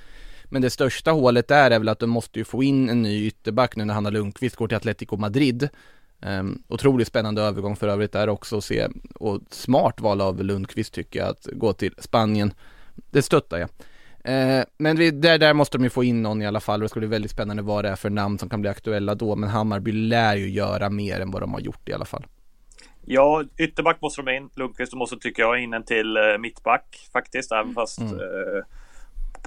Men 0.45 0.61
det 0.61 0.69
största 0.69 1.11
hålet 1.11 1.47
där 1.47 1.71
är 1.71 1.79
väl 1.79 1.89
att 1.89 1.99
du 1.99 2.05
måste 2.05 2.39
ju 2.39 2.45
få 2.45 2.63
in 2.63 2.89
en 2.89 3.01
ny 3.01 3.27
ytterback 3.27 3.75
nu 3.75 3.85
när 3.85 3.93
Hanna 3.93 4.09
Lundqvist 4.09 4.55
går 4.55 4.67
till 4.67 4.77
Atletico 4.77 5.17
Madrid. 5.17 5.69
Um, 6.21 6.63
otroligt 6.67 7.07
spännande 7.07 7.41
övergång 7.41 7.75
för 7.75 7.87
övrigt 7.87 8.11
där 8.11 8.29
också 8.29 8.57
att 8.57 8.63
se 8.63 8.87
och 9.15 9.41
smart 9.51 10.01
val 10.01 10.21
av 10.21 10.43
Lundqvist 10.43 10.93
tycker 10.93 11.19
jag 11.19 11.29
att 11.29 11.47
gå 11.53 11.73
till 11.73 11.93
Spanien. 11.97 12.53
Det 13.11 13.21
stöttar 13.21 13.57
jag. 13.57 13.69
Eh, 14.27 14.63
men 14.77 14.97
vi, 14.97 15.11
där, 15.11 15.37
där 15.37 15.53
måste 15.53 15.77
de 15.77 15.83
ju 15.83 15.89
få 15.89 16.03
in 16.03 16.21
någon 16.21 16.41
i 16.41 16.47
alla 16.47 16.59
fall 16.59 16.79
och 16.79 16.83
det 16.83 16.89
ska 16.89 16.99
bli 16.99 17.09
väldigt 17.09 17.31
spännande 17.31 17.63
vad 17.63 17.85
det 17.85 17.89
är 17.89 17.95
för 17.95 18.09
namn 18.09 18.39
som 18.39 18.49
kan 18.49 18.61
bli 18.61 18.69
aktuella 18.69 19.15
då. 19.15 19.35
Men 19.35 19.49
Hammarby 19.49 19.91
lär 19.91 20.35
ju 20.35 20.49
göra 20.49 20.89
mer 20.89 21.19
än 21.19 21.31
vad 21.31 21.41
de 21.41 21.53
har 21.53 21.59
gjort 21.59 21.89
i 21.89 21.93
alla 21.93 22.05
fall. 22.05 22.25
Ja, 23.05 23.43
ytterback 23.57 24.01
måste 24.01 24.21
de 24.21 24.35
in. 24.35 24.49
Lundqvist 24.55 24.93
måste 24.93 25.17
tycker 25.17 25.43
jag 25.43 25.63
in 25.63 25.73
en 25.73 25.83
till 25.83 26.17
eh, 26.17 26.37
mittback 26.39 27.09
faktiskt. 27.13 27.51
Även 27.51 27.73
fast 27.73 27.99
mm. 27.99 28.13
eh, 28.13 28.63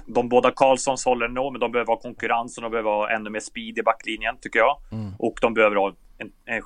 de 0.05 0.29
båda 0.29 0.51
Karlssons 0.51 1.05
håller 1.05 1.27
nog, 1.27 1.51
men 1.51 1.59
de 1.59 1.71
behöver 1.71 1.93
ha 1.93 1.99
konkurrens 1.99 2.57
och 2.57 2.63
de 2.63 2.71
behöver 2.71 2.89
ha 2.89 3.09
ännu 3.09 3.29
mer 3.29 3.39
speed 3.39 3.77
i 3.77 3.83
backlinjen 3.83 4.37
tycker 4.41 4.59
jag. 4.59 4.77
Mm. 4.91 5.11
Och 5.19 5.37
de 5.41 5.53
behöver 5.53 5.75
ha 5.75 5.93
en, 6.17 6.31
en, 6.45 6.61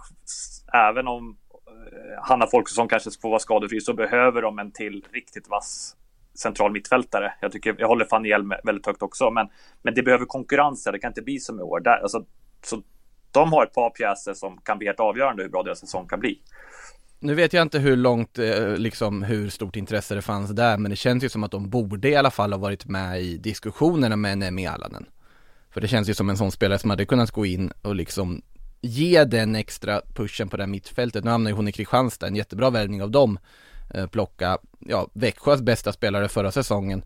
även 0.73 1.07
om 1.07 1.37
eh, 1.51 2.23
Hanna 2.23 2.47
Folkesson 2.47 2.87
kanske 2.87 3.11
ska 3.11 3.21
få 3.21 3.29
vara 3.29 3.39
skadefri 3.39 3.81
så 3.81 3.93
behöver 3.93 4.41
de 4.41 4.59
en 4.59 4.71
till 4.71 5.03
riktigt 5.13 5.49
vass 5.49 5.95
central 6.35 6.71
mittfältare. 6.71 7.33
Jag, 7.41 7.51
tycker, 7.51 7.75
jag 7.77 7.87
håller 7.87 8.05
Fanny 8.05 8.29
Hjelm 8.29 8.53
väldigt 8.63 8.85
högt 8.85 9.01
också, 9.01 9.31
men, 9.31 9.47
men 9.81 9.93
det 9.93 10.03
behöver 10.03 10.25
konkurrens. 10.25 10.83
Det 10.83 10.99
kan 10.99 11.09
inte 11.09 11.21
bli 11.21 11.39
som 11.39 11.59
i 11.59 11.63
år. 11.63 11.79
Där, 11.79 11.97
alltså, 12.01 12.25
så 12.65 12.81
de 13.31 13.53
har 13.53 13.63
ett 13.63 13.73
par 13.73 13.89
pjäser 13.89 14.33
som 14.33 14.57
kan 14.57 14.77
bli 14.77 14.87
helt 14.87 14.99
avgörande 14.99 15.43
hur 15.43 15.49
bra 15.49 15.63
deras 15.63 15.79
säsong 15.79 16.07
kan 16.07 16.19
bli. 16.19 16.39
Nu 17.19 17.35
vet 17.35 17.53
jag 17.53 17.61
inte 17.61 17.79
hur 17.79 17.95
långt, 17.95 18.39
eh, 18.39 18.77
liksom 18.77 19.23
hur 19.23 19.49
stort 19.49 19.75
intresse 19.75 20.15
det 20.15 20.21
fanns 20.21 20.49
där, 20.49 20.77
men 20.77 20.89
det 20.89 20.95
känns 20.95 21.23
ju 21.23 21.29
som 21.29 21.43
att 21.43 21.51
de 21.51 21.69
borde 21.69 22.09
i 22.09 22.15
alla 22.15 22.31
fall 22.31 22.53
ha 22.53 22.59
varit 22.59 22.85
med 22.85 23.21
i 23.21 23.37
diskussionerna 23.37 24.15
med 24.15 24.37
Nemi 24.37 24.67
Alanen. 24.67 25.05
För 25.69 25.81
det 25.81 25.87
känns 25.87 26.09
ju 26.09 26.13
som 26.13 26.29
en 26.29 26.37
sån 26.37 26.51
spelare 26.51 26.79
som 26.79 26.89
hade 26.89 27.05
kunnat 27.05 27.31
gå 27.31 27.45
in 27.45 27.71
och 27.81 27.95
liksom 27.95 28.41
ge 28.81 29.23
den 29.23 29.55
extra 29.55 30.01
pushen 30.13 30.49
på 30.49 30.57
det 30.57 30.63
här 30.63 30.67
mittfältet. 30.67 31.23
Nu 31.23 31.31
hamnar 31.31 31.51
ju 31.51 31.55
hon 31.55 31.67
i 31.67 31.71
Kristianstad, 31.71 32.27
en 32.27 32.35
jättebra 32.35 32.69
värvning 32.69 33.03
av 33.03 33.11
dem. 33.11 33.39
Eh, 33.89 34.07
plocka, 34.07 34.57
ja, 34.79 35.07
Växjös 35.13 35.61
bästa 35.61 35.91
spelare 35.91 36.27
förra 36.27 36.51
säsongen. 36.51 37.03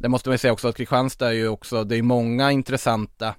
Det 0.00 0.08
måste 0.08 0.28
man 0.28 0.34
ju 0.34 0.38
säga 0.38 0.52
också 0.52 0.68
att 0.68 0.76
Kristianstad 0.76 1.28
är 1.28 1.32
ju 1.32 1.48
också, 1.48 1.84
det 1.84 1.96
är 1.96 2.02
många 2.02 2.52
intressanta 2.52 3.34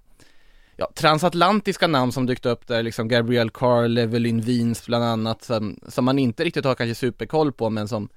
ja, 0.78 0.90
transatlantiska 0.96 1.88
namn 1.88 2.12
som 2.12 2.26
dykt 2.26 2.46
upp 2.46 2.68
där, 2.68 2.84
liksom 2.84 3.08
Gabriel 3.08 3.50
Carl, 3.50 3.98
Evelyn 3.98 4.42
Wiens 4.42 4.86
bland 4.86 5.04
annat, 5.04 5.44
som, 5.44 5.80
som 5.88 6.06
man 6.06 6.20
inte 6.20 6.44
riktigt 6.44 6.66
har 6.66 6.76
kanske 6.76 6.96
superkoll 6.96 7.52
på, 7.52 7.70
men 7.70 7.88
som 7.88 8.10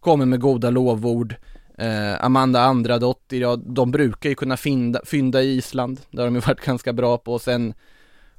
kommer 0.00 0.26
med 0.26 0.40
goda 0.40 0.70
lovord. 0.70 1.34
Eh, 1.78 2.24
Amanda 2.24 2.60
Andradottir, 2.60 3.40
ja, 3.40 3.56
de 3.56 3.90
brukar 3.90 4.28
ju 4.28 4.34
kunna 4.34 4.56
fynda, 4.56 5.00
fynda 5.04 5.42
i 5.42 5.56
Island, 5.56 6.00
det 6.10 6.20
har 6.20 6.26
de 6.26 6.34
ju 6.34 6.40
varit 6.46 6.60
ganska 6.60 6.92
bra 6.92 7.18
på, 7.18 7.32
och 7.32 7.42
sen 7.42 7.74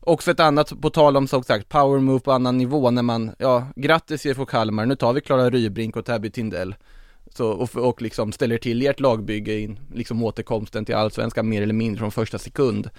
Också 0.07 0.31
ett 0.31 0.39
annat, 0.39 0.81
på 0.81 0.89
tal 0.89 1.17
om 1.17 1.27
som 1.27 1.43
sagt, 1.43 1.69
power 1.69 1.99
move 1.99 2.19
på 2.19 2.31
annan 2.31 2.57
nivå 2.57 2.91
när 2.91 3.03
man, 3.03 3.31
ja, 3.37 3.67
grattis 3.75 4.25
IFK 4.25 4.45
Kalmar, 4.45 4.85
nu 4.85 4.95
tar 4.95 5.13
vi 5.13 5.21
Klara 5.21 5.49
Rybrink 5.49 5.95
och 5.95 6.05
Täby 6.05 6.29
Tindell. 6.29 6.75
Så, 7.35 7.49
och, 7.49 7.75
och 7.75 8.01
liksom 8.01 8.31
ställer 8.31 8.57
till 8.57 8.87
ert 8.87 8.99
lagbygge 8.99 9.59
in, 9.59 9.79
liksom 9.93 10.23
återkomsten 10.23 10.85
till 10.85 10.95
allsvenskan 10.95 11.49
mer 11.49 11.61
eller 11.61 11.73
mindre 11.73 11.99
från 11.99 12.11
första 12.11 12.37
sekund. 12.37 12.89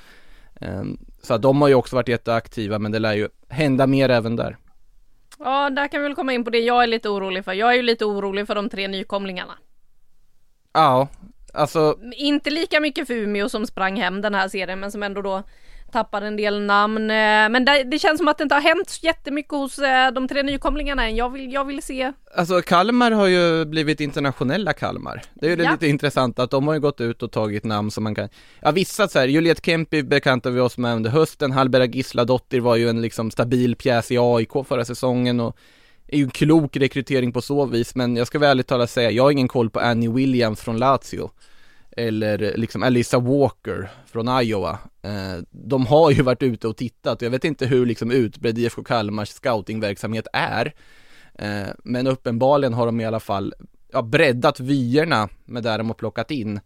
Um, 0.60 0.98
så 1.22 1.38
de 1.38 1.62
har 1.62 1.68
ju 1.68 1.74
också 1.74 1.96
varit 1.96 2.08
jätteaktiva, 2.08 2.78
men 2.78 2.92
det 2.92 2.98
lär 2.98 3.14
ju 3.14 3.28
hända 3.48 3.86
mer 3.86 4.08
även 4.08 4.36
där. 4.36 4.56
Ja, 5.38 5.70
där 5.70 5.88
kan 5.88 6.00
vi 6.00 6.08
väl 6.08 6.16
komma 6.16 6.32
in 6.32 6.44
på 6.44 6.50
det 6.50 6.58
jag 6.60 6.82
är 6.82 6.86
lite 6.86 7.08
orolig 7.08 7.44
för. 7.44 7.52
Jag 7.52 7.70
är 7.70 7.76
ju 7.76 7.82
lite 7.82 8.04
orolig 8.04 8.46
för 8.46 8.54
de 8.54 8.68
tre 8.68 8.88
nykomlingarna. 8.88 9.54
Ja, 10.72 11.08
alltså. 11.54 11.98
Inte 12.16 12.50
lika 12.50 12.80
mycket 12.80 13.06
för 13.06 13.14
Umeå 13.14 13.48
som 13.48 13.66
sprang 13.66 13.96
hem 13.96 14.20
den 14.20 14.34
här 14.34 14.48
serien 14.48 14.80
men 14.80 14.92
som 14.92 15.02
ändå 15.02 15.22
då 15.22 15.42
tappar 15.92 16.22
en 16.22 16.36
del 16.36 16.60
namn. 16.60 17.10
Eh, 17.10 17.48
men 17.48 17.64
det, 17.64 17.84
det, 17.84 17.98
känns 17.98 18.18
som 18.18 18.28
att 18.28 18.38
det 18.38 18.42
inte 18.42 18.54
har 18.54 18.62
hänt 18.62 18.98
jättemycket 19.02 19.52
hos 19.52 19.78
eh, 19.78 20.12
de 20.12 20.28
tre 20.28 20.42
nykomlingarna 20.42 21.08
än. 21.08 21.16
Jag 21.16 21.30
vill, 21.30 21.52
jag 21.52 21.64
vill 21.64 21.82
se. 21.82 22.12
Alltså 22.36 22.62
Kalmar 22.62 23.10
har 23.10 23.26
ju 23.26 23.64
blivit 23.64 24.00
internationella 24.00 24.72
Kalmar. 24.72 25.22
Det 25.34 25.46
är 25.46 25.56
ju 25.56 25.62
ja. 25.62 25.72
lite 25.72 25.86
intressant 25.86 26.38
att 26.38 26.50
de 26.50 26.66
har 26.66 26.74
ju 26.74 26.80
gått 26.80 27.00
ut 27.00 27.22
och 27.22 27.32
tagit 27.32 27.64
namn 27.64 27.90
som 27.90 28.04
man 28.04 28.14
kan, 28.14 28.28
ja 28.60 28.70
vissa 28.70 29.08
så 29.08 29.18
här, 29.18 29.26
Juliet 29.26 29.66
Kempi 29.66 30.02
bekantade 30.02 30.54
vi 30.54 30.60
oss 30.60 30.78
med 30.78 30.96
under 30.96 31.10
hösten, 31.10 31.52
Hallberga 31.52 31.86
Gisladottir 31.86 32.60
var 32.60 32.76
ju 32.76 32.88
en 32.88 33.02
liksom 33.02 33.30
stabil 33.30 33.76
pjäs 33.76 34.10
i 34.10 34.18
AIK 34.18 34.52
förra 34.68 34.84
säsongen 34.84 35.40
och 35.40 35.56
är 36.08 36.18
ju 36.18 36.24
en 36.24 36.30
klok 36.30 36.76
rekrytering 36.76 37.32
på 37.32 37.42
så 37.42 37.66
vis, 37.66 37.94
men 37.94 38.16
jag 38.16 38.26
ska 38.26 38.38
väl 38.38 38.50
ärligt 38.50 38.66
talat 38.66 38.90
säga, 38.90 39.10
jag 39.10 39.22
har 39.22 39.30
ingen 39.30 39.48
koll 39.48 39.70
på 39.70 39.80
Annie 39.80 40.08
Williams 40.08 40.60
från 40.60 40.78
Lazio 40.78 41.30
eller 41.98 42.56
liksom 42.56 42.82
Alyssa 42.82 43.18
Walker 43.18 43.90
från 44.06 44.42
Iowa. 44.42 44.78
Eh, 45.02 45.42
de 45.50 45.86
har 45.86 46.10
ju 46.10 46.22
varit 46.22 46.42
ute 46.42 46.68
och 46.68 46.76
tittat 46.76 47.22
och 47.22 47.26
jag 47.26 47.30
vet 47.30 47.44
inte 47.44 47.66
hur 47.66 47.86
liksom 47.86 48.10
utbredd 48.10 48.58
IFK 48.58 48.84
Kalmars 48.84 49.28
scoutingverksamhet 49.28 50.26
är. 50.32 50.74
Eh, 51.34 51.68
men 51.84 52.06
uppenbarligen 52.06 52.74
har 52.74 52.86
de 52.86 53.00
i 53.00 53.04
alla 53.04 53.20
fall 53.20 53.54
ja, 53.92 54.02
breddat 54.02 54.60
vyerna 54.60 55.28
med 55.44 55.62
där 55.62 55.78
de 55.78 55.86
har 55.86 55.94
plockat 55.94 56.30
in. 56.30 56.60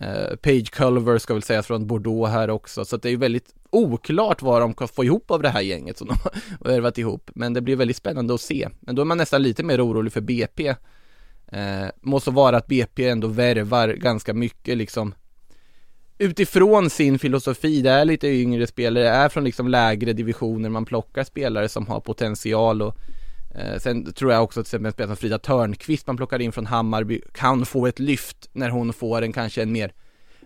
Eh, 0.00 0.36
Page 0.42 0.70
Culver 0.70 1.18
ska 1.18 1.34
väl 1.34 1.42
sägas 1.42 1.66
från 1.66 1.86
Bordeaux 1.86 2.32
här 2.32 2.50
också, 2.50 2.84
så 2.84 2.96
det 2.96 3.08
är 3.08 3.10
ju 3.10 3.16
väldigt 3.16 3.54
oklart 3.70 4.42
vad 4.42 4.62
de 4.62 4.74
kan 4.74 4.88
få 4.88 5.04
ihop 5.04 5.30
av 5.30 5.42
det 5.42 5.48
här 5.48 5.60
gänget 5.60 5.98
som 5.98 6.08
de 6.08 6.16
har 6.24 6.32
värvat 6.70 6.98
ihop. 6.98 7.30
Men 7.34 7.52
det 7.52 7.60
blir 7.60 7.76
väldigt 7.76 7.96
spännande 7.96 8.34
att 8.34 8.40
se. 8.40 8.68
Men 8.80 8.94
då 8.94 9.02
är 9.02 9.06
man 9.06 9.18
nästan 9.18 9.42
lite 9.42 9.62
mer 9.62 9.86
orolig 9.86 10.12
för 10.12 10.20
BP 10.20 10.74
Eh, 11.52 11.86
måste 12.00 12.30
vara 12.30 12.56
att 12.56 12.66
BP 12.66 13.08
ändå 13.08 13.28
värvar 13.28 13.88
ganska 13.88 14.34
mycket 14.34 14.76
liksom 14.76 15.14
utifrån 16.18 16.90
sin 16.90 17.18
filosofi, 17.18 17.82
det 17.82 17.90
är 17.90 18.04
lite 18.04 18.28
yngre 18.28 18.66
spelare, 18.66 19.04
det 19.04 19.10
är 19.10 19.28
från 19.28 19.44
liksom 19.44 19.68
lägre 19.68 20.12
divisioner 20.12 20.68
man 20.68 20.84
plockar 20.84 21.24
spelare 21.24 21.68
som 21.68 21.86
har 21.86 22.00
potential 22.00 22.82
och 22.82 22.96
eh, 23.54 23.78
sen 23.78 24.12
tror 24.12 24.32
jag 24.32 24.42
också 24.42 24.60
att 24.60 24.66
till 24.66 24.86
exempel 24.86 25.06
som 25.06 25.16
Frida 25.16 25.38
Törnqvist 25.38 26.06
man 26.06 26.16
plockar 26.16 26.40
in 26.40 26.52
från 26.52 26.66
Hammarby 26.66 27.20
kan 27.32 27.66
få 27.66 27.86
ett 27.86 27.98
lyft 27.98 28.48
när 28.52 28.70
hon 28.70 28.92
får 28.92 29.22
en 29.22 29.32
kanske 29.32 29.62
en 29.62 29.72
mer 29.72 29.92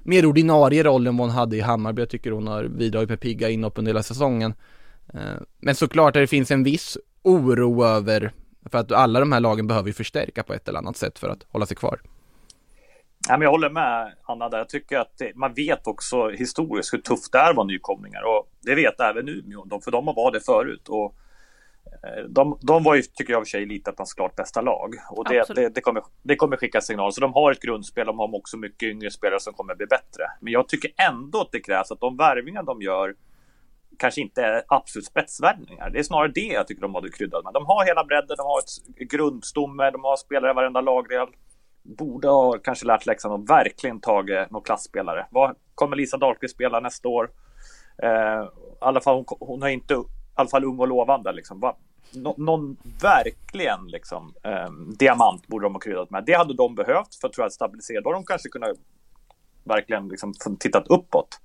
mer 0.05 0.27
ordinarie 0.27 0.83
roll 0.83 1.07
än 1.07 1.17
vad 1.17 1.29
hon 1.29 1.37
hade 1.37 1.57
i 1.57 1.61
Hammarby. 1.61 2.03
Jag 2.03 2.09
tycker 2.09 2.31
hon 2.31 2.47
har 2.47 2.69
bidragit 2.69 3.09
med 3.09 3.21
pigga 3.21 3.49
inhopp 3.51 3.79
under 3.79 3.91
hela 3.93 4.03
säsongen. 4.03 4.55
Eh, 5.15 5.21
men 5.61 5.75
såklart 5.75 6.17
att 6.17 6.23
det 6.23 6.27
finns 6.27 6.51
en 6.51 6.65
viss 6.65 6.99
oro 7.23 7.85
över 7.85 8.33
för 8.71 8.79
att 8.79 8.93
alla 8.93 9.21
de 9.21 9.33
här 9.33 9.41
lagen 9.41 9.67
behöver 9.67 9.89
ju 9.89 9.93
förstärka 9.93 10.43
på 10.43 10.53
ett 10.53 10.69
eller 10.69 10.79
annat 10.79 10.97
sätt 10.97 11.19
för 11.19 11.29
att 11.29 11.47
hålla 11.51 11.67
sig 11.67 11.77
kvar. 11.77 12.01
Ja, 13.29 13.37
men 13.37 13.43
jag 13.43 13.51
håller 13.51 13.71
med 13.71 14.15
Anna 14.23 14.49
där. 14.49 14.59
Jag 14.59 14.69
tycker 14.69 14.99
att 14.99 15.19
det, 15.19 15.33
man 15.35 15.55
vet 15.55 15.87
också 15.87 16.29
historiskt 16.29 16.95
hur 16.95 16.99
tufft 16.99 17.33
det 17.33 17.39
är 17.39 17.51
att 17.51 17.57
vara 17.57 17.67
nykomlingar 17.67 18.23
och 18.23 18.51
det 18.61 18.75
vet 18.75 19.01
även 19.01 19.29
Umeå, 19.29 19.81
för 19.85 19.91
de 19.91 20.07
har 20.07 20.15
varit 20.15 20.35
det 20.35 20.41
förut. 20.41 20.89
Och 20.89 21.15
eh, 22.05 22.25
de, 22.29 22.59
de 22.61 22.83
var 22.83 22.95
ju, 22.95 23.03
tycker 23.03 23.33
jag, 23.33 23.41
i 23.41 23.43
och 23.43 23.47
för 23.47 23.51
sig 23.51 23.67
lite 23.67 23.93
bland 23.97 24.09
klart 24.17 24.37
bästa 24.37 24.61
lag 24.61 24.95
och 25.11 25.25
det, 25.29 25.55
det, 25.55 25.69
det, 25.69 25.81
kommer, 25.81 26.03
det 26.23 26.37
kommer 26.37 26.57
skicka 26.57 26.81
signaler. 26.81 27.11
Så 27.11 27.21
de 27.21 27.33
har 27.33 27.53
ett 27.53 27.63
grundspel, 27.63 28.07
de 28.07 28.19
har 28.19 28.37
också 28.37 28.57
mycket 28.57 28.83
yngre 28.83 29.11
spelare 29.11 29.41
som 29.41 29.55
kommer 29.55 29.75
bli 29.75 29.87
bättre. 29.87 30.25
Men 30.41 30.53
jag 30.53 30.69
tycker 30.69 30.91
ändå 31.09 31.41
att 31.41 31.53
det 31.53 31.61
krävs 31.61 31.91
att 31.91 32.01
de 32.01 32.17
värvningar 32.17 32.63
de 32.63 32.83
gör 32.83 33.15
kanske 34.03 34.21
inte 34.21 34.43
är 34.43 34.63
absolut 34.69 35.07
spetsvärvningar. 35.07 35.91
Det 35.91 35.99
är 35.99 36.03
snarare 36.03 36.33
det 36.35 36.41
jag 36.41 36.67
tycker 36.67 36.83
de 36.83 36.95
hade 36.95 37.11
kryddat 37.11 37.45
med. 37.45 37.53
De 37.53 37.67
har 37.67 37.87
hela 37.87 38.05
bredden, 38.05 38.37
de 38.37 38.47
har 38.47 38.59
ett 38.59 39.11
grundstomme, 39.11 39.91
de 39.91 40.05
har 40.05 40.17
spelare 40.17 40.51
i 40.51 40.55
varenda 40.55 40.81
lagdel. 40.81 41.29
Borde 41.83 42.29
ha 42.29 42.59
kanske 42.59 42.87
lärt 42.87 43.07
läxan 43.07 43.33
och 43.33 43.51
verkligen 43.51 44.01
tagit 44.01 44.51
någon 44.51 44.63
klassspelare. 44.63 45.27
Vad 45.31 45.57
kommer 45.75 45.97
Lisa 45.97 46.17
Dahlqvist 46.17 46.55
spela 46.55 46.81
nästa 46.81 47.09
år? 47.09 47.31
Eh, 48.03 48.43
I 48.43 48.49
alla 48.81 49.01
fall, 49.01 49.15
hon, 49.15 49.25
hon 49.41 49.63
är 49.63 49.69
inte, 49.69 49.95
i 49.95 50.05
alla 50.35 50.49
fall 50.49 50.65
ung 50.65 50.79
och 50.79 50.89
lovande. 50.89 51.33
Liksom. 51.33 51.61
Va? 51.61 51.77
Nå, 52.15 52.35
någon 52.39 52.77
verkligen 53.03 53.87
liksom, 53.87 54.35
eh, 54.45 54.71
diamant 54.99 55.47
borde 55.47 55.67
de 55.67 55.73
ha 55.73 55.81
kryddat 55.81 56.11
med. 56.11 56.25
Det 56.25 56.33
hade 56.33 56.55
de 56.55 56.75
behövt 56.75 57.15
för 57.21 57.29
att, 57.29 57.35
tror 57.35 57.45
jag, 57.45 57.53
stabilisera. 57.53 58.01
Då 58.01 58.11
hade 58.11 58.19
de 58.19 58.27
kanske 58.27 58.49
kunnat 58.49 58.77
verkligen 59.65 60.09
liksom 60.09 60.35
tittat 60.61 60.89
uppåt. 60.89 61.41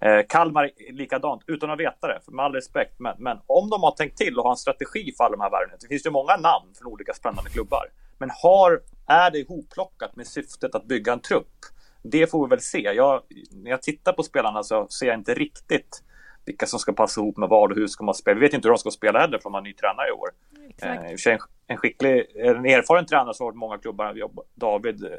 Eh, 0.00 0.20
Kalmar 0.28 0.70
likadant, 0.92 1.42
utan 1.46 1.70
att 1.70 1.80
veta 1.80 2.06
det, 2.08 2.20
med 2.28 2.44
all 2.44 2.52
respekt. 2.52 2.94
Men, 2.98 3.14
men, 3.18 3.38
om 3.46 3.70
de 3.70 3.82
har 3.82 3.90
tänkt 3.90 4.18
till 4.18 4.38
och 4.38 4.44
har 4.44 4.50
en 4.50 4.56
strategi 4.56 5.12
för 5.16 5.24
alla 5.24 5.36
de 5.36 5.42
här 5.42 5.50
värvningarna. 5.50 5.78
Det 5.80 5.88
finns 5.88 6.06
ju 6.06 6.10
många 6.10 6.36
namn 6.36 6.74
från 6.78 6.92
olika 6.92 7.14
spännande 7.14 7.50
klubbar. 7.50 7.84
Men 8.18 8.30
har, 8.42 8.80
är 9.06 9.30
det 9.30 9.38
ihopplockat 9.38 10.16
med 10.16 10.26
syftet 10.26 10.74
att 10.74 10.84
bygga 10.84 11.12
en 11.12 11.20
trupp? 11.20 11.58
Det 12.02 12.30
får 12.30 12.46
vi 12.46 12.50
väl 12.50 12.60
se. 12.60 12.78
Jag, 12.78 13.22
när 13.52 13.70
jag 13.70 13.82
tittar 13.82 14.12
på 14.12 14.22
spelarna 14.22 14.62
så 14.62 14.88
ser 14.88 15.06
jag 15.06 15.14
inte 15.18 15.34
riktigt 15.34 16.02
vilka 16.44 16.66
som 16.66 16.78
ska 16.78 16.92
passa 16.92 17.20
ihop 17.20 17.36
med 17.36 17.48
vad 17.48 17.70
och 17.70 17.76
hur 17.76 17.86
ska 17.86 18.04
man 18.04 18.14
spela. 18.14 18.34
Vi 18.34 18.40
vet 18.40 18.54
inte 18.54 18.68
hur 18.68 18.72
de 18.72 18.78
ska 18.78 18.90
spela 18.90 19.20
heller 19.20 19.38
för 19.38 19.50
man 19.50 19.58
har 19.58 19.62
ny 19.62 19.74
tränare 19.74 20.08
i 20.08 20.12
år. 20.12 20.28
Exakt. 20.68 21.28
Eh, 21.28 21.32
en, 21.32 21.38
en 21.66 21.76
skicklig, 21.76 22.26
en 22.34 22.64
erfaren 22.64 23.06
tränare 23.06 23.34
som 23.34 23.44
har 23.44 23.50
varit 23.50 23.58
många 23.58 23.78
klubbar, 23.78 24.30
David 24.54 25.04
eh, 25.04 25.10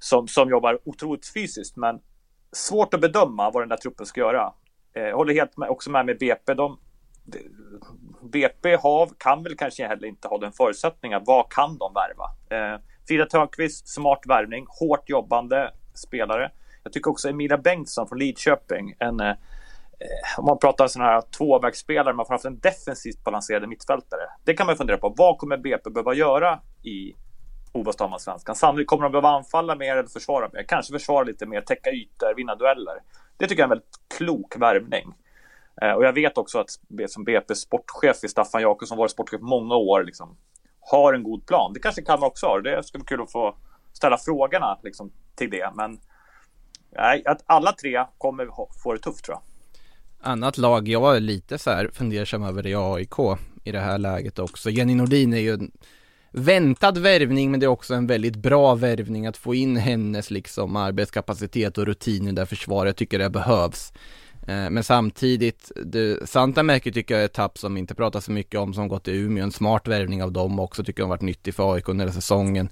som, 0.00 0.28
som 0.28 0.50
jobbar 0.50 0.78
otroligt 0.84 1.32
fysiskt. 1.34 1.76
Men 1.76 2.00
svårt 2.52 2.94
att 2.94 3.00
bedöma 3.00 3.50
vad 3.50 3.62
den 3.62 3.68
där 3.68 3.76
truppen 3.76 4.06
ska 4.06 4.20
göra. 4.20 4.52
Eh, 4.96 5.02
jag 5.02 5.16
håller 5.16 5.34
helt 5.34 5.56
med, 5.56 5.68
också 5.68 5.90
med 5.90 6.06
med 6.06 6.18
BP. 6.18 6.54
De, 6.54 6.78
BP 8.22 8.76
har, 8.76 9.10
kan 9.18 9.42
väl 9.42 9.56
kanske 9.56 9.86
heller 9.86 10.08
inte 10.08 10.28
ha 10.28 10.38
den 10.38 10.52
förutsättningen. 10.52 11.22
Vad 11.26 11.52
kan 11.52 11.78
de 11.78 11.92
värva? 11.94 12.24
Eh, 12.50 12.80
Frida 13.08 13.26
Törnqvist, 13.26 13.88
smart 13.88 14.20
värvning, 14.28 14.66
hårt 14.68 15.08
jobbande 15.08 15.70
spelare. 15.94 16.50
Jag 16.82 16.92
tycker 16.92 17.10
också 17.10 17.28
Emilia 17.28 17.58
Bengtsson 17.58 18.08
från 18.08 18.18
Lidköping, 18.18 18.94
en, 18.98 19.20
eh, 19.20 19.28
eh 19.28 20.38
om 20.38 20.44
man 20.44 20.58
pratar 20.58 20.86
sådana 20.86 21.10
här 21.10 21.20
tvåvägsspelare, 21.20 22.14
man 22.14 22.26
får 22.26 22.34
haft 22.34 22.44
en 22.44 22.58
defensivt 22.58 23.24
balanserad 23.24 23.68
mittfältare. 23.68 24.22
Det 24.44 24.54
kan 24.54 24.66
man 24.66 24.76
fundera 24.76 24.96
på. 24.96 25.14
Vad 25.16 25.38
kommer 25.38 25.56
BP 25.56 25.90
behöva 25.90 26.14
göra 26.14 26.60
i 26.82 27.14
Ova 27.72 28.18
Svenskan. 28.18 28.54
Sannolikt 28.54 28.88
kommer 28.88 29.02
de 29.02 29.12
behöva 29.12 29.28
anfalla 29.28 29.74
mer 29.74 29.96
eller 29.96 30.08
försvara 30.08 30.50
mer. 30.52 30.62
Kanske 30.68 30.92
försvara 30.92 31.24
lite 31.24 31.46
mer, 31.46 31.60
täcka 31.60 31.90
ytor, 31.90 32.34
vinna 32.36 32.54
dueller. 32.54 32.94
Det 33.36 33.46
tycker 33.46 33.62
jag 33.62 33.70
är 33.70 33.74
en 33.74 33.78
väldigt 33.78 34.00
klok 34.16 34.56
värvning. 34.56 35.14
Eh, 35.82 35.92
och 35.92 36.04
jag 36.04 36.12
vet 36.12 36.38
också 36.38 36.58
att 36.58 36.70
som 37.08 37.24
BP 37.24 37.54
sportchef 37.54 38.24
i 38.24 38.28
Staffan 38.28 38.62
Jakobsson, 38.62 38.98
varit 38.98 39.10
sportchef 39.10 39.40
många 39.40 39.74
år, 39.74 40.04
liksom, 40.04 40.36
har 40.80 41.12
en 41.12 41.22
god 41.22 41.46
plan. 41.46 41.72
Det 41.72 41.80
kanske 41.80 42.02
Kalmar 42.02 42.26
också 42.26 42.46
har. 42.46 42.60
Det 42.60 42.82
skulle 42.82 43.00
vara 43.00 43.06
kul 43.06 43.22
att 43.22 43.32
få 43.32 43.56
ställa 43.92 44.18
frågorna 44.18 44.78
liksom, 44.82 45.12
till 45.34 45.50
det. 45.50 45.70
Men 45.74 46.00
nej, 46.96 47.22
att 47.26 47.42
alla 47.46 47.72
tre 47.72 48.04
kommer 48.18 48.48
få 48.82 48.92
det 48.92 48.98
tufft 48.98 49.24
tror 49.24 49.36
jag. 49.36 49.42
Annat 50.22 50.58
lag 50.58 50.88
jag 50.88 51.16
är 51.16 51.20
lite 51.20 51.58
så 51.58 51.70
här 51.70 51.90
fundersam 51.92 52.42
över 52.42 52.66
är 52.66 52.94
AIK 52.94 53.38
i 53.64 53.72
det 53.72 53.80
här 53.80 53.98
läget 53.98 54.38
också. 54.38 54.70
Jenny 54.70 54.94
Nordin 54.94 55.32
är 55.32 55.38
ju 55.38 55.58
väntad 56.30 56.98
värvning 56.98 57.50
men 57.50 57.60
det 57.60 57.66
är 57.66 57.68
också 57.68 57.94
en 57.94 58.06
väldigt 58.06 58.36
bra 58.36 58.74
värvning 58.74 59.26
att 59.26 59.36
få 59.36 59.54
in 59.54 59.76
hennes 59.76 60.30
liksom 60.30 60.76
arbetskapacitet 60.76 61.78
och 61.78 61.86
rutin 61.86 62.28
i 62.28 62.32
det 62.32 62.46
försvaret. 62.46 62.88
Jag 62.88 62.96
tycker 62.96 63.18
det 63.18 63.30
behövs. 63.30 63.92
Eh, 64.46 64.70
men 64.70 64.84
samtidigt, 64.84 65.72
det, 65.84 66.28
Santamäki 66.28 66.92
tycker 66.92 67.14
jag 67.14 67.20
är 67.20 67.26
ett 67.26 67.32
tapp 67.32 67.58
som 67.58 67.76
inte 67.76 67.94
pratas 67.94 68.24
så 68.24 68.32
mycket 68.32 68.60
om 68.60 68.74
som 68.74 68.88
gått 68.88 69.04
till 69.04 69.14
Umeå. 69.14 69.44
En 69.44 69.52
smart 69.52 69.88
värvning 69.88 70.22
av 70.22 70.32
dem 70.32 70.58
också 70.58 70.84
tycker 70.84 71.00
jag 71.00 71.06
har 71.06 71.14
varit 71.14 71.22
nyttig 71.22 71.54
för 71.54 71.74
AIK 71.74 71.88
under 71.88 72.08
säsongen. 72.08 72.68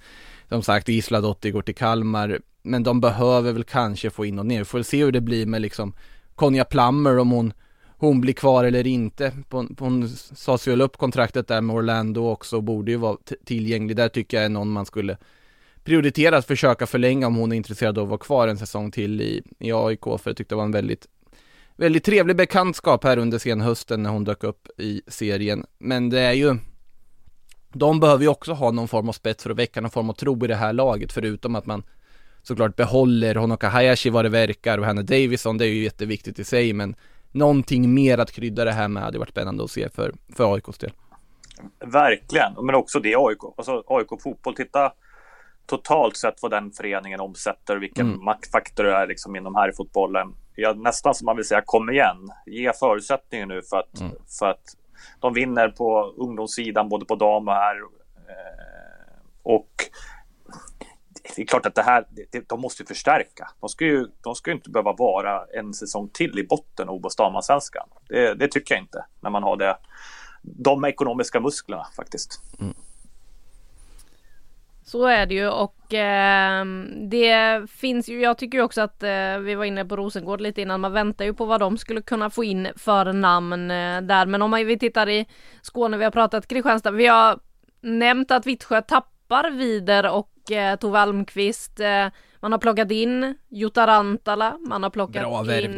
Som 0.48 0.62
sagt, 0.62 0.88
Isla 0.88 1.20
Dotti 1.20 1.50
går 1.50 1.62
till 1.62 1.74
Kalmar. 1.74 2.40
Men 2.62 2.82
de 2.82 3.00
behöver 3.00 3.52
väl 3.52 3.64
kanske 3.64 4.10
få 4.10 4.24
in 4.24 4.38
och 4.38 4.46
ner. 4.46 4.58
Vi 4.58 4.64
får 4.64 4.82
se 4.82 5.04
hur 5.04 5.12
det 5.12 5.20
blir 5.20 5.46
med 5.46 5.62
liksom 5.62 5.94
Konja 6.34 6.64
Plammer 6.64 7.18
om 7.18 7.30
hon 7.30 7.52
hon 7.98 8.20
blir 8.20 8.32
kvar 8.32 8.64
eller 8.64 8.86
inte. 8.86 9.32
Hon 9.78 10.08
sa 10.08 10.58
sig 10.58 10.70
väl 10.70 10.80
upp 10.80 10.96
kontraktet 10.96 11.48
där 11.48 11.60
med 11.60 11.76
Orlando 11.76 12.28
också 12.28 12.56
och 12.56 12.62
borde 12.62 12.90
ju 12.90 12.96
vara 12.96 13.16
tillgänglig. 13.44 13.96
Där 13.96 14.08
tycker 14.08 14.36
jag 14.36 14.44
är 14.44 14.48
någon 14.48 14.70
man 14.70 14.86
skulle 14.86 15.16
prioritera 15.84 16.36
att 16.36 16.46
försöka 16.46 16.86
förlänga 16.86 17.26
om 17.26 17.36
hon 17.36 17.52
är 17.52 17.56
intresserad 17.56 17.98
av 17.98 18.04
att 18.04 18.08
vara 18.08 18.18
kvar 18.18 18.48
en 18.48 18.58
säsong 18.58 18.90
till 18.90 19.20
i, 19.20 19.42
i 19.58 19.72
AIK. 19.72 20.04
För 20.04 20.20
jag 20.24 20.36
tyckte 20.36 20.54
det 20.54 20.56
var 20.56 20.64
en 20.64 20.72
väldigt, 20.72 21.06
väldigt 21.76 22.04
trevlig 22.04 22.36
bekantskap 22.36 23.04
här 23.04 23.16
under 23.16 23.38
senhösten 23.38 24.02
när 24.02 24.10
hon 24.10 24.24
dök 24.24 24.44
upp 24.44 24.68
i 24.80 25.02
serien. 25.06 25.66
Men 25.78 26.10
det 26.10 26.20
är 26.20 26.32
ju 26.32 26.56
de 27.72 28.00
behöver 28.00 28.22
ju 28.22 28.28
också 28.28 28.52
ha 28.52 28.70
någon 28.70 28.88
form 28.88 29.08
av 29.08 29.12
spets 29.12 29.42
för 29.42 29.50
att 29.50 29.56
väcka 29.56 29.80
någon 29.80 29.90
form 29.90 30.10
av 30.10 30.14
tro 30.14 30.44
i 30.44 30.48
det 30.48 30.54
här 30.54 30.72
laget 30.72 31.12
förutom 31.12 31.54
att 31.54 31.66
man 31.66 31.82
såklart 32.42 32.76
behåller 32.76 33.34
Honoka 33.34 33.68
Hayashi 33.68 34.10
vad 34.10 34.24
det 34.24 34.28
verkar 34.28 34.78
och 34.78 34.86
Hannah 34.86 35.04
Davison, 35.04 35.58
det 35.58 35.64
är 35.64 35.68
ju 35.68 35.84
jätteviktigt 35.84 36.38
i 36.38 36.44
sig 36.44 36.72
men 36.72 36.94
någonting 37.32 37.94
mer 37.94 38.18
att 38.18 38.32
krydda 38.32 38.64
det 38.64 38.72
här 38.72 38.88
med 38.88 39.02
hade 39.02 39.18
varit 39.18 39.30
spännande 39.30 39.64
att 39.64 39.70
se 39.70 39.88
för, 39.88 40.14
för 40.36 40.54
AIKs 40.54 40.78
del. 40.78 40.92
Verkligen, 41.78 42.52
men 42.62 42.74
också 42.74 43.00
det 43.00 43.14
AIK, 43.16 43.38
alltså 43.56 43.82
AIK 43.86 44.22
fotboll, 44.22 44.54
titta 44.54 44.92
totalt 45.68 46.16
sett 46.16 46.42
vad 46.42 46.50
den 46.50 46.70
föreningen 46.70 47.20
omsätter, 47.20 47.76
vilken 47.76 48.06
mm. 48.06 48.24
maktfaktor 48.24 48.84
det 48.84 48.94
är 48.94 49.06
liksom 49.06 49.36
inom 49.36 49.54
här 49.54 49.68
i 49.68 49.72
fotbollen. 49.72 50.34
Jag, 50.54 50.78
nästan 50.78 51.14
som 51.14 51.26
man 51.26 51.36
vill 51.36 51.44
säga, 51.44 51.62
kom 51.64 51.90
igen, 51.90 52.28
ge 52.46 52.72
förutsättningar 52.72 53.46
nu 53.46 53.62
för 53.62 53.76
att, 53.76 54.00
mm. 54.00 54.12
för 54.38 54.46
att 54.46 54.76
de 55.20 55.34
vinner 55.34 55.68
på 55.68 56.14
ungdomssidan, 56.16 56.88
både 56.88 57.04
på 57.04 57.14
dam 57.14 57.48
och 57.48 57.54
här. 57.54 57.76
Eh, 58.28 59.18
och 59.42 59.70
det 61.36 61.42
är 61.42 61.46
klart 61.46 61.66
att 61.66 61.74
det 61.74 61.82
här, 61.82 62.04
det, 62.30 62.48
de 62.48 62.60
måste 62.60 62.84
förstärka. 62.84 63.50
De 63.60 63.68
ska 63.68 63.84
ju 63.84 64.06
de 64.20 64.34
ska 64.34 64.50
ju 64.50 64.56
inte 64.56 64.70
behöva 64.70 64.92
vara 64.92 65.44
en 65.54 65.74
säsong 65.74 66.08
till 66.12 66.38
i 66.38 66.44
botten 66.44 66.88
OBOS 66.88 67.16
damallsvenskan. 67.16 67.88
Det, 68.08 68.34
det 68.34 68.48
tycker 68.48 68.74
jag 68.74 68.82
inte 68.82 69.04
när 69.20 69.30
man 69.30 69.42
har 69.42 69.56
det, 69.56 69.76
de 70.42 70.84
ekonomiska 70.84 71.40
musklerna 71.40 71.86
faktiskt. 71.96 72.42
Mm. 72.60 72.74
Så 74.84 75.06
är 75.06 75.26
det 75.26 75.34
ju 75.34 75.48
och 75.48 75.94
eh, 75.94 76.64
det 77.10 77.70
finns 77.70 78.08
ju, 78.08 78.20
jag 78.20 78.38
tycker 78.38 78.58
ju 78.58 78.64
också 78.64 78.80
att 78.80 79.02
eh, 79.02 79.38
vi 79.38 79.54
var 79.54 79.64
inne 79.64 79.84
på 79.84 79.96
Rosengård 79.96 80.40
lite 80.40 80.62
innan, 80.62 80.80
man 80.80 80.92
väntar 80.92 81.24
ju 81.24 81.34
på 81.34 81.44
vad 81.44 81.60
de 81.60 81.78
skulle 81.78 82.02
kunna 82.02 82.30
få 82.30 82.44
in 82.44 82.68
för 82.76 83.12
namn 83.12 83.70
eh, 83.70 84.00
där. 84.00 84.26
Men 84.26 84.42
om 84.42 84.50
man, 84.50 84.66
vi 84.66 84.78
tittar 84.78 85.08
i 85.08 85.26
Skåne, 85.62 85.96
vi 85.96 86.04
har 86.04 86.10
pratat 86.10 86.48
Kristianstad, 86.48 86.90
vi 86.90 87.06
har 87.06 87.38
nämnt 87.80 88.30
att 88.30 88.46
Vittsjö 88.46 88.82
tappar 88.82 89.50
Vider 89.50 90.10
och 90.10 90.37
eh, 90.50 90.76
Tove 90.76 90.98
Almqvist. 90.98 91.80
Eh, 91.80 92.06
man 92.40 92.52
har 92.52 92.58
plockat 92.58 92.90
in 92.90 93.34
Jutta 93.48 93.86
Rantala, 93.86 94.58
man 94.58 94.82
har 94.82 94.90
plockat 94.90 95.26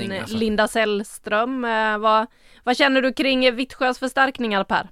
in 0.01 0.13
alltså. 0.13 0.37
Linda 0.37 0.69
Sällström. 0.69 1.65
Eh, 1.65 1.99
vad, 1.99 2.27
vad 2.65 2.77
känner 2.77 3.03
du 3.03 3.13
kring 3.13 3.55
Vittsjös 3.55 3.99
förstärkningar 3.99 4.65
Per? 4.65 4.91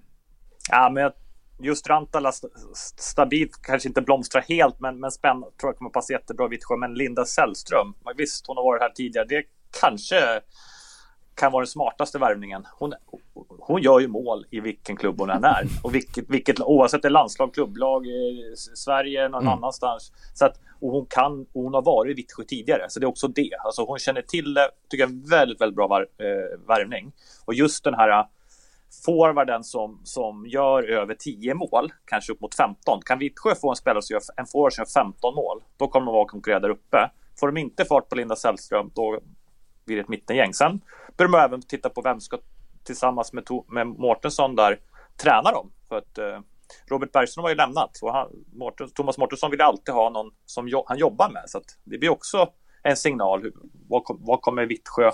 Ja, 0.70 0.90
men 0.90 1.12
just 1.60 1.88
Rantala 1.88 2.32
stabilt, 2.98 3.62
kanske 3.62 3.88
inte 3.88 4.02
blomstrar 4.02 4.42
helt, 4.42 4.80
men, 4.80 5.00
men 5.00 5.10
spänn 5.10 5.40
tror 5.40 5.72
jag 5.72 5.76
kommer 5.76 5.90
passa 5.90 6.12
jättebra 6.12 6.46
i 6.46 6.48
Vittsjö. 6.48 6.76
Men 6.76 6.94
Linda 6.94 7.24
Sällström, 7.24 7.94
visst 8.16 8.46
hon 8.46 8.56
har 8.56 8.64
varit 8.64 8.82
här 8.82 8.90
tidigare, 8.90 9.26
det 9.28 9.44
kanske 9.80 10.40
kan 11.38 11.52
vara 11.52 11.62
den 11.62 11.66
smartaste 11.66 12.18
värvningen. 12.18 12.66
Hon, 12.78 12.94
hon 13.58 13.82
gör 13.82 14.00
ju 14.00 14.08
mål 14.08 14.46
i 14.50 14.60
vilken 14.60 14.96
klubb 14.96 15.20
hon 15.20 15.30
än 15.30 15.44
är. 15.44 15.66
Och 15.82 15.94
vilket, 15.94 16.30
vilket, 16.30 16.60
oavsett 16.60 17.02
det 17.02 17.08
är 17.08 17.10
landslag, 17.10 17.54
klubblag, 17.54 18.06
i 18.06 18.54
Sverige, 18.56 19.28
någon 19.28 19.42
mm. 19.42 19.52
annanstans. 19.52 20.12
Så 20.34 20.44
att, 20.46 20.60
och 20.80 20.90
hon 20.90 21.06
kan, 21.06 21.40
och 21.40 21.62
hon 21.62 21.74
har 21.74 21.82
varit 21.82 22.10
i 22.10 22.14
Vittsjö 22.14 22.44
tidigare, 22.44 22.86
så 22.88 23.00
det 23.00 23.04
är 23.04 23.08
också 23.08 23.28
det. 23.28 23.50
Alltså 23.64 23.84
hon 23.84 23.98
känner 23.98 24.22
till 24.22 24.54
det, 24.54 24.70
tycker 24.88 25.04
jag, 25.04 25.10
är 25.10 25.30
väldigt, 25.30 25.60
väldigt 25.60 25.76
bra 25.76 25.86
var, 25.86 26.00
eh, 26.00 26.66
värvning. 26.68 27.12
Och 27.44 27.54
just 27.54 27.84
den 27.84 27.94
här 27.94 28.26
forwarden 29.04 29.64
som, 29.64 30.00
som 30.04 30.46
gör 30.46 30.82
över 30.82 31.14
10 31.14 31.54
mål, 31.54 31.92
kanske 32.04 32.32
upp 32.32 32.40
mot 32.40 32.54
15. 32.54 33.00
Kan 33.04 33.18
Vittsjö 33.18 33.54
få 33.54 33.70
en 33.70 33.76
spelare 33.76 34.02
som 34.02 34.14
gör 34.14 34.22
en 34.36 34.46
forward 34.46 34.72
som 34.72 34.82
gör 34.82 35.02
15 35.02 35.34
mål, 35.34 35.62
då 35.76 35.88
kommer 35.88 36.06
de 36.06 36.14
vara 36.14 36.28
konkurrera 36.28 36.60
där 36.60 36.70
uppe. 36.70 37.10
Får 37.40 37.46
de 37.46 37.56
inte 37.56 37.84
fart 37.84 38.08
på 38.08 38.14
Linda 38.14 38.36
Sällström, 38.36 38.90
då 38.94 39.20
blir 39.88 39.96
det 39.96 40.02
ett 40.02 40.08
mittengäng. 40.08 40.54
Sen 40.54 40.80
bör 41.18 41.24
de 41.24 41.34
även 41.34 41.62
titta 41.62 41.88
på 41.88 42.02
vem 42.02 42.20
ska 42.20 42.38
tillsammans 42.84 43.32
med, 43.32 43.48
med 43.68 43.86
Mårtensson 43.86 44.56
där 44.56 44.80
träna 45.16 45.50
dem. 45.50 45.70
För 45.88 45.98
att 45.98 46.18
eh, 46.18 46.40
Robert 46.86 47.12
Bergström 47.12 47.42
har 47.42 47.50
ju 47.50 47.56
lämnat 47.56 47.98
och 48.02 48.12
han, 48.12 48.28
Mårten, 48.52 48.90
Thomas 48.90 49.18
Mårtensson 49.18 49.50
vill 49.50 49.60
alltid 49.60 49.94
ha 49.94 50.10
någon 50.10 50.32
som 50.46 50.68
jo, 50.68 50.84
han 50.86 50.98
jobbar 50.98 51.30
med. 51.30 51.42
Så 51.46 51.60
det 51.84 51.98
blir 51.98 52.10
också 52.10 52.52
en 52.82 52.96
signal. 52.96 53.42
Hur, 53.42 53.52
vad, 53.88 54.02
vad 54.08 54.40
kommer 54.40 54.66
Vittsjö? 54.66 55.10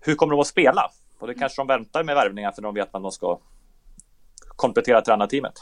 Hur 0.00 0.14
kommer 0.14 0.34
de 0.34 0.40
att 0.40 0.46
spela? 0.46 0.90
Och 1.18 1.26
det 1.26 1.34
kanske 1.34 1.60
de 1.60 1.66
väntar 1.66 2.04
med 2.04 2.14
värvningar 2.14 2.52
för 2.52 2.62
de 2.62 2.74
vet 2.74 2.94
att 2.94 3.02
de 3.02 3.12
ska 3.12 3.38
komplettera 4.56 5.00
tränarteamet. 5.00 5.54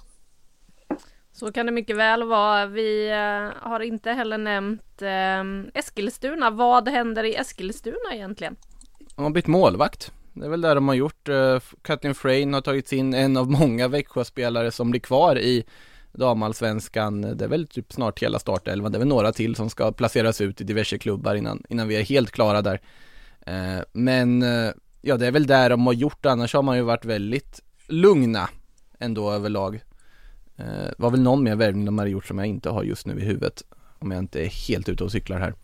Så 1.33 1.53
kan 1.53 1.67
det 1.67 1.73
mycket 1.73 1.97
väl 1.97 2.23
vara. 2.23 2.67
Vi 2.67 3.11
eh, 3.11 3.69
har 3.71 3.81
inte 3.81 4.13
heller 4.13 4.39
nämnt 4.39 5.03
eh, 5.03 5.81
Eskilstuna. 5.81 6.51
Vad 6.51 6.89
händer 6.89 7.25
i 7.25 7.35
Eskilstuna 7.35 8.15
egentligen? 8.15 8.57
De 9.17 9.25
har 9.25 9.31
bytt 9.31 9.47
målvakt. 9.47 10.13
Det 10.33 10.45
är 10.45 10.49
väl 10.49 10.61
det 10.61 10.75
de 10.75 10.89
har 10.89 10.95
gjort. 10.95 11.29
Eh, 11.29 11.59
Katrin 11.83 12.15
Frein 12.15 12.55
har 12.55 12.61
tagit 12.61 12.93
in 12.93 13.15
en 13.15 13.37
av 13.37 13.51
många 13.51 13.89
Växjöspelare 13.89 14.71
som 14.71 14.91
blir 14.91 15.01
kvar 15.01 15.39
i 15.39 15.65
damallsvenskan. 16.13 17.21
Det 17.21 17.45
är 17.45 17.49
väl 17.49 17.67
typ 17.67 17.93
snart 17.93 18.23
hela 18.23 18.39
startelvan. 18.39 18.93
Det 18.93 18.97
är 18.97 19.01
väl 19.01 19.09
några 19.09 19.33
till 19.33 19.57
som 19.57 19.71
ska 19.71 19.93
placeras 19.93 20.41
ut 20.41 20.61
i 20.61 20.65
diverse 20.65 20.99
klubbar 20.99 21.35
innan, 21.35 21.63
innan 21.69 21.89
vi 21.89 21.97
är 21.97 22.03
helt 22.03 22.31
klara 22.31 22.63
där. 22.63 22.81
Eh, 23.47 23.83
men 23.93 24.43
eh, 24.43 24.71
Ja 25.07 25.17
det 25.17 25.27
är 25.27 25.31
väl 25.31 25.47
där 25.47 25.71
de 25.71 25.87
har 25.87 25.93
gjort, 25.93 26.27
annars 26.27 26.55
har 26.55 26.63
man 26.63 26.77
ju 26.77 26.83
varit 26.83 27.05
väldigt 27.05 27.63
lugna 27.89 28.49
ändå 28.99 29.31
överlag. 29.31 29.81
Det 30.57 30.95
var 30.99 31.11
väl 31.11 31.21
någon 31.21 31.43
mer 31.43 31.57
värvning 31.57 31.85
de 31.85 31.99
har 31.99 32.07
gjort 32.07 32.27
som 32.27 32.39
jag 32.39 32.47
inte 32.47 32.71
har 32.71 32.83
just 32.83 33.07
nu 33.07 33.21
i 33.21 33.25
huvudet. 33.25 33.63
Om 33.99 34.11
jag 34.11 34.19
inte 34.19 34.45
är 34.45 34.69
helt 34.69 34.89
ute 34.89 35.05
och 35.05 35.13
cyklar 35.13 35.39
här. 35.39 35.55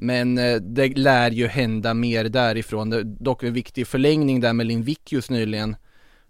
Men 0.00 0.38
eh, 0.38 0.56
det 0.56 0.98
lär 0.98 1.30
ju 1.30 1.46
hända 1.46 1.94
mer 1.94 2.24
därifrån. 2.24 2.90
Det, 2.90 3.02
dock 3.02 3.42
en 3.42 3.52
viktig 3.52 3.86
förlängning 3.86 4.40
där 4.40 4.52
med 4.52 4.66
Lindvik 4.66 5.12
nyligen. 5.30 5.76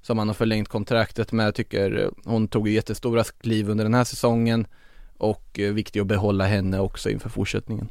Som 0.01 0.19
han 0.19 0.29
har 0.29 0.35
förlängt 0.35 0.69
kontraktet 0.69 1.33
med. 1.33 1.47
Jag 1.47 1.55
tycker 1.55 2.03
eh, 2.03 2.09
hon 2.25 2.49
tog 2.49 2.69
jättestora 2.69 3.25
kliv 3.25 3.71
under 3.71 3.85
den 3.85 3.95
här 3.95 4.05
säsongen. 4.05 4.66
Och 5.19 5.59
eh, 5.59 5.73
viktig 5.73 6.01
att 6.01 6.07
behålla 6.07 6.45
henne 6.45 6.81
också 6.81 7.11
inför 7.11 7.29
fortsättningen. 7.29 7.89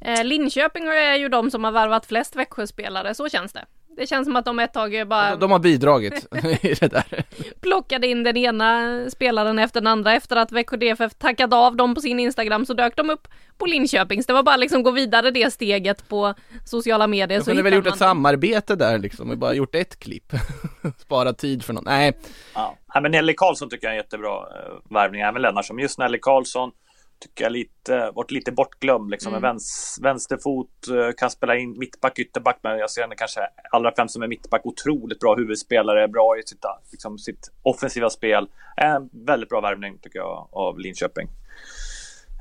Eh, 0.00 0.24
Linköping 0.24 0.84
är 0.84 1.16
ju 1.16 1.28
de 1.28 1.50
som 1.50 1.64
har 1.64 1.72
värvat 1.72 2.06
flest 2.06 2.36
Växjöspelare, 2.36 3.14
så 3.14 3.28
känns 3.28 3.52
det. 3.52 3.64
Det 3.96 4.06
känns 4.06 4.26
som 4.26 4.36
att 4.36 4.44
de 4.44 4.58
ett 4.58 4.72
tag 4.72 5.08
bara... 5.08 5.30
De, 5.30 5.40
de 5.40 5.50
har 5.50 5.58
bidragit 5.58 6.26
i 6.62 6.74
det 6.74 6.88
där. 6.88 7.24
Plockade 7.60 8.06
in 8.06 8.22
den 8.22 8.36
ena 8.36 9.00
spelaren 9.10 9.58
efter 9.58 9.80
den 9.80 9.86
andra. 9.86 10.12
Efter 10.12 10.36
att 10.36 10.52
Växjö 10.52 10.76
DFF 10.76 11.14
tackade 11.14 11.56
av 11.56 11.76
dem 11.76 11.94
på 11.94 12.00
sin 12.00 12.20
Instagram 12.20 12.66
så 12.66 12.74
dök 12.74 12.96
de 12.96 13.10
upp 13.10 13.28
på 13.58 13.66
Linköpings. 13.66 14.26
Det 14.26 14.32
var 14.32 14.42
bara 14.42 14.56
liksom 14.56 14.82
gå 14.82 14.90
vidare 14.90 15.30
det 15.30 15.52
steget 15.52 16.08
på 16.08 16.34
sociala 16.64 17.06
medier. 17.06 17.38
De 17.38 17.44
kunde 17.44 17.62
väl 17.62 17.72
gjort 17.72 17.86
ett 17.86 17.98
samarbete 17.98 18.76
där 18.76 18.98
liksom 18.98 19.30
och 19.30 19.38
bara 19.38 19.54
gjort 19.54 19.74
ett 19.74 19.98
klipp. 19.98 20.32
Spara 20.98 21.32
tid 21.32 21.64
för 21.64 21.72
någon. 21.72 21.84
Nej. 21.84 22.18
Ja, 22.54 23.00
men 23.02 23.10
Nelly 23.10 23.34
Karlsson 23.34 23.70
tycker 23.70 23.86
jag 23.86 23.94
är 23.94 23.98
en 23.98 24.04
jättebra 24.04 24.36
uh, 24.38 24.94
värvning. 24.94 25.20
Även 25.20 25.42
Lennartsson. 25.42 25.78
Just 25.78 25.98
Nelly 25.98 26.18
Karlsson 26.18 26.70
tycker 27.18 27.44
jag 27.44 27.52
lite, 27.52 28.10
varit 28.14 28.30
lite 28.30 28.52
bortglömd. 28.52 29.10
Liksom. 29.10 29.32
Mm. 29.32 29.42
Väns, 29.42 29.98
vänsterfot, 30.02 30.88
eh, 30.88 31.14
kan 31.16 31.30
spela 31.30 31.56
in 31.56 31.78
mittback, 31.78 32.18
ytterback, 32.18 32.58
men 32.62 32.78
jag 32.78 32.90
ser 32.90 33.02
henne 33.02 33.14
kanske 33.14 33.40
allra 33.70 33.92
främst 33.96 34.12
som 34.12 34.22
en 34.22 34.28
mittback. 34.28 34.66
Otroligt 34.66 35.20
bra 35.20 35.34
huvudspelare, 35.34 36.08
bra 36.08 36.38
i 36.38 36.42
sitt, 36.42 36.64
liksom, 36.92 37.18
sitt 37.18 37.52
offensiva 37.62 38.10
spel. 38.10 38.48
En 38.76 39.10
väldigt 39.12 39.48
bra 39.48 39.60
värvning 39.60 39.98
tycker 39.98 40.18
jag 40.18 40.48
av 40.52 40.78
Linköping. 40.78 41.28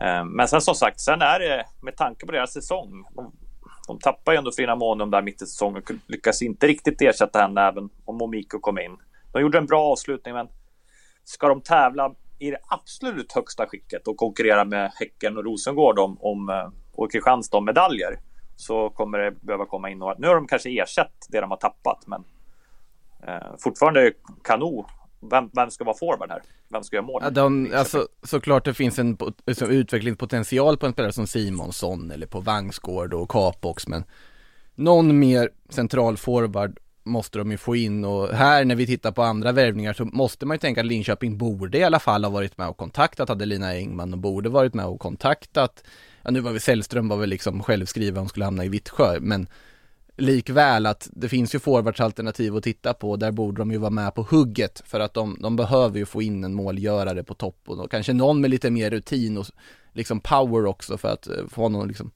Eh, 0.01 0.25
men 0.25 0.47
sen 0.47 0.61
som 0.61 0.75
sagt, 0.75 0.99
sen 0.99 1.21
är 1.21 1.39
det 1.39 1.65
med 1.81 1.97
tanke 1.97 2.25
på 2.25 2.31
deras 2.31 2.53
säsong. 2.53 3.05
De, 3.15 3.31
de 3.87 3.99
tappar 3.99 4.31
ju 4.31 4.37
ändå 4.37 4.51
Frina 4.51 4.75
Månum 4.75 5.11
där 5.11 5.21
mitt 5.21 5.41
i 5.41 5.45
säsongen 5.45 5.77
och 5.77 5.91
lyckas 6.07 6.41
inte 6.41 6.67
riktigt 6.67 7.01
ersätta 7.01 7.39
henne 7.39 7.61
även 7.61 7.89
om 8.05 8.17
Momiko 8.17 8.59
kom 8.59 8.79
in. 8.79 8.97
De 9.31 9.41
gjorde 9.41 9.57
en 9.57 9.65
bra 9.65 9.91
avslutning, 9.91 10.33
men 10.33 10.47
ska 11.23 11.47
de 11.47 11.61
tävla 11.61 12.15
i 12.43 12.51
det 12.51 12.59
absolut 12.67 13.31
högsta 13.31 13.67
skicket 13.67 14.07
och 14.07 14.17
konkurrera 14.17 14.65
med 14.65 14.91
Häcken 14.95 15.37
och 15.37 15.43
Rosengård 15.43 15.99
om, 15.99 16.17
om, 16.21 16.49
eh, 16.49 16.69
och 16.93 17.11
Kristianstad 17.11 17.57
om 17.57 17.65
medaljer 17.65 18.19
så 18.55 18.89
kommer 18.89 19.19
det 19.19 19.31
behöva 19.31 19.65
komma 19.65 19.89
in 19.89 19.99
några. 19.99 20.15
Nu 20.17 20.27
har 20.27 20.35
de 20.35 20.47
kanske 20.47 20.69
ersatt 20.81 21.27
det 21.29 21.41
de 21.41 21.51
har 21.51 21.57
tappat, 21.57 22.07
men 22.07 22.23
eh, 23.27 23.57
fortfarande 23.59 24.13
kanon. 24.43 24.85
Vem, 25.31 25.49
vem, 25.53 25.71
ska 25.71 25.83
vara 25.83 25.97
forward 25.97 26.29
här? 26.29 26.41
Vem 26.69 26.83
ska 26.83 26.95
göra 26.95 27.05
mål? 27.05 27.21
Ja, 27.23 27.29
de, 27.29 27.71
alltså, 27.75 28.07
såklart 28.23 28.65
det 28.65 28.73
finns 28.73 28.99
en 28.99 29.17
liksom, 29.45 29.69
utvecklingspotential 29.69 30.77
på 30.77 30.85
en 30.85 30.93
spelare 30.93 31.11
som 31.11 31.27
Simonsson 31.27 32.11
eller 32.11 32.27
på 32.27 32.39
Vangsgård 32.39 33.13
och 33.13 33.29
Capox, 33.29 33.87
men 33.87 34.03
någon 34.75 35.19
mer 35.19 35.49
central 35.69 36.17
forward 36.17 36.79
måste 37.03 37.37
de 37.37 37.51
ju 37.51 37.57
få 37.57 37.75
in 37.75 38.05
och 38.05 38.29
här 38.29 38.65
när 38.65 38.75
vi 38.75 38.85
tittar 38.85 39.11
på 39.11 39.23
andra 39.23 39.51
värvningar 39.51 39.93
så 39.93 40.05
måste 40.05 40.45
man 40.45 40.55
ju 40.55 40.59
tänka 40.59 40.81
att 40.81 40.87
Linköping 40.87 41.37
borde 41.37 41.77
i 41.77 41.83
alla 41.83 41.99
fall 41.99 42.23
ha 42.23 42.31
varit 42.31 42.57
med 42.57 42.67
och 42.67 42.77
kontaktat 42.77 43.29
Adelina 43.29 43.73
Engman 43.73 44.13
och 44.13 44.19
borde 44.19 44.49
varit 44.49 44.73
med 44.73 44.85
och 44.85 44.99
kontaktat 44.99 45.83
Ja 46.23 46.31
nu 46.31 46.39
var 46.39 46.51
vi 46.51 46.59
Sällström 46.59 47.07
var 47.07 47.17
väl 47.17 47.29
liksom 47.29 47.63
självskriven 47.63 48.21
om 48.21 48.29
skulle 48.29 48.45
hamna 48.45 48.65
i 48.65 48.69
Vittsjö 48.69 49.19
men 49.19 49.47
Likväl 50.17 50.85
att 50.85 51.09
det 51.11 51.29
finns 51.29 51.55
ju 51.55 51.59
forwardsalternativ 51.59 52.55
att 52.55 52.63
titta 52.63 52.93
på 52.93 53.15
där 53.15 53.31
borde 53.31 53.61
de 53.61 53.71
ju 53.71 53.77
vara 53.77 53.89
med 53.89 54.15
på 54.15 54.21
hugget 54.21 54.81
för 54.85 54.99
att 54.99 55.13
de, 55.13 55.37
de 55.41 55.55
behöver 55.55 55.99
ju 55.99 56.05
få 56.05 56.21
in 56.21 56.43
en 56.43 56.53
målgörare 56.53 57.23
på 57.23 57.33
topp 57.33 57.57
och 57.65 57.77
då, 57.77 57.87
kanske 57.87 58.13
någon 58.13 58.41
med 58.41 58.49
lite 58.49 58.71
mer 58.71 58.89
rutin 58.89 59.37
och 59.37 59.45
liksom 59.93 60.19
power 60.19 60.65
också 60.65 60.97
för 60.97 61.13
att 61.13 61.27
eh, 61.27 61.47
få 61.49 61.69
någon 61.69 61.87
liksom 61.87 62.11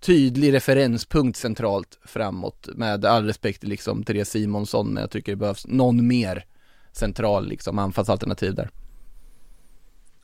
tydlig 0.00 0.52
referenspunkt 0.52 1.36
centralt 1.36 1.98
framåt 2.04 2.68
med 2.74 3.04
all 3.04 3.26
respekt 3.26 3.62
liksom 3.62 4.04
Therese 4.04 4.28
Simonsson 4.28 4.94
men 4.94 5.00
jag 5.00 5.10
tycker 5.10 5.32
det 5.32 5.36
behövs 5.36 5.66
någon 5.66 6.06
mer 6.06 6.44
central 6.92 7.48
liksom 7.48 7.78
anfallsalternativ 7.78 8.54
där. 8.54 8.70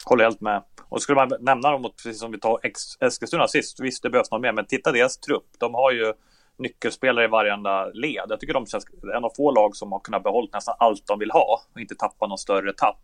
Håller 0.05 0.25
helt 0.25 0.41
med. 0.41 0.63
Och 0.89 1.03
skulle 1.03 1.17
man 1.17 1.33
nämna 1.41 1.71
dem 1.71 1.83
precis 1.83 2.21
som 2.21 2.33
vi 2.33 2.39
tar 2.39 2.61
Eskilstuna 3.01 3.49
sist, 3.49 3.81
visst 3.81 4.03
det 4.03 4.11
behövs 4.11 4.31
någon 4.31 4.41
mer, 4.41 4.53
men 4.53 4.67
titta 4.67 4.93
deras 4.93 5.19
trupp. 5.19 5.47
De 5.59 5.75
har 5.75 5.93
ju 5.93 6.13
nyckelspelare 6.59 7.25
i 7.25 7.29
varenda 7.29 7.87
led. 7.87 8.25
Jag 8.29 8.41
tycker 8.41 8.55
de 8.55 8.67
känns 8.67 8.87
en 9.17 9.25
av 9.25 9.33
få 9.37 9.51
lag 9.51 9.77
som 9.77 9.93
har 9.93 10.01
kunnat 10.01 10.23
behålla 10.23 10.49
nästan 10.53 10.75
allt 10.79 11.07
de 11.07 11.19
vill 11.19 11.31
ha 11.31 11.61
och 11.75 11.81
inte 11.81 11.95
tappa 11.95 12.27
någon 12.27 12.39
större 12.39 12.73
tapp. 12.73 13.03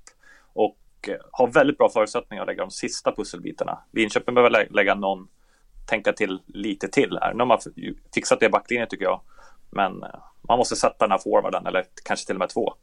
Och 0.53 0.79
eh, 1.09 1.15
har 1.33 1.47
väldigt 1.47 1.79
bra 1.79 1.89
förutsättningar 1.89 2.43
att 2.43 2.49
lägga 2.49 2.63
de 2.63 2.71
sista 2.71 3.13
pusselbitarna. 3.13 3.79
Linköping 3.93 4.35
behöver 4.35 4.69
lägga 4.71 4.95
någon 4.95 5.29
tänka 5.89 6.13
till 6.13 6.39
lite 6.47 6.89
till 6.89 7.19
här. 7.23 7.35
Nu 7.35 7.39
har 7.39 7.47
man 7.47 7.59
fixat 8.15 8.41
det 8.41 8.47
i 8.47 8.49
backlinjen 8.49 8.89
tycker 8.89 9.05
jag. 9.05 9.21
Men 9.71 10.03
eh, 10.03 10.09
man 10.49 10.59
måste 10.59 10.77
sätta 10.77 11.05
den 11.05 11.11
här 11.11 11.19
forwarden 11.19 11.67
eller 11.67 11.85
kanske 12.05 12.27
till 12.27 12.37
och 12.37 12.39
med 12.39 12.49
två. 12.49 12.75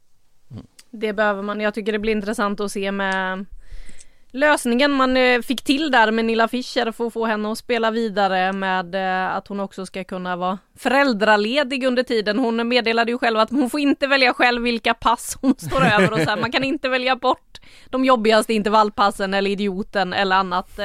Det 0.91 1.13
behöver 1.13 1.41
man. 1.41 1.61
Jag 1.61 1.73
tycker 1.73 1.91
det 1.91 1.99
blir 1.99 2.11
intressant 2.11 2.59
att 2.59 2.71
se 2.71 2.91
med 2.91 3.45
lösningen 4.31 4.91
man 4.91 5.17
eh, 5.17 5.41
fick 5.41 5.63
till 5.63 5.91
där 5.91 6.11
med 6.11 6.25
Nilla 6.25 6.47
Fischer 6.47 6.91
för 6.91 7.07
att 7.07 7.13
få 7.13 7.25
henne 7.25 7.51
att 7.51 7.57
spela 7.57 7.91
vidare 7.91 8.53
med 8.53 8.95
eh, 8.95 9.35
att 9.35 9.47
hon 9.47 9.59
också 9.59 9.85
ska 9.85 10.03
kunna 10.03 10.35
vara 10.35 10.57
föräldraledig 10.77 11.83
under 11.83 12.03
tiden. 12.03 12.39
Hon 12.39 12.67
meddelade 12.67 13.11
ju 13.11 13.17
själv 13.17 13.39
att 13.39 13.49
hon 13.49 13.69
får 13.69 13.79
inte 13.79 14.07
välja 14.07 14.33
själv 14.33 14.61
vilka 14.61 14.93
pass 14.93 15.37
hon 15.41 15.55
står 15.57 15.85
över 15.93 16.13
och 16.13 16.19
så 16.19 16.29
här. 16.29 16.37
Man 16.37 16.51
kan 16.51 16.63
inte 16.63 16.89
välja 16.89 17.15
bort 17.15 17.61
de 17.89 18.05
jobbigaste 18.05 18.53
intervallpassen 18.53 19.33
eller 19.33 19.51
idioten 19.51 20.13
eller 20.13 20.35
annat 20.35 20.79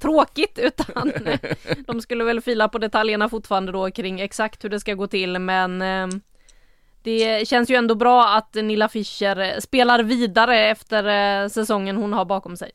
tråkigt 0.00 0.58
utan 0.58 1.12
de 1.86 2.00
skulle 2.00 2.24
väl 2.24 2.40
fila 2.40 2.68
på 2.68 2.78
detaljerna 2.78 3.28
fortfarande 3.28 3.72
då 3.72 3.90
kring 3.90 4.20
exakt 4.20 4.64
hur 4.64 4.68
det 4.68 4.80
ska 4.80 4.94
gå 4.94 5.06
till 5.06 5.38
men 5.38 5.82
ehm, 5.82 6.20
det 7.02 7.48
känns 7.48 7.70
ju 7.70 7.74
ändå 7.74 7.94
bra 7.94 8.28
att 8.28 8.54
Nilla 8.54 8.88
Fischer 8.88 9.60
spelar 9.60 10.02
vidare 10.02 10.70
efter 10.70 11.04
eh, 11.42 11.48
säsongen 11.48 11.96
hon 11.96 12.12
har 12.12 12.24
bakom 12.24 12.56
sig. 12.56 12.72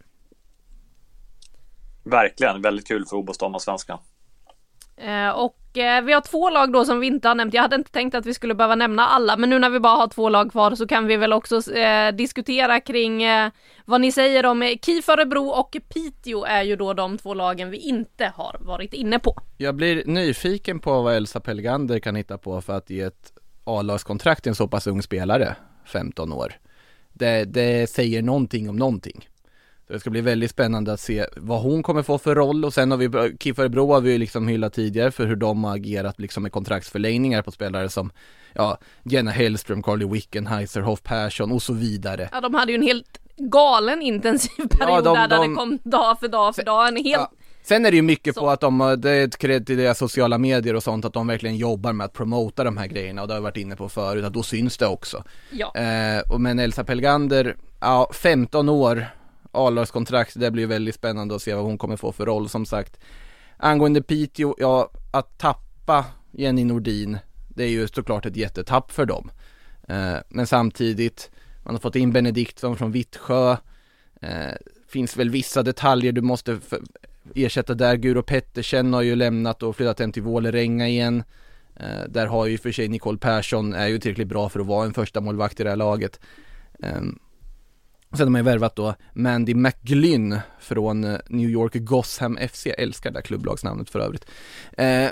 Verkligen, 2.04 2.62
väldigt 2.62 2.88
kul 2.88 3.06
för 3.06 3.16
OBOS 3.16 3.38
damallsvenskan. 3.38 4.00
Eh, 4.98 5.30
och 5.30 5.78
eh, 5.78 6.04
vi 6.04 6.14
har 6.14 6.22
två 6.22 6.50
lag 6.50 6.72
då 6.72 6.86
som 6.86 7.00
vi 7.00 7.08
inte 7.08 7.28
har 7.28 7.36
nämnt. 7.36 7.54
Jag 7.54 7.62
hade 7.62 7.76
inte 7.76 7.92
tänkt 7.92 8.16
att 8.16 8.26
vi 8.26 8.34
skulle 8.34 8.56
behöva 8.56 8.76
nämna 8.76 9.08
alla, 9.08 9.38
men 9.38 9.50
nu 9.50 9.60
när 9.60 9.70
vi 9.70 9.80
bara 9.80 9.96
har 9.96 10.08
två 10.08 10.30
lag 10.30 10.52
kvar 10.52 10.76
så 10.76 10.88
kan 10.88 11.08
vi 11.08 11.18
väl 11.18 11.34
också 11.34 11.74
eh, 11.74 12.12
diskutera 12.12 12.80
kring 12.80 13.24
vad 13.86 14.02
ni 14.02 14.12
säger 14.12 14.46
om 14.46 14.76
KIF 14.82 15.10
Örebro 15.10 15.48
och 15.48 15.78
Piteå 15.90 16.46
är 16.46 16.64
ju 16.64 16.76
då 16.76 16.94
de 16.94 17.18
två 17.18 17.34
lagen 17.34 17.70
vi 17.70 17.78
inte 17.78 18.34
har 18.36 18.58
varit 18.60 18.94
inne 18.94 19.20
på. 19.20 19.42
Jag 19.58 19.76
blir 19.76 20.04
nyfiken 20.06 20.80
på 20.80 21.02
vad 21.02 21.16
Elsa 21.16 21.40
Pelgander 21.40 22.00
kan 22.00 22.16
hitta 22.16 22.38
på 22.38 22.62
för 22.62 22.74
att 22.74 22.90
ge 22.90 23.02
ett 23.02 23.32
A-lagskontrakt 23.64 24.44
till 24.44 24.50
en 24.50 24.56
så 24.56 24.68
pass 24.68 24.88
ung 24.88 25.02
spelare, 25.02 25.56
15 25.86 26.34
år. 26.34 26.54
Det, 27.14 27.46
det 27.46 27.90
säger 27.90 28.22
någonting 28.22 28.70
om 28.70 28.76
någonting. 28.76 29.28
Så 29.88 29.94
det 29.94 30.00
ska 30.00 30.10
bli 30.10 30.22
väldigt 30.22 30.52
spännande 30.52 30.94
att 30.94 31.00
se 31.00 31.26
vad 31.36 31.62
hon 31.62 31.84
kommer 31.84 32.04
få 32.04 32.18
för 32.18 32.36
roll 32.36 32.66
och 32.66 32.74
sen 32.74 32.92
har 32.92 32.98
vi, 32.98 33.38
KIF 33.38 33.60
Örebro 33.60 33.94
har 33.94 34.02
vi 34.02 34.12
ju 34.12 34.18
liksom 34.18 34.48
hyllat 34.48 34.74
tidigare 34.74 35.12
för 35.12 35.26
hur 35.26 35.36
de 35.36 35.64
har 35.64 35.76
agerat 35.76 36.20
liksom 36.20 36.44
med 36.44 36.52
kontraktsförlängningar 36.52 37.42
på 37.42 37.52
spelare 37.52 37.90
som 37.90 38.12
Ja, 38.58 38.78
Jenna 39.04 39.32
Hellström, 39.32 39.84
Carly 39.84 40.06
Wickenheiser, 40.06 40.82
Hoff 40.82 41.04
Persson 41.04 41.52
och 41.52 41.62
så 41.62 41.74
vidare. 41.74 42.30
Ja, 42.32 42.42
de 42.42 42.54
hade 42.54 42.72
ju 42.72 42.76
en 42.76 42.82
helt 42.82 43.20
galen 43.38 44.02
intensiv 44.02 44.68
period 44.68 44.98
ja, 44.98 45.02
de, 45.02 45.18
där, 45.18 45.28
de, 45.28 45.36
där 45.36 45.48
det 45.48 45.56
kom 45.56 45.80
dag 45.84 46.20
för 46.20 46.28
dag 46.28 46.56
för 46.56 46.64
dag, 46.64 46.88
en 46.88 46.96
helt 46.96 47.08
ja. 47.08 47.32
Sen 47.64 47.86
är 47.86 47.92
det 47.92 47.98
ju 47.98 48.04
mycket 48.04 48.36
så. 48.36 48.42
på 48.42 48.50
att 48.50 48.60
de, 48.60 48.96
det 48.98 49.12
är 49.12 49.24
ett 49.26 49.38
cred 49.38 49.68
till 49.68 49.78
deras 49.78 49.98
sociala 49.98 50.38
medier 50.38 50.76
och 50.76 50.84
sånt, 50.84 51.06
att 51.06 51.14
de 51.14 51.28
verkligen 51.28 51.58
jobbar 51.58 51.94
med 51.94 52.06
att 52.06 52.14
promota 52.14 52.64
de 52.64 52.78
här 52.78 52.88
grejerna 52.88 53.22
och 53.22 53.28
det 53.28 53.34
har 53.34 53.38
jag 53.38 53.44
varit 53.44 53.58
inne 53.58 53.76
på 53.76 53.90
förut, 53.90 54.26
att 54.26 54.34
då 54.34 54.44
syns 54.44 54.78
det 54.78 54.88
också. 54.88 55.24
Ja. 55.52 55.76
Eh, 55.76 56.32
och 56.32 56.42
men 56.42 56.60
Elsa 56.60 56.84
Pelgander, 56.84 57.56
ja, 57.80 58.10
15 58.14 58.70
år, 58.70 59.08
A-lagskontrakt, 59.56 60.40
det 60.40 60.52
blir 60.52 60.68
väldigt 60.68 60.96
spännande 60.96 61.36
att 61.36 61.42
se 61.42 61.54
vad 61.54 61.64
hon 61.64 61.78
kommer 61.78 61.98
få 61.98 62.12
för 62.12 62.26
roll 62.26 62.50
som 62.50 62.66
sagt. 62.66 63.00
Angående 63.58 64.02
Piteå, 64.02 64.56
ja 64.58 64.90
att 65.12 65.38
tappa 65.38 66.06
Jenny 66.32 66.64
Nordin, 66.64 67.18
det 67.48 67.64
är 67.64 67.70
ju 67.70 67.88
såklart 67.88 68.26
ett 68.26 68.36
jättetapp 68.36 68.92
för 68.92 69.06
dem. 69.06 69.32
Eh, 69.88 70.16
men 70.30 70.48
samtidigt, 70.48 71.32
man 71.64 71.76
har 71.76 71.80
fått 71.80 71.96
in 71.96 72.12
Benediktsson 72.12 72.78
från 72.78 72.92
Vittsjö, 72.92 73.58
eh, 74.22 74.54
finns 74.88 75.18
väl 75.18 75.30
vissa 75.30 75.64
detaljer 75.64 76.12
du 76.12 76.22
måste 76.22 76.60
ersätta 77.36 77.74
där. 77.74 77.96
Guro 77.96 78.24
Pettersen 78.24 78.94
har 78.94 79.02
ju 79.02 79.16
lämnat 79.16 79.64
och 79.64 79.76
flyttat 79.76 80.00
hem 80.00 80.12
till 80.12 80.24
Vålerenga 80.24 80.88
igen. 80.88 81.24
Eh, 81.76 82.04
där 82.10 82.28
har 82.28 82.46
ju 82.46 82.58
för 82.58 82.72
sig 82.72 82.88
Nicole 82.88 83.18
Persson, 83.18 83.74
är 83.74 83.88
ju 83.88 84.00
tillräckligt 84.00 84.28
bra 84.28 84.50
för 84.50 84.60
att 84.60 84.66
vara 84.66 84.86
en 84.86 84.94
första 84.94 85.22
målvakt 85.22 85.60
i 85.60 85.64
det 85.64 85.70
här 85.70 85.78
laget. 85.78 86.20
Ehm, 86.84 87.20
Sen 88.18 88.28
har 88.28 88.32
man 88.32 88.40
ju 88.40 88.46
värvat 88.46 88.76
då 88.76 88.96
Mandy 89.14 89.54
McGlynn 89.54 90.40
från 90.60 91.04
eh, 91.04 91.18
New 91.28 91.50
York 91.50 91.74
Gotham 91.74 92.38
FC, 92.52 92.66
jag 92.66 92.80
älskar 92.80 93.12
det 93.12 93.18
där 93.18 93.22
klubblagsnamnet 93.22 93.90
för 93.90 94.00
övrigt. 94.00 94.26
Eh, 94.78 95.10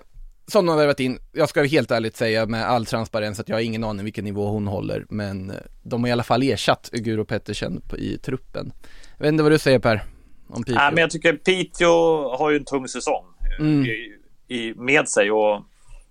som 0.48 0.66
de 0.66 0.72
har 0.72 0.78
värvat 0.78 1.00
in, 1.00 1.20
jag 1.32 1.50
ska 1.50 1.64
helt 1.64 1.92
ärligt 1.92 2.16
säga 2.16 2.46
med 2.46 2.70
all 2.70 2.86
transparens 2.86 3.40
att 3.40 3.50
jag 3.50 3.56
har 3.56 3.62
ingen 3.62 3.84
aning 3.84 4.04
vilken 4.04 4.24
nivå 4.24 4.48
hon 4.48 4.68
håller, 4.68 5.06
men 5.10 5.50
eh, 5.50 5.56
de 5.84 6.04
har 6.04 6.10
i 6.10 6.12
alla 6.12 6.24
fall 6.24 6.44
ersatt 6.44 6.90
Guro 6.92 7.26
Pettersen 7.26 7.82
i 7.98 8.18
truppen. 8.18 8.74
Jag 9.18 9.24
vet 9.26 9.32
inte 9.32 9.44
vad 9.44 9.52
du 9.52 9.60
säger 9.60 9.80
Per? 9.80 10.04
Om 10.48 10.64
Piteå? 10.64 10.76
Nej, 10.76 10.92
men 10.92 11.02
jag 11.02 11.12
tycker 11.12 11.34
Piteå 11.34 12.30
har 12.38 12.50
ju 12.50 12.58
en 12.58 12.66
tung 12.66 12.88
säsong 12.88 13.26
mm. 13.60 13.86
i, 13.86 14.18
i, 14.48 14.74
med 14.76 15.10
sig 15.10 15.32
och 15.32 15.64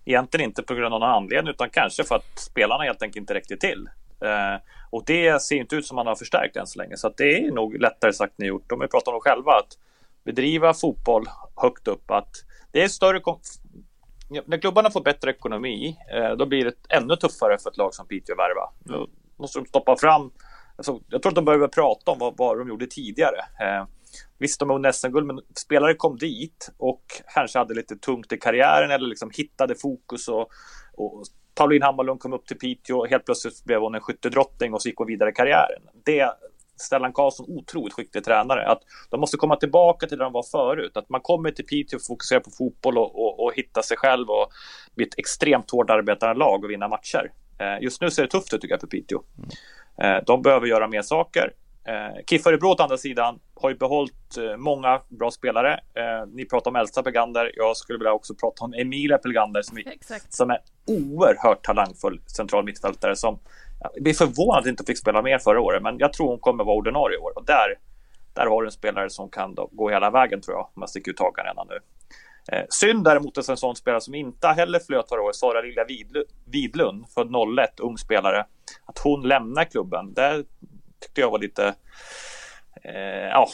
egentligen 0.04 0.48
inte 0.48 0.62
på 0.62 0.74
grund 0.74 0.94
av 0.94 1.00
någon 1.00 1.10
anledning 1.10 1.50
utan 1.50 1.70
kanske 1.70 2.04
för 2.04 2.14
att 2.14 2.38
spelarna 2.38 2.84
helt 2.84 3.02
enkelt 3.02 3.16
inte 3.16 3.34
räckte 3.34 3.56
till. 3.56 3.88
Eh, 4.24 4.60
och 4.90 5.04
det 5.06 5.42
ser 5.42 5.56
inte 5.56 5.76
ut 5.76 5.86
som 5.86 5.96
man 5.96 6.06
har 6.06 6.14
förstärkt 6.14 6.56
än 6.56 6.66
så 6.66 6.78
länge. 6.78 6.96
Så 6.96 7.12
det 7.16 7.46
är 7.46 7.50
nog 7.50 7.80
lättare 7.80 8.12
sagt 8.12 8.40
än 8.40 8.46
gjort. 8.46 8.68
De 8.68 8.80
har 8.80 8.86
pratat 8.86 9.14
om 9.14 9.20
själva 9.20 9.52
att 9.52 9.78
bedriva 10.24 10.74
fotboll 10.74 11.26
högt 11.56 11.88
upp. 11.88 12.10
Att 12.10 12.30
det 12.72 12.82
är 12.82 12.88
större 12.88 13.20
när 14.46 14.58
klubbarna 14.58 14.90
får 14.90 15.00
bättre 15.00 15.30
ekonomi, 15.30 15.98
eh, 16.12 16.30
då 16.30 16.46
blir 16.46 16.64
det 16.64 16.74
ännu 16.88 17.16
tuffare 17.16 17.58
för 17.58 17.70
ett 17.70 17.76
lag 17.76 17.94
som 17.94 18.06
Piteå 18.06 18.34
att 18.34 18.38
värva. 18.38 18.70
Då 18.78 19.08
måste 19.36 19.58
de 19.58 19.66
stoppa 19.66 19.96
fram. 19.96 20.30
Alltså, 20.76 21.00
jag 21.08 21.22
tror 21.22 21.30
att 21.30 21.36
de 21.36 21.44
behöver 21.44 21.68
prata 21.68 22.10
om 22.10 22.18
vad, 22.18 22.36
vad 22.36 22.58
de 22.58 22.68
gjorde 22.68 22.86
tidigare. 22.86 23.36
Eh, 23.60 23.86
visst, 24.38 24.60
de 24.60 24.70
har 24.70 24.92
SM-guld, 24.92 25.26
men 25.26 25.40
spelare 25.58 25.94
kom 25.94 26.16
dit 26.18 26.70
och 26.78 27.02
kanske 27.34 27.58
hade 27.58 27.74
lite 27.74 27.96
tungt 27.96 28.32
i 28.32 28.38
karriären 28.38 28.90
eller 28.90 29.08
liksom 29.08 29.30
hittade 29.34 29.74
fokus 29.74 30.28
och, 30.28 30.48
och 30.92 31.24
Pauline 31.54 31.82
Hammarlund 31.82 32.20
kom 32.20 32.32
upp 32.32 32.46
till 32.46 32.58
Piteå 32.58 32.98
och 32.98 33.08
helt 33.08 33.24
plötsligt 33.24 33.64
blev 33.64 33.80
hon 33.80 33.94
en 33.94 34.00
skyttedrottning 34.00 34.74
och 34.74 34.82
så 34.82 34.88
gick 34.88 34.98
hon 34.98 35.06
vidare 35.06 35.30
i 35.30 35.32
karriären. 35.32 35.82
Det 36.04 36.32
Stellan 36.76 37.12
Karlsson 37.12 37.46
otroligt 37.48 37.92
skicklig 37.92 38.24
tränare. 38.24 38.66
Att 38.68 38.82
de 39.10 39.20
måste 39.20 39.36
komma 39.36 39.56
tillbaka 39.56 40.06
till 40.06 40.18
där 40.18 40.24
de 40.24 40.32
var 40.32 40.42
förut. 40.42 40.96
Att 40.96 41.08
man 41.08 41.20
kommer 41.20 41.50
till 41.50 41.66
Piteå 41.66 41.96
och 41.96 42.06
fokuserar 42.06 42.40
på 42.40 42.50
fotboll 42.50 42.98
och, 42.98 43.22
och, 43.22 43.44
och 43.44 43.54
hitta 43.54 43.82
sig 43.82 43.96
själv 43.96 44.30
och 44.30 44.46
bli 44.94 45.06
ett 45.06 45.18
extremt 45.18 45.70
hårt 45.70 45.90
arbetande 45.90 46.34
lag 46.34 46.64
och 46.64 46.70
vinna 46.70 46.88
matcher. 46.88 47.32
Eh, 47.58 47.82
just 47.82 48.00
nu 48.00 48.10
ser 48.10 48.22
det 48.22 48.28
tufft 48.28 48.54
ut 48.54 48.60
tycker 48.60 48.74
jag 48.74 48.80
för 48.80 48.86
Piteå. 48.86 49.22
Eh, 50.02 50.16
de 50.26 50.42
behöver 50.42 50.66
göra 50.66 50.88
mer 50.88 51.02
saker. 51.02 51.52
Eh, 51.84 52.24
KIF 52.26 52.46
Örebro 52.46 52.68
å 52.68 52.76
andra 52.82 52.98
sidan 52.98 53.40
har 53.54 53.70
ju 53.70 53.76
behållit 53.76 54.36
eh, 54.36 54.56
många 54.56 55.00
bra 55.08 55.30
spelare. 55.30 55.72
Eh, 55.72 56.26
ni 56.32 56.44
pratar 56.44 56.70
om 56.70 56.76
Elsa 56.76 57.02
Pelgander. 57.02 57.52
Jag 57.54 57.76
skulle 57.76 57.98
vilja 57.98 58.12
också 58.12 58.34
prata 58.34 58.64
om 58.64 58.74
Emilia 58.74 59.18
Pelgander 59.18 59.62
som, 59.62 59.78
som 60.28 60.50
är 60.50 60.58
oerhört 60.86 61.64
talangfull 61.64 62.20
central 62.26 62.64
mittfältare 62.64 63.16
som 63.16 63.38
jag 63.80 64.02
blir 64.02 64.14
förvånad 64.14 64.60
att 64.60 64.66
inte 64.66 64.84
fick 64.84 64.98
spela 64.98 65.22
mer 65.22 65.38
förra 65.38 65.60
året, 65.60 65.82
men 65.82 65.98
jag 65.98 66.12
tror 66.12 66.28
hon 66.28 66.38
kommer 66.38 66.64
vara 66.64 66.76
ordinarie 66.76 67.16
i 67.16 67.20
år 67.20 67.32
och 67.38 67.44
där, 67.44 67.78
där 68.34 68.46
har 68.46 68.62
du 68.62 68.68
en 68.68 68.72
spelare 68.72 69.10
som 69.10 69.28
kan 69.30 69.54
då, 69.54 69.68
gå 69.72 69.90
hela 69.90 70.10
vägen 70.10 70.40
tror 70.40 70.56
jag, 70.56 70.60
om 70.60 70.80
man 70.80 70.88
sticker 70.88 71.10
ut 71.10 71.20
hakan 71.20 71.44
redan 71.44 71.66
nu. 71.70 71.78
Eh, 72.52 72.64
synd 72.68 73.04
däremot 73.04 73.38
att 73.38 73.48
en 73.48 73.56
sån 73.56 73.76
spelare 73.76 74.00
som 74.00 74.14
inte 74.14 74.48
heller 74.48 74.78
flöt 74.78 75.08
förra 75.08 75.22
året, 75.22 75.36
Sara 75.36 75.60
Lilja 75.60 75.86
Widlund, 76.46 77.04
född 77.14 77.30
01, 77.58 77.80
ung 77.80 77.98
spelare, 77.98 78.46
att 78.86 78.98
hon 78.98 79.28
lämnar 79.28 79.64
klubben. 79.64 80.14
Det 80.14 80.44
tyckte 81.02 81.20
jag 81.20 81.30
var 81.30 81.38
lite 81.38 81.74
Eh, 82.84 83.28
ja, 83.28 83.48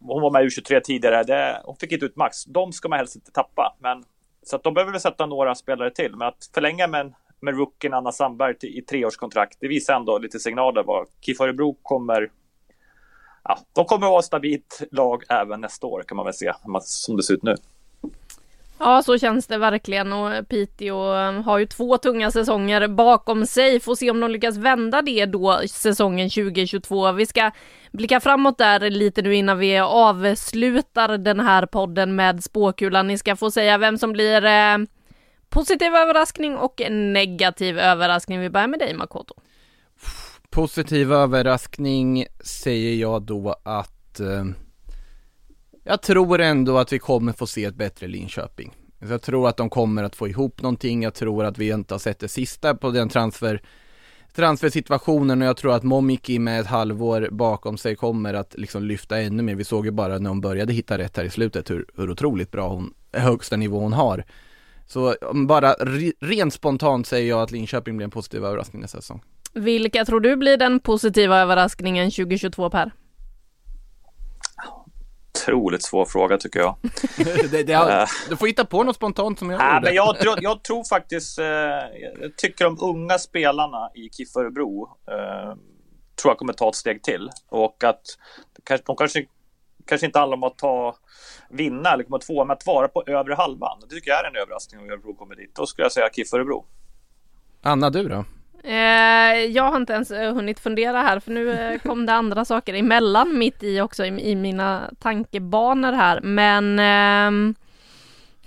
hon 0.00 0.22
var 0.22 0.30
med 0.30 0.42
i 0.42 0.46
U23 0.46 0.80
tidigare. 0.80 1.22
Det, 1.22 1.62
hon 1.64 1.76
fick 1.76 1.92
inte 1.92 2.06
ut 2.06 2.16
max. 2.16 2.44
De 2.44 2.72
ska 2.72 2.88
man 2.88 2.98
helst 2.98 3.16
inte 3.16 3.30
tappa. 3.30 3.76
Men, 3.78 4.04
så 4.42 4.56
att 4.56 4.62
de 4.62 4.74
behöver 4.74 4.92
väl 4.92 5.00
sätta 5.00 5.26
några 5.26 5.54
spelare 5.54 5.90
till. 5.90 6.16
Men 6.16 6.28
att 6.28 6.50
förlänga 6.54 6.86
med, 6.86 7.14
med 7.40 7.56
rookien 7.56 7.94
Anna 7.94 8.12
Sandberg 8.12 8.58
till, 8.58 8.78
i 8.78 8.82
treårskontrakt, 8.82 9.56
det 9.60 9.68
visar 9.68 9.94
ändå 9.94 10.18
lite 10.18 10.38
signaler 10.38 10.82
vad 10.82 11.06
KIF 11.20 11.40
Örebro 11.40 11.76
kommer 11.82 12.30
Ja, 13.48 13.58
de 13.72 13.84
kommer 13.84 14.06
att 14.06 14.10
vara 14.10 14.18
ett 14.18 14.24
stabilt 14.24 14.82
lag 14.90 15.22
även 15.28 15.60
nästa 15.60 15.86
år 15.86 16.02
kan 16.06 16.16
man 16.16 16.24
väl 16.24 16.34
se, 16.34 16.52
som 16.80 17.16
det 17.16 17.22
ser 17.22 17.34
ut 17.34 17.42
nu. 17.42 17.54
Ja, 18.78 19.02
så 19.02 19.18
känns 19.18 19.46
det 19.46 19.58
verkligen 19.58 20.12
och 20.12 20.48
Piteå 20.48 21.14
um, 21.14 21.44
har 21.44 21.58
ju 21.58 21.66
två 21.66 21.98
tunga 21.98 22.30
säsonger 22.30 22.88
bakom 22.88 23.46
sig. 23.46 23.80
Får 23.80 23.94
se 23.94 24.10
om 24.10 24.20
de 24.20 24.30
lyckas 24.30 24.56
vända 24.56 25.02
det 25.02 25.26
då 25.26 25.60
säsongen 25.66 26.30
2022. 26.30 27.12
Vi 27.12 27.26
ska 27.26 27.50
blicka 27.92 28.20
framåt 28.20 28.58
där 28.58 28.90
lite 28.90 29.22
nu 29.22 29.34
innan 29.34 29.58
vi 29.58 29.78
avslutar 29.78 31.18
den 31.18 31.40
här 31.40 31.66
podden 31.66 32.16
med 32.16 32.44
spåkulan. 32.44 33.06
Ni 33.06 33.18
ska 33.18 33.36
få 33.36 33.50
säga 33.50 33.78
vem 33.78 33.98
som 33.98 34.12
blir 34.12 34.44
eh, 34.44 34.78
positiv 35.48 35.94
överraskning 35.94 36.56
och 36.56 36.82
negativ 36.90 37.78
överraskning. 37.78 38.40
Vi 38.40 38.50
börjar 38.50 38.68
med 38.68 38.78
dig 38.78 38.94
Makoto. 38.94 39.34
Positiv 40.50 41.12
överraskning 41.12 42.26
säger 42.44 42.94
jag 42.94 43.22
då 43.22 43.54
att 43.64 44.20
eh 44.20 44.44
jag 45.84 46.02
tror 46.02 46.40
ändå 46.40 46.78
att 46.78 46.92
vi 46.92 46.98
kommer 46.98 47.32
få 47.32 47.46
se 47.46 47.64
ett 47.64 47.74
bättre 47.74 48.06
Linköping. 48.06 48.74
Jag 48.98 49.22
tror 49.22 49.48
att 49.48 49.56
de 49.56 49.70
kommer 49.70 50.02
att 50.02 50.16
få 50.16 50.28
ihop 50.28 50.62
någonting, 50.62 51.02
jag 51.02 51.14
tror 51.14 51.44
att 51.44 51.58
vi 51.58 51.70
inte 51.70 51.94
har 51.94 51.98
sett 51.98 52.18
det 52.18 52.28
sista 52.28 52.74
på 52.74 52.90
den 52.90 53.08
transfer 53.08 53.60
transfersituationen 54.34 55.42
och 55.42 55.48
jag 55.48 55.56
tror 55.56 55.74
att 55.74 55.82
Momiki 55.82 56.38
med 56.38 56.60
ett 56.60 56.66
halvår 56.66 57.28
bakom 57.30 57.78
sig 57.78 57.96
kommer 57.96 58.34
att 58.34 58.54
liksom 58.58 58.84
lyfta 58.84 59.20
ännu 59.20 59.42
mer. 59.42 59.54
Vi 59.54 59.64
såg 59.64 59.84
ju 59.84 59.90
bara 59.90 60.18
när 60.18 60.28
hon 60.28 60.40
började 60.40 60.72
hitta 60.72 60.98
rätt 60.98 61.16
här 61.16 61.24
i 61.24 61.30
slutet 61.30 61.70
hur, 61.70 61.86
hur 61.96 62.10
otroligt 62.10 62.50
bra 62.50 62.68
hon, 62.68 62.94
högsta 63.12 63.56
nivå 63.56 63.78
hon 63.78 63.92
har. 63.92 64.24
Så 64.86 65.14
bara 65.46 65.72
rent 66.20 66.54
spontant 66.54 67.06
säger 67.06 67.28
jag 67.28 67.42
att 67.42 67.50
Linköping 67.50 67.96
blir 67.96 68.04
en 68.04 68.10
positiv 68.10 68.44
överraskning 68.44 68.82
nästa 68.82 69.00
säsong. 69.00 69.22
Vilka 69.52 70.04
tror 70.04 70.20
du 70.20 70.36
blir 70.36 70.56
den 70.56 70.80
positiva 70.80 71.38
överraskningen 71.38 72.10
2022 72.10 72.70
Per? 72.70 72.92
Otroligt 75.38 75.82
svår 75.82 76.04
fråga 76.04 76.38
tycker 76.38 76.60
jag. 76.60 76.76
det, 77.50 77.62
det 77.62 77.72
har, 77.72 78.08
du 78.28 78.36
får 78.36 78.46
hitta 78.46 78.64
på 78.64 78.82
något 78.82 78.96
spontant 78.96 79.38
som 79.38 79.50
jag 79.50 79.58
Nej, 79.58 79.74
gjorde. 79.74 79.86
men 79.86 79.94
jag, 79.94 80.18
tror- 80.18 80.38
jag 80.42 80.62
tror 80.62 80.84
faktiskt, 80.84 81.38
eh, 81.38 81.44
jag 81.44 82.36
tycker 82.36 82.64
de 82.64 82.78
unga 82.80 83.18
spelarna 83.18 83.90
i 83.94 84.08
KIF 84.10 84.36
Örebro 84.36 84.88
eh, 85.10 85.54
tror 86.22 86.30
jag 86.30 86.38
kommer 86.38 86.52
ta 86.52 86.68
ett 86.68 86.74
steg 86.74 87.02
till. 87.02 87.30
Och 87.48 87.84
att 87.84 88.02
kanske- 88.64 88.84
de 88.86 88.96
kanske, 88.96 89.24
kanske 89.86 90.06
inte 90.06 90.18
handlar 90.18 90.36
om 90.36 90.42
att 90.44 90.58
ta 90.58 90.96
vinna 91.50 91.92
eller 91.92 92.04
komma 92.04 92.18
tvåa, 92.18 92.44
men 92.44 92.54
att 92.56 92.66
vara 92.66 92.88
på 92.88 93.02
övre 93.06 93.34
halvan. 93.34 93.78
Det 93.80 93.86
tycker 93.94 94.10
jag 94.10 94.24
är 94.24 94.28
en 94.30 94.36
överraskning 94.36 94.80
om 94.80 94.90
Örebro 94.90 95.14
kommer 95.14 95.34
dit. 95.34 95.54
Då 95.54 95.66
skulle 95.66 95.84
jag 95.84 95.92
säga 95.92 96.08
KIF 96.12 96.34
Örebro. 96.34 96.64
Anna, 97.62 97.90
du 97.90 98.08
då? 98.08 98.24
Eh, 98.66 99.44
jag 99.44 99.70
har 99.70 99.76
inte 99.76 99.92
ens 99.92 100.10
eh, 100.10 100.34
hunnit 100.34 100.60
fundera 100.60 101.02
här 101.02 101.20
för 101.20 101.30
nu 101.30 101.52
eh, 101.52 101.78
kom 101.82 102.06
det 102.06 102.12
andra 102.12 102.44
saker 102.44 102.74
emellan 102.74 103.38
mitt 103.38 103.62
i 103.62 103.80
också 103.80 104.04
i, 104.04 104.30
i 104.30 104.34
mina 104.34 104.90
tankebanor 104.98 105.92
här 105.92 106.20
men 106.20 106.78
ehm, 106.78 107.54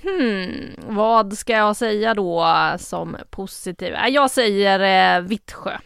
hmm, 0.02 0.48
vad 0.88 1.38
ska 1.38 1.54
jag 1.54 1.76
säga 1.76 2.14
då 2.14 2.46
som 2.80 3.18
positiv? 3.30 3.94
Eh, 3.94 4.08
jag 4.08 4.32
säger 4.32 5.18
eh, 5.18 5.22
Vittsjö. 5.22 5.78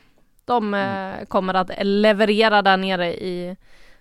De 0.45 0.73
eh, 0.73 1.25
kommer 1.27 1.53
att 1.53 1.71
leverera 1.81 2.61
där 2.61 2.77
nere 2.77 3.13
i 3.13 3.55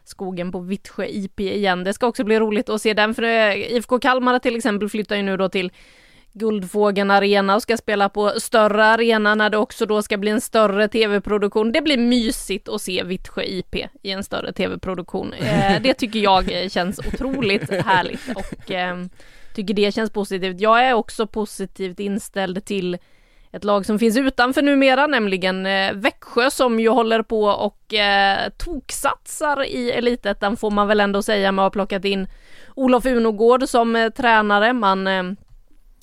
skogen 0.04 0.52
på 0.52 0.58
Vittsjö 0.58 1.06
IP 1.06 1.40
igen. 1.40 1.84
Det 1.84 1.92
ska 1.92 2.06
också 2.06 2.24
bli 2.24 2.38
roligt 2.38 2.68
att 2.68 2.82
se 2.82 2.94
den 2.94 3.14
för 3.14 3.22
eh, 3.22 3.54
IFK 3.54 3.98
Kalmar 3.98 4.38
till 4.38 4.56
exempel 4.56 4.88
flyttar 4.88 5.16
ju 5.16 5.22
nu 5.22 5.36
då 5.36 5.48
till 5.48 5.72
Guldfågeln 6.32 7.10
Arena 7.10 7.54
och 7.54 7.62
ska 7.62 7.76
spela 7.76 8.08
på 8.08 8.32
större 8.36 8.84
arena 8.84 9.34
när 9.34 9.50
det 9.50 9.56
också 9.56 9.86
då 9.86 10.02
ska 10.02 10.16
bli 10.16 10.30
en 10.30 10.40
större 10.40 10.88
tv-produktion. 10.88 11.72
Det 11.72 11.82
blir 11.82 11.98
mysigt 11.98 12.68
att 12.68 12.82
se 12.82 13.02
Vittsjö 13.02 13.42
IP 13.42 13.74
i 14.02 14.10
en 14.10 14.24
större 14.24 14.52
tv-produktion. 14.52 15.32
Eh, 15.32 15.82
det 15.82 15.94
tycker 15.94 16.20
jag 16.20 16.70
känns 16.70 16.98
otroligt 16.98 17.70
härligt 17.70 18.20
och 18.36 18.70
eh, 18.70 18.96
tycker 19.54 19.74
det 19.74 19.94
känns 19.94 20.10
positivt. 20.10 20.60
Jag 20.60 20.84
är 20.84 20.92
också 20.92 21.26
positivt 21.26 22.00
inställd 22.00 22.64
till 22.64 22.98
ett 23.52 23.64
lag 23.64 23.86
som 23.86 23.98
finns 23.98 24.16
utanför 24.16 24.62
numera, 24.62 25.06
nämligen 25.06 25.66
eh, 25.66 25.92
Växjö 25.92 26.50
som 26.50 26.80
ju 26.80 26.88
håller 26.88 27.22
på 27.22 27.44
och 27.44 27.94
eh, 27.94 28.50
toksatsar 28.58 29.64
i 29.64 29.90
elitettan 29.90 30.56
får 30.56 30.70
man 30.70 30.88
väl 30.88 31.00
ändå 31.00 31.22
säga 31.22 31.52
med 31.52 31.62
att 31.62 31.66
ha 31.66 31.70
plockat 31.70 32.04
in 32.04 32.28
Olof 32.74 33.06
Unogård 33.06 33.68
som 33.68 33.96
eh, 33.96 34.10
tränare. 34.10 34.72
Man 34.72 35.06
eh, 35.06 35.22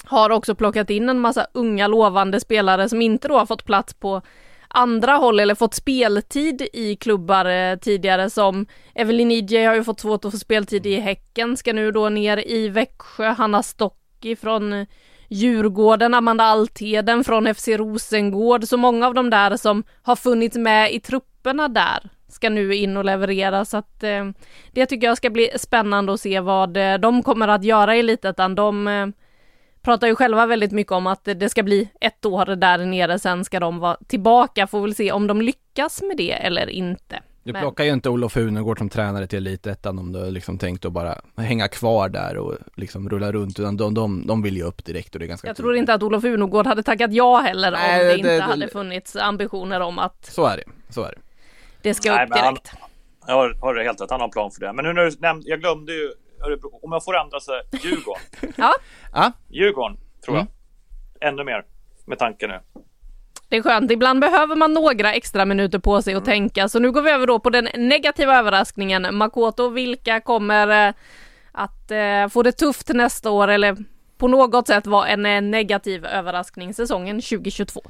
har 0.09 0.29
också 0.29 0.55
plockat 0.55 0.89
in 0.89 1.09
en 1.09 1.19
massa 1.19 1.47
unga 1.53 1.87
lovande 1.87 2.39
spelare 2.39 2.89
som 2.89 3.01
inte 3.01 3.27
då 3.27 3.37
har 3.37 3.45
fått 3.45 3.65
plats 3.65 3.93
på 3.93 4.21
andra 4.67 5.11
håll 5.11 5.39
eller 5.39 5.55
fått 5.55 5.73
speltid 5.73 6.67
i 6.73 6.95
klubbar 6.95 7.45
eh, 7.45 7.77
tidigare 7.77 8.29
som 8.29 8.65
Evelyn 8.95 9.31
Idje 9.31 9.67
har 9.67 9.75
ju 9.75 9.83
fått 9.83 9.99
svårt 9.99 10.25
att 10.25 10.31
få 10.31 10.37
speltid 10.37 10.85
i 10.85 10.99
Häcken, 10.99 11.57
ska 11.57 11.73
nu 11.73 11.91
då 11.91 12.09
ner 12.09 12.47
i 12.47 12.69
Växjö, 12.69 13.27
Hanna 13.27 13.63
Stocki 13.63 14.35
från 14.35 14.85
Djurgården, 15.27 16.13
Amanda 16.13 16.43
Altheden 16.43 17.23
från 17.23 17.53
FC 17.55 17.67
Rosengård, 17.67 18.63
så 18.63 18.77
många 18.77 19.07
av 19.07 19.13
de 19.13 19.29
där 19.29 19.57
som 19.57 19.83
har 20.01 20.15
funnits 20.15 20.57
med 20.57 20.93
i 20.93 20.99
trupperna 20.99 21.67
där 21.67 22.09
ska 22.27 22.49
nu 22.49 22.75
in 22.75 22.97
och 22.97 23.05
leverera. 23.05 23.65
Så 23.65 23.77
att 23.77 24.03
eh, 24.03 24.25
det 24.71 24.85
tycker 24.85 25.07
jag 25.07 25.17
ska 25.17 25.29
bli 25.29 25.49
spännande 25.55 26.13
att 26.13 26.19
se 26.19 26.39
vad 26.39 26.77
eh, 26.77 26.97
de 26.97 27.23
kommer 27.23 27.47
att 27.47 27.63
göra 27.63 27.95
i 27.95 27.99
Elitettan. 27.99 28.55
De 28.55 28.87
eh, 28.87 29.07
pratar 29.87 30.07
ju 30.07 30.15
själva 30.15 30.45
väldigt 30.45 30.71
mycket 30.71 30.91
om 30.91 31.07
att 31.07 31.23
det 31.23 31.49
ska 31.49 31.63
bli 31.63 31.89
ett 32.01 32.25
år 32.25 32.45
där 32.45 32.77
nere, 32.85 33.19
sen 33.19 33.45
ska 33.45 33.59
de 33.59 33.79
vara 33.79 33.97
tillbaka, 34.07 34.67
får 34.67 34.81
väl 34.81 34.95
se 34.95 35.11
om 35.11 35.27
de 35.27 35.41
lyckas 35.41 36.01
med 36.01 36.17
det 36.17 36.31
eller 36.31 36.69
inte. 36.69 37.19
Du 37.43 37.53
Men- 37.53 37.61
plockar 37.61 37.83
ju 37.83 37.93
inte 37.93 38.09
Olof 38.09 38.37
Unegård 38.37 38.77
som 38.77 38.89
tränare 38.89 39.27
till 39.27 39.47
Elitettan 39.47 39.99
om 39.99 40.11
du 40.11 40.19
har 40.19 40.31
liksom 40.31 40.57
tänkt 40.57 40.85
att 40.85 40.91
bara 40.91 41.15
hänga 41.37 41.67
kvar 41.67 42.09
där 42.09 42.37
och 42.37 42.55
liksom 42.75 43.09
rulla 43.09 43.31
runt, 43.31 43.59
utan 43.59 43.77
de, 43.77 43.93
de, 43.93 44.27
de 44.27 44.41
vill 44.41 44.57
ju 44.57 44.63
upp 44.63 44.85
direkt 44.85 45.15
och 45.15 45.19
det 45.19 45.25
är 45.25 45.27
ganska 45.27 45.47
Jag 45.47 45.57
tror 45.57 45.75
inte 45.75 45.93
att 45.93 46.03
Olof 46.03 46.23
Unogård 46.23 46.67
hade 46.67 46.83
tackat 46.83 47.13
ja 47.13 47.37
heller 47.39 47.71
Nej, 47.71 47.99
om 48.01 48.07
det, 48.07 48.11
det- 48.13 48.17
inte 48.17 48.35
det- 48.35 48.41
hade 48.41 48.67
funnits 48.67 49.15
ambitioner 49.15 49.79
om 49.79 49.99
att 49.99 50.25
Så 50.25 50.45
är 50.45 50.57
det, 50.57 50.63
så 50.93 51.03
är 51.03 51.09
det. 51.11 51.17
det 51.81 51.93
ska 51.93 52.11
Nej, 52.15 52.23
upp 52.23 52.29
men 52.29 52.39
han- 52.39 52.53
direkt. 52.53 52.71
Jag 53.27 53.33
har, 53.35 53.53
har 53.61 53.75
helt 53.83 54.01
rätt, 54.01 54.09
han 54.11 54.19
har 54.19 54.27
en 54.27 54.31
plan 54.31 54.51
för 54.51 54.61
det. 54.61 54.73
Men 54.73 54.85
nu 54.85 54.93
när 54.93 55.03
du 55.05 55.11
nämnde, 55.19 55.49
jag 55.49 55.59
glömde 55.59 55.93
ju 55.93 56.11
Örebro, 56.45 56.79
om 56.83 56.91
jag 56.91 57.03
får 57.03 57.17
ändra 57.17 57.39
sig, 57.39 57.61
Djurgården. 57.83 58.23
Ja, 58.57 58.73
Ja, 59.13 59.31
Djurgården, 59.49 59.97
tror 60.25 60.37
jag. 60.37 60.47
Mm. 61.21 61.33
Ännu 61.33 61.43
mer, 61.43 61.65
med 62.05 62.19
tanke 62.19 62.47
nu. 62.47 62.59
det 63.49 63.57
är 63.57 63.61
skönt. 63.61 63.91
Ibland 63.91 64.19
behöver 64.19 64.55
man 64.55 64.73
några 64.73 65.13
extra 65.13 65.45
minuter 65.45 65.79
på 65.79 66.01
sig 66.01 66.13
att 66.13 66.25
tänka. 66.25 66.69
Så 66.69 66.79
nu 66.79 66.91
går 66.91 67.01
vi 67.01 67.11
över 67.11 67.27
då 67.27 67.39
på 67.39 67.49
den 67.49 67.69
negativa 67.75 68.39
överraskningen. 68.39 69.15
Makoto, 69.15 69.69
vilka 69.69 70.19
kommer 70.21 70.87
eh, 70.87 70.93
att 71.51 71.91
eh, 71.91 72.27
få 72.29 72.43
det 72.43 72.51
tufft 72.51 72.89
nästa 72.89 73.31
år 73.31 73.47
eller 73.47 73.77
på 74.17 74.27
något 74.27 74.67
sätt 74.67 74.87
vara 74.87 75.07
en 75.07 75.25
eh, 75.25 75.41
negativ 75.41 76.05
överraskning 76.05 76.73
säsongen 76.73 77.21
2022? 77.21 77.81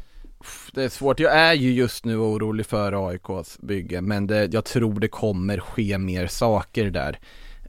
det 0.74 0.84
är 0.84 0.90
svårt. 0.90 1.20
Jag 1.20 1.34
är 1.38 1.54
ju 1.54 1.74
just 1.74 2.06
nu 2.06 2.18
orolig 2.18 2.66
för 2.66 3.10
AIKs 3.10 3.60
bygge, 3.60 4.02
men 4.02 4.28
det, 4.28 4.54
jag 4.54 4.66
tror 4.66 5.00
det 5.00 5.08
kommer 5.08 5.60
ske 5.60 5.98
mer 5.98 6.28
saker 6.28 6.86
där. 6.86 7.20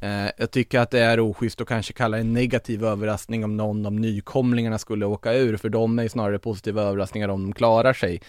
Eh, 0.00 0.30
jag 0.36 0.50
tycker 0.50 0.78
att 0.80 0.90
det 0.90 1.00
är 1.00 1.20
oschysst 1.20 1.60
att 1.60 1.68
kanske 1.68 1.92
kalla 1.92 2.16
det 2.16 2.20
en 2.20 2.32
negativ 2.32 2.84
överraskning 2.84 3.44
om 3.44 3.56
någon 3.56 3.86
av 3.86 3.92
nykomlingarna 3.92 4.78
skulle 4.78 5.06
åka 5.06 5.32
ur, 5.34 5.56
för 5.56 5.68
de 5.68 5.98
är 5.98 6.08
snarare 6.08 6.38
positiva 6.38 6.82
överraskningar 6.82 7.28
om 7.28 7.42
de 7.42 7.52
klarar 7.52 7.92
sig. 7.92 8.20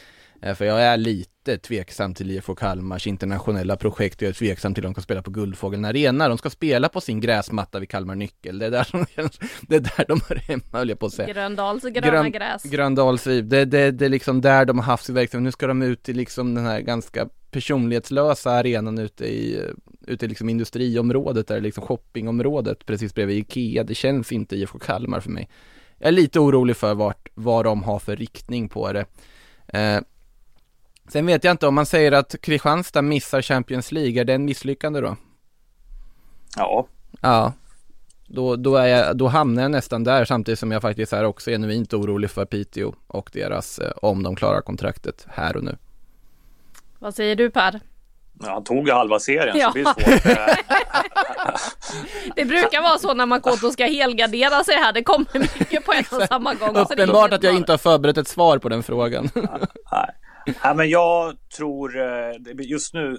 Eh, 0.42 0.56
för 0.56 0.66
jag 0.66 0.82
är 0.82 0.98
lite 0.98 1.58
tveksam 1.58 2.14
till 2.14 2.32
IFK 2.32 2.56
Kalmars 2.56 3.08
internationella 3.08 3.76
projekt 3.76 4.22
jag 4.22 4.30
är 4.30 4.34
tveksam 4.34 4.74
till 4.74 4.86
om 4.86 4.90
de 4.90 4.94
ska 4.94 5.02
spela 5.02 5.22
på 5.22 5.32
Guldfågeln 5.32 5.86
Arena. 5.86 6.30
De 6.30 6.38
ska 6.38 6.50
spela 6.50 6.90
på 6.90 7.02
sin 7.02 7.20
gräsmatta 7.20 7.80
vid 7.80 7.90
Kalmar 7.90 8.16
Nyckel. 8.16 8.60
Det 8.60 8.66
är 8.66 8.72
där, 8.72 8.84
som, 8.84 9.06
det 9.62 9.76
är 9.76 9.80
där 9.80 10.06
de 10.08 10.22
hör 10.30 10.36
hemma, 10.36 10.64
höll 10.72 10.90
jag 10.90 11.00
på 11.00 11.06
att 11.06 11.14
säga. 11.14 11.34
Gröndals 11.34 11.84
gröna 11.84 12.08
Grön- 12.08 12.32
gräs. 12.32 12.64
Gröndalsviv, 12.64 13.48
det, 13.48 13.66
det, 13.66 13.92
det 13.92 14.06
är 14.06 14.10
liksom 14.10 14.42
där 14.42 14.66
de 14.66 14.78
har 14.80 14.86
haft 14.86 15.06
sin 15.06 15.16
verksamhet. 15.16 15.44
Nu 15.44 15.52
ska 15.52 15.68
de 15.68 15.82
ut 15.82 16.10
i 16.10 16.14
liksom 16.14 16.56
den 16.56 16.66
här 16.66 16.80
ganska 16.82 17.28
personlighetslösa 17.52 18.52
arenan 18.52 18.98
ute 18.98 19.26
i, 19.26 19.64
ute 20.08 20.26
i 20.26 20.30
liksom 20.30 20.50
industriområdet 20.50 21.48
där, 21.48 21.62
liksom 21.62 21.84
shoppingområdet 21.84 22.86
precis 22.86 23.14
bredvid 23.14 23.38
Ikea. 23.38 23.84
Det 23.84 23.96
känns 23.96 24.32
inte 24.32 24.56
IFK 24.56 24.80
Kalmar 24.80 25.20
för 25.20 25.30
mig. 25.30 25.50
Jag 25.98 26.08
är 26.08 26.12
lite 26.12 26.40
orolig 26.40 26.78
för 26.78 26.94
vart, 26.94 27.30
vad 27.34 27.66
de 27.66 27.84
har 27.84 28.00
för 28.00 28.16
riktning 28.16 28.70
på 28.70 28.94
det. 28.94 29.06
Eh, 29.68 30.02
sen 31.08 31.26
vet 31.26 31.44
jag 31.44 31.52
inte 31.52 31.68
om 31.68 31.76
man 31.76 31.86
säger 31.86 32.12
att 32.12 32.36
Kristianstad 32.42 33.02
missar 33.02 33.42
Champions 33.42 33.92
League, 33.92 34.22
är 34.22 34.26
det 34.26 34.34
en 34.34 34.46
misslyckande 34.46 35.02
då? 35.02 35.16
Ja, 36.56 36.88
Ja, 37.22 37.54
då, 38.28 38.56
då, 38.56 38.76
är 38.76 38.88
jag, 38.88 39.18
då 39.18 39.28
hamnar 39.28 39.62
jag 39.62 39.72
nästan 39.72 40.04
där 40.04 40.26
samtidigt 40.26 40.60
som 40.60 40.72
jag 40.72 40.82
faktiskt 40.82 41.14
är 41.14 41.24
också 41.24 41.52
genuint 41.52 41.94
orolig 41.94 42.32
för 42.32 42.46
Piteå 42.46 42.94
och 43.08 43.30
deras, 43.34 43.80
eh, 43.80 43.92
om 44.02 44.24
de 44.24 44.36
klarar 44.36 44.62
kontraktet 44.62 45.26
här 45.30 45.58
och 45.58 45.64
nu. 45.64 45.78
Vad 47.00 47.16
säger 47.16 47.36
du 47.36 47.50
Per? 47.50 47.80
Ja, 48.42 48.52
han 48.54 48.64
tog 48.64 48.88
ju 48.88 48.94
halva 48.94 49.20
serien 49.20 49.58
Ja. 49.58 49.72
så 49.72 49.78
det 49.78 49.84
blir 49.84 50.16
svårt. 50.16 50.36
Det 52.36 52.46
brukar 52.46 52.82
vara 52.82 52.98
så 52.98 53.14
när 53.14 53.26
Makoto 53.26 53.72
ska 53.72 53.86
helgardera 53.86 54.64
sig 54.64 54.76
här, 54.76 54.94
det 54.94 55.04
kommer 55.04 55.40
mycket 55.60 55.86
på 55.86 55.94
en 55.94 56.04
och 56.12 56.28
samma 56.28 56.54
gång. 56.54 56.68
så 56.68 56.74
det 56.74 56.80
är 56.80 57.04
Uppenbart 57.04 57.34
att 57.34 57.44
jag 57.44 57.56
inte 57.56 57.72
har 57.74 57.78
förberett 57.78 58.18
ett 58.18 58.28
svar 58.28 58.58
på 58.58 58.70
den 58.70 58.84
frågan. 58.84 59.30
Nej. 59.92 60.16
Nej, 60.64 60.76
men 60.76 60.90
jag 60.90 61.36
tror 61.58 62.00
eh, 62.02 62.32
just 62.60 62.94
nu 62.94 63.18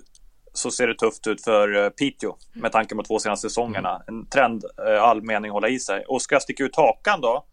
så 0.53 0.71
ser 0.71 0.87
det 0.87 0.95
tufft 0.95 1.27
ut 1.27 1.45
för 1.45 1.85
eh, 1.85 1.89
Piteå 1.89 2.37
med 2.53 2.73
tanke 2.73 2.95
på 2.95 3.03
de 3.03 3.07
två 3.07 3.19
senaste 3.19 3.49
säsongerna. 3.49 4.03
En 4.07 4.27
trend, 4.27 4.65
eh, 4.89 5.03
all 5.03 5.23
mening 5.23 5.51
hålla 5.51 5.69
i 5.69 5.79
sig. 5.79 6.05
Och 6.09 6.23
ska 6.23 6.35
jag 6.35 6.43
sticka 6.43 6.65
ut 6.65 6.77
hakan 6.77 7.21
då? 7.21 7.45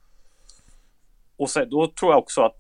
Och 1.38 1.50
så, 1.50 1.66
då 1.66 1.88
tror 1.88 2.12
jag 2.12 2.20
också 2.20 2.42
att 2.42 2.58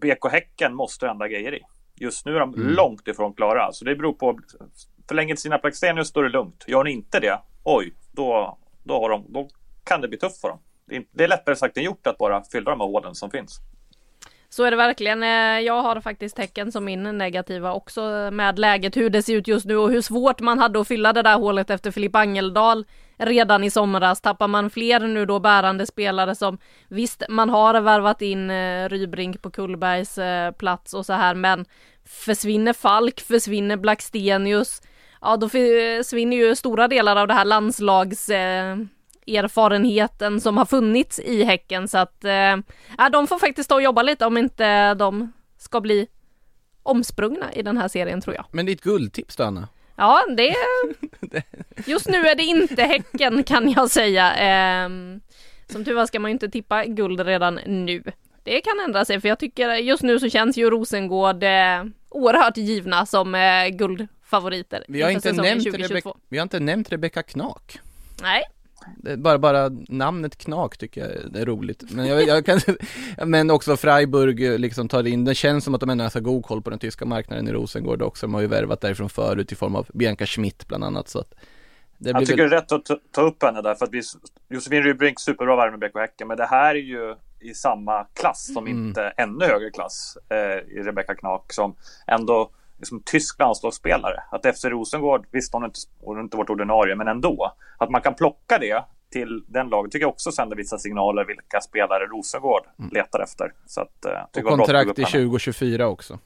BK 0.00 0.32
Häcken 0.32 0.74
måste 0.74 1.08
ändra 1.08 1.28
grejer 1.28 1.54
i. 1.54 1.60
Just 2.00 2.26
nu 2.26 2.36
är 2.36 2.40
de 2.40 2.54
långt 2.56 3.08
ifrån 3.08 3.34
klara. 3.34 3.72
Så 3.72 3.84
det 3.84 3.96
beror 3.96 4.12
på. 4.12 4.38
Förlänger 5.08 5.36
sina 5.36 5.58
Blackstenius 5.58 6.12
då 6.12 6.20
är 6.20 6.24
det 6.24 6.30
lugnt. 6.30 6.64
Gör 6.66 6.84
ni 6.84 6.90
inte 6.90 7.20
det, 7.20 7.40
oj, 7.64 7.94
då, 8.12 8.58
då, 8.84 9.00
har 9.00 9.10
de, 9.10 9.32
då 9.32 9.48
kan 9.84 10.00
det 10.00 10.08
bli 10.08 10.18
tufft 10.18 10.40
för 10.40 10.48
dem. 10.48 10.58
Det 10.86 10.96
är, 10.96 11.04
det 11.12 11.24
är 11.24 11.28
lättare 11.28 11.56
sagt 11.56 11.76
än 11.76 11.84
gjort 11.84 12.06
att 12.06 12.18
bara 12.18 12.44
fylla 12.44 12.70
de 12.70 12.80
här 12.80 12.86
hålen 12.86 13.14
som 13.14 13.30
finns. 13.30 13.60
Så 14.50 14.64
är 14.64 14.70
det 14.70 14.76
verkligen. 14.76 15.22
Eh, 15.22 15.60
jag 15.60 15.82
har 15.82 16.00
faktiskt 16.00 16.36
tecken 16.36 16.72
som 16.72 16.84
min 16.84 17.18
negativa 17.18 17.72
också 17.72 18.30
med 18.32 18.58
läget 18.58 18.96
hur 18.96 19.10
det 19.10 19.22
ser 19.22 19.34
ut 19.34 19.48
just 19.48 19.66
nu 19.66 19.76
och 19.76 19.90
hur 19.90 20.00
svårt 20.00 20.40
man 20.40 20.58
hade 20.58 20.80
att 20.80 20.88
fylla 20.88 21.12
det 21.12 21.22
där 21.22 21.38
hålet 21.38 21.70
efter 21.70 21.90
Filip 21.90 22.16
Angeldal 22.16 22.84
redan 23.16 23.64
i 23.64 23.70
somras. 23.70 24.20
Tappar 24.20 24.48
man 24.48 24.70
fler 24.70 25.00
nu 25.00 25.26
då 25.26 25.40
bärande 25.40 25.86
spelare 25.86 26.34
som 26.34 26.58
visst, 26.88 27.22
man 27.28 27.50
har 27.50 27.80
värvat 27.80 28.22
in 28.22 28.50
eh, 28.50 28.88
Rybrink 28.88 29.42
på 29.42 29.50
Kullbergs 29.50 30.18
eh, 30.18 30.52
plats 30.52 30.94
och 30.94 31.06
så 31.06 31.12
här, 31.12 31.34
men 31.34 31.64
försvinner 32.04 32.72
Falk, 32.72 33.20
försvinner 33.20 33.76
Blackstenius, 33.76 34.82
ja 35.20 35.36
då 35.36 35.48
försvinner 35.48 36.36
ju 36.36 36.56
stora 36.56 36.88
delar 36.88 37.16
av 37.16 37.28
det 37.28 37.34
här 37.34 37.44
landslags 37.44 38.28
eh, 38.28 38.76
erfarenheten 39.36 40.40
som 40.40 40.56
har 40.56 40.64
funnits 40.64 41.18
i 41.18 41.44
Häcken 41.44 41.88
så 41.88 41.98
att 41.98 42.24
eh, 42.24 42.56
de 43.12 43.26
får 43.26 43.38
faktiskt 43.38 43.64
stå 43.64 43.74
och 43.74 43.82
jobba 43.82 44.02
lite 44.02 44.26
om 44.26 44.36
inte 44.36 44.94
de 44.94 45.32
ska 45.58 45.80
bli 45.80 46.06
omsprungna 46.82 47.52
i 47.52 47.62
den 47.62 47.76
här 47.76 47.88
serien 47.88 48.20
tror 48.20 48.36
jag. 48.36 48.44
Men 48.50 48.66
ditt 48.66 48.80
guldtips 48.80 49.36
då 49.36 49.44
Anna? 49.44 49.68
Ja, 49.96 50.24
det... 50.36 50.54
Just 51.86 52.08
nu 52.08 52.18
är 52.18 52.34
det 52.34 52.42
inte 52.42 52.82
Häcken 52.82 53.44
kan 53.44 53.70
jag 53.70 53.90
säga. 53.90 54.36
Eh, 54.36 54.88
som 55.66 55.84
tur 55.84 55.94
var 55.94 56.06
ska 56.06 56.20
man 56.20 56.30
ju 56.30 56.32
inte 56.32 56.48
tippa 56.48 56.84
guld 56.84 57.20
redan 57.20 57.54
nu. 57.66 58.02
Det 58.42 58.60
kan 58.60 58.80
ändra 58.84 59.04
sig 59.04 59.20
för 59.20 59.28
jag 59.28 59.38
tycker 59.38 59.74
just 59.74 60.02
nu 60.02 60.20
så 60.20 60.28
känns 60.28 60.56
ju 60.56 60.70
Rosengård 60.70 61.42
eh, 61.42 61.84
oerhört 62.08 62.56
givna 62.56 63.06
som 63.06 63.34
eh, 63.34 63.68
guldfavoriter. 63.68 64.84
Vi 64.88 65.02
har, 65.02 65.10
inte 65.10 65.32
nämnt 65.32 65.66
Rebecka, 65.66 66.12
vi 66.28 66.38
har 66.38 66.42
inte 66.42 66.60
nämnt 66.60 66.92
Rebecka 66.92 67.22
Knak. 67.22 67.78
Nej, 68.22 68.42
bara, 69.16 69.38
bara 69.38 69.68
namnet 69.88 70.38
Knak 70.38 70.78
tycker 70.78 71.00
jag 71.00 71.40
är 71.42 71.46
roligt. 71.46 71.84
Men, 71.90 72.06
jag, 72.06 72.22
jag 72.22 72.46
kan, 72.46 72.60
men 73.26 73.50
också 73.50 73.76
Freiburg 73.76 74.60
liksom 74.60 74.88
tar 74.88 75.06
in, 75.06 75.24
det 75.24 75.34
känns 75.34 75.64
som 75.64 75.74
att 75.74 75.80
de 75.80 75.90
ändå 75.90 76.04
har 76.04 76.20
god 76.20 76.44
koll 76.44 76.62
på 76.62 76.70
den 76.70 76.78
tyska 76.78 77.04
marknaden 77.04 77.48
i 77.48 77.52
Rosengård 77.52 78.02
också. 78.02 78.26
De 78.26 78.34
har 78.34 78.40
ju 78.40 78.46
värvat 78.46 78.80
därifrån 78.80 79.08
förut 79.08 79.52
i 79.52 79.54
form 79.54 79.74
av 79.74 79.86
Bianca 79.94 80.26
Schmidt 80.26 80.68
bland 80.68 80.84
annat. 80.84 81.08
Så 81.08 81.18
att 81.18 81.34
det 81.98 82.10
jag 82.10 82.26
tycker 82.26 82.42
väl... 82.42 82.50
det 82.50 82.56
är 82.56 82.60
rätt 82.60 82.72
att 82.72 83.12
ta 83.12 83.22
upp 83.22 83.42
henne 83.42 83.62
där 83.62 83.74
för 83.74 83.84
att 83.84 83.92
vi, 83.92 84.02
Josefin 84.48 84.82
Rydbrink 84.82 85.20
superbra 85.20 85.56
värme 85.56 85.76
med 85.76 85.90
BK 85.90 85.98
Häcken 85.98 86.28
men 86.28 86.36
det 86.36 86.46
här 86.46 86.74
är 86.74 86.78
ju 86.78 87.14
i 87.40 87.54
samma 87.54 88.04
klass 88.04 88.52
som 88.54 88.66
mm. 88.66 88.86
inte 88.86 89.02
ännu 89.16 89.44
högre 89.44 89.70
klass 89.70 90.18
eh, 90.30 90.78
i 90.78 90.82
Rebecka 90.82 91.14
Knak 91.14 91.52
som 91.52 91.74
ändå 92.06 92.50
liksom 92.78 93.02
tysk 93.04 93.38
landslagsspelare. 93.38 94.22
Att 94.30 94.46
efter 94.46 94.70
Rosengård, 94.70 95.26
visst 95.30 95.52
hon 95.52 95.62
har 95.62 95.68
inte, 95.68 95.80
hon 96.00 96.20
inte 96.20 96.36
varit 96.36 96.50
ordinarie, 96.50 96.96
men 96.96 97.08
ändå. 97.08 97.54
Att 97.78 97.90
man 97.90 98.00
kan 98.00 98.14
plocka 98.14 98.58
det 98.58 98.84
till 99.10 99.44
den 99.48 99.68
laget 99.68 99.92
tycker 99.92 100.04
jag 100.04 100.10
också 100.10 100.32
sänder 100.32 100.56
vissa 100.56 100.78
signaler 100.78 101.24
vilka 101.24 101.60
spelare 101.60 102.06
Rosengård 102.06 102.62
mm. 102.78 102.90
letar 102.94 103.20
efter. 103.20 103.52
Så 103.66 103.80
att, 103.80 104.04
eh, 104.04 104.42
och 104.42 104.44
kontrakt 104.44 104.98
i 104.98 105.04
2024 105.04 105.88
också. 105.88 106.18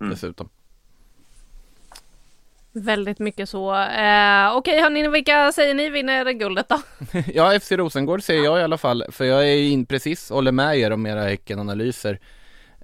Mm. 0.00 0.10
Dessutom. 0.10 0.48
Väldigt 2.72 3.18
mycket 3.18 3.48
så. 3.48 3.74
Eh, 3.74 4.56
Okej 4.56 4.80
hörni, 4.80 5.08
vilka 5.08 5.52
säger 5.52 5.74
ni 5.74 5.90
vinner 5.90 6.32
guldet 6.32 6.68
då? 6.68 6.80
ja, 7.34 7.60
FC 7.60 7.72
Rosengård 7.72 8.22
säger 8.22 8.44
jag 8.44 8.60
i 8.60 8.62
alla 8.62 8.78
fall. 8.78 9.04
För 9.10 9.24
jag 9.24 9.48
är 9.48 9.56
in 9.56 9.86
precis, 9.86 10.30
håller 10.30 10.52
med 10.52 10.78
er 10.78 10.90
om 10.90 11.06
era 11.06 11.22
Häcken-analyser. 11.22 12.18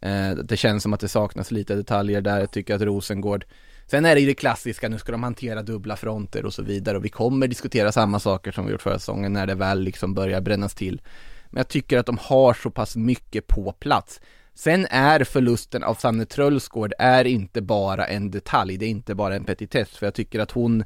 Eh, 0.03 0.31
det 0.31 0.57
känns 0.57 0.83
som 0.83 0.93
att 0.93 1.01
det 1.01 1.09
saknas 1.09 1.51
lite 1.51 1.75
detaljer 1.75 2.21
där. 2.21 2.41
Jag 2.41 2.51
tycker 2.51 2.75
att 2.75 2.83
Rosengård 2.83 3.45
Sen 3.87 4.05
är 4.05 4.15
det 4.15 4.21
ju 4.21 4.27
det 4.27 4.35
klassiska, 4.35 4.89
nu 4.89 4.99
ska 4.99 5.13
de 5.13 5.23
hantera 5.23 5.63
dubbla 5.63 5.97
fronter 5.97 6.45
och 6.45 6.55
så 6.55 6.63
vidare 6.63 6.97
och 6.97 7.05
vi 7.05 7.09
kommer 7.09 7.49
diskutera 7.49 7.93
samma 7.93 8.21
saker 8.21 8.53
som 8.53 8.67
vi 8.67 8.73
gjort 8.73 8.83
förra 8.83 8.99
säsongen 8.99 9.33
när 9.33 9.47
det 9.47 9.55
väl 9.55 9.81
liksom 9.81 10.15
börjar 10.15 10.41
brännas 10.41 10.75
till. 10.75 11.03
Men 11.51 11.59
jag 11.59 11.69
tycker 11.69 11.99
att 11.99 12.07
de 12.07 12.19
har 12.21 12.55
så 12.55 12.71
pass 12.71 12.97
mycket 12.97 13.47
på 13.47 13.73
plats. 13.73 14.21
Sen 14.55 14.87
är 14.91 15.25
förlusten 15.25 15.83
av 15.83 15.95
Sanne 15.95 16.25
Trölsgård 16.25 16.93
är 16.99 17.25
inte 17.25 17.63
bara 17.63 18.07
en 18.07 18.31
detalj, 18.31 18.77
det 18.77 18.87
är 18.87 18.91
inte 18.91 19.15
bara 19.15 19.37
en 19.37 19.45
petitess, 19.45 19.89
för 19.89 20.07
jag 20.07 20.15
tycker 20.15 20.41
att 20.41 20.51
hon 20.51 20.85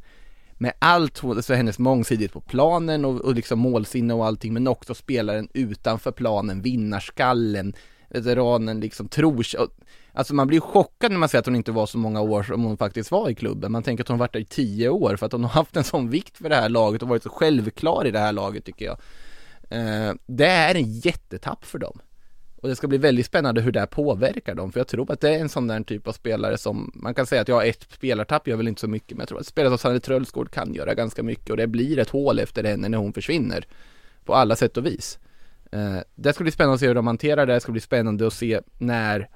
med 0.59 0.73
allt, 0.79 1.25
alltså 1.25 1.55
hennes 1.55 1.79
mångsidighet 1.79 2.33
på 2.33 2.41
planen 2.41 3.05
och, 3.05 3.21
och 3.21 3.35
liksom 3.35 3.59
målsinne 3.59 4.15
och 4.15 4.27
allting, 4.27 4.53
men 4.53 4.69
också 4.69 4.95
spelaren 4.95 5.49
utanför 5.55 6.13
planen, 6.13 6.63
vinnarskallen, 6.63 7.75
veteranen 8.09 8.81
liksom 8.81 9.09
tror 9.09 9.45
Alltså 10.13 10.35
man 10.35 10.47
blir 10.47 10.61
chockad 10.61 11.11
när 11.11 11.19
man 11.19 11.29
ser 11.29 11.39
att 11.39 11.47
hon 11.47 11.57
inte 11.57 11.73
var 11.73 11.87
så 11.87 11.99
många 11.99 12.21
år 12.21 12.43
som 12.43 12.65
hon 12.65 12.77
faktiskt 12.77 13.11
var 13.11 13.31
i 13.31 13.35
klubben. 13.35 13.73
Man 13.73 13.83
tänker 13.83 14.05
att 14.05 14.09
hon 14.09 14.19
varit 14.19 14.33
där 14.33 14.41
i 14.41 14.45
tio 14.45 14.89
år 14.89 15.17
för 15.17 15.27
att 15.27 15.33
hon 15.33 15.45
har 15.45 15.51
haft 15.51 15.77
en 15.77 15.85
sån 15.85 16.11
vikt 16.11 16.37
för 16.39 16.49
det 16.49 16.57
här 16.57 16.69
laget 16.69 17.03
och 17.03 17.09
varit 17.09 17.23
så 17.23 17.29
självklar 17.29 18.07
i 18.07 18.11
det 18.11 18.19
här 18.19 18.33
laget 18.33 18.65
tycker 18.65 18.85
jag. 18.85 18.99
Eh, 19.71 20.15
det 20.27 20.47
är 20.47 20.75
en 20.75 20.93
jättetapp 20.93 21.65
för 21.65 21.79
dem. 21.79 22.01
Och 22.57 22.69
det 22.69 22.77
ska 22.77 22.87
bli 22.87 22.99
väldigt 22.99 23.27
spännande 23.27 23.61
hur 23.61 23.73
det 23.73 23.81
här 23.81 23.87
påverkar 23.87 24.55
dem, 24.55 24.73
för 24.73 24.81
jag 24.81 24.89
tror 24.89 25.13
att 25.13 25.21
det 25.21 25.35
är 25.35 25.39
en 25.39 25.49
sån 25.49 25.67
där 25.67 25.81
typ 25.81 26.09
av 26.09 26.13
spelare 26.13 26.59
som, 26.59 26.91
man 26.95 27.15
kan 27.15 27.27
säga 27.27 27.43
att 27.43 27.49
jag 27.49 27.55
har 27.55 27.65
ett 27.65 27.87
spelartapp 27.93 28.49
gör 28.49 28.57
väl 28.57 28.69
inte 28.69 28.81
så 28.81 28.89
mycket, 28.89 29.11
men 29.11 29.19
jag 29.19 29.29
tror 29.29 29.41
att 29.41 29.47
spelare 29.47 29.71
som 29.71 29.79
Sanne 29.79 30.01
Trölsgård 30.01 30.51
kan 30.51 30.75
göra 30.75 30.95
ganska 30.95 31.23
mycket 31.23 31.51
och 31.51 31.57
det 31.57 31.67
blir 31.67 31.99
ett 31.99 32.11
hål 32.11 32.39
efter 32.39 32.65
henne 32.65 32.89
när 32.89 32.99
hon 32.99 33.13
försvinner. 33.13 33.67
På 34.25 34.35
alla 34.35 34.57
sätt 34.57 34.77
och 34.77 34.87
vis. 34.87 35.19
Eh, 35.73 35.99
det 36.15 36.33
ska 36.33 36.45
bli 36.45 36.53
spännande 36.53 36.75
att 36.75 36.81
se 36.81 36.87
hur 36.87 36.95
de 36.95 37.07
hanterar 37.07 37.47
det, 37.47 37.55
det 37.55 37.61
ska 37.61 37.73
bli 37.73 37.81
spännande 37.81 38.27
att 38.27 38.33
se 38.33 38.61
när 38.79 39.29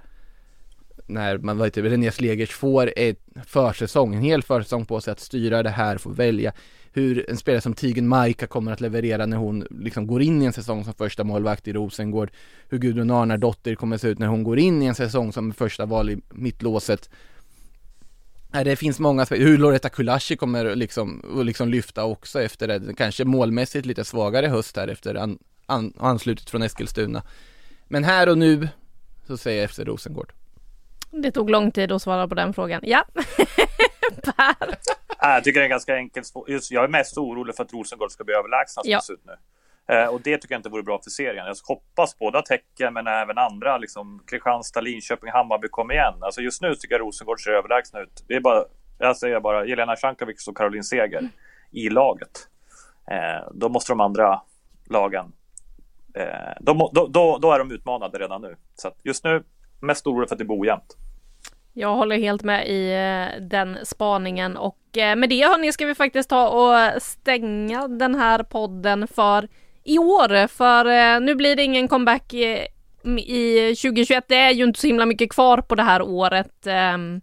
när 1.07 1.39
man 1.39 1.59
vet 1.59 1.76
René 1.76 2.11
Slegers 2.11 2.51
får 2.51 2.93
ett 2.97 3.18
försäsong, 3.47 4.14
en 4.14 4.22
hel 4.22 4.43
försäsong 4.43 4.87
på 4.87 5.01
sig 5.01 5.12
att 5.12 5.20
styra 5.20 5.62
det 5.62 5.70
här, 5.70 5.99
få 5.99 6.11
välja 6.11 6.53
hur 6.93 7.31
en 7.31 7.37
spelare 7.37 7.61
som 7.61 7.74
Tigen 7.74 8.09
Maika 8.09 8.47
kommer 8.47 8.72
att 8.72 8.81
leverera 8.81 9.26
när 9.26 9.37
hon 9.37 9.66
liksom 9.70 10.07
går 10.07 10.22
in 10.22 10.43
i 10.43 10.45
en 10.45 10.53
säsong 10.53 10.85
som 10.85 10.95
första 10.95 11.24
målvakt 11.24 11.68
i 11.68 11.72
Rosengård, 11.72 12.31
hur 12.68 12.78
Gudrun 12.78 13.11
Arnardotter 13.11 13.74
kommer 13.74 13.95
att 13.95 14.01
se 14.01 14.09
ut 14.09 14.18
när 14.18 14.26
hon 14.26 14.43
går 14.43 14.59
in 14.59 14.83
i 14.83 14.87
en 14.87 14.95
säsong 14.95 15.33
som 15.33 15.53
första 15.53 15.87
val 15.87 16.11
i 16.11 16.20
mittlåset. 16.31 17.11
Det 18.64 18.76
finns 18.76 18.99
många 18.99 19.26
hur 19.31 19.59
Loretta 19.59 19.89
Kulashi 19.89 20.37
kommer 20.37 20.76
liksom, 20.76 21.43
liksom 21.45 21.68
lyfta 21.68 22.05
också 22.05 22.43
efter 22.43 22.68
det, 22.68 22.95
kanske 22.97 23.24
målmässigt 23.24 23.87
lite 23.87 24.05
svagare 24.05 24.47
höst 24.47 24.76
här 24.76 24.89
efter 24.89 25.14
an, 25.71 25.93
an, 25.99 26.07
anslutet 26.07 26.51
från 26.51 26.62
Eskilstuna. 26.62 27.23
Men 27.89 28.05
här 28.05 28.29
och 28.29 28.39
nu 28.39 28.68
så 29.27 29.37
säger 29.37 29.59
jag 29.59 29.64
efter 29.64 29.85
Rosengård. 29.85 30.33
Det 31.11 31.33
tog 31.33 31.51
lång 31.51 31.71
tid 31.71 31.93
att 31.93 32.03
svara 32.03 32.29
på 32.29 32.35
den 32.35 32.53
frågan. 32.55 32.81
Ja. 32.85 33.05
per. 34.23 34.79
Jag 35.21 35.45
tycker 35.45 35.61
det 35.61 35.66
är 35.66 35.71
ganska 35.71 35.95
enkelt. 35.95 36.33
Jag 36.71 36.85
är 36.85 36.89
mest 36.89 37.18
orolig 37.18 37.57
för 37.57 37.64
att 37.64 37.73
Rosengård 37.73 38.11
ska 38.11 38.25
bli 38.25 38.35
överlägsna 38.35 38.83
ja. 38.85 39.01
ut 39.12 39.21
nu. 39.27 39.37
Eh, 39.95 40.07
och 40.07 40.21
det 40.21 40.39
tycker 40.39 40.55
jag 40.55 40.59
inte 40.59 40.68
vore 40.68 40.83
bra 40.83 41.01
för 41.05 41.11
serien. 41.11 41.47
Jag 41.47 41.57
hoppas 41.62 42.18
båda 42.18 42.43
tecken 42.43 42.95
men 42.95 43.07
även 43.07 43.39
andra, 43.39 43.79
liksom 43.79 44.23
Kristianstad, 44.27 44.81
Linköping, 44.81 45.31
Hammarby 45.31 45.68
kommer 45.68 45.95
igen. 45.95 46.14
Alltså 46.21 46.41
just 46.41 46.62
nu 46.62 46.75
tycker 46.75 46.95
jag 46.95 47.01
Rosengård 47.01 47.41
ser 47.41 47.51
överlägsna 47.51 48.01
ut. 48.01 48.25
Det 48.29 48.35
är 48.35 48.41
bara, 48.41 48.64
jag 48.99 49.16
säger 49.16 49.41
bara 49.41 49.66
Jelena 49.66 49.97
Sankovic 49.97 50.49
och 50.49 50.57
Caroline 50.57 50.85
Seger 50.85 51.18
mm. 51.18 51.31
i 51.71 51.91
laget. 51.91 52.49
Eh, 53.11 53.49
då 53.53 53.68
måste 53.68 53.93
de 53.93 54.01
andra 54.01 54.43
lagen, 54.91 55.33
Eh, 56.14 56.52
då, 56.61 56.90
då, 56.92 57.38
då, 57.38 57.52
är 57.52 57.58
de 57.58 57.72
utmanade 57.72 58.18
redan 58.18 58.42
nu. 58.42 58.56
Så 58.74 58.90
just 59.02 59.24
nu 59.24 59.42
mest 59.80 60.06
orolig 60.06 60.28
för 60.28 60.34
att 60.34 60.38
det 60.38 60.44
blir 60.44 60.61
ojämnt. 60.61 60.96
Jag 61.72 61.94
håller 61.96 62.18
helt 62.18 62.42
med 62.42 62.68
i 62.68 62.92
eh, 62.92 63.42
den 63.42 63.78
spaningen 63.82 64.56
och 64.56 64.98
eh, 64.98 65.16
med 65.16 65.28
det 65.28 65.46
hörni 65.46 65.72
ska 65.72 65.86
vi 65.86 65.94
faktiskt 65.94 66.30
ta 66.30 66.48
och 66.48 67.02
stänga 67.02 67.88
den 67.88 68.14
här 68.14 68.42
podden 68.42 69.08
för 69.08 69.48
i 69.84 69.98
år 69.98 70.46
för 70.46 71.20
nu 71.20 71.34
blir 71.34 71.56
det 71.56 71.62
ingen 71.62 71.88
comeback 71.88 72.34
i, 72.34 72.66
i 73.26 73.74
2021. 73.74 74.24
Det 74.28 74.34
är 74.34 74.50
ju 74.50 74.64
inte 74.64 74.80
så 74.80 74.86
himla 74.86 75.06
mycket 75.06 75.30
kvar 75.30 75.61
på 75.61 75.74
det 75.74 75.82
här 75.82 76.02
året 76.02 76.66
ehm, 76.66 77.20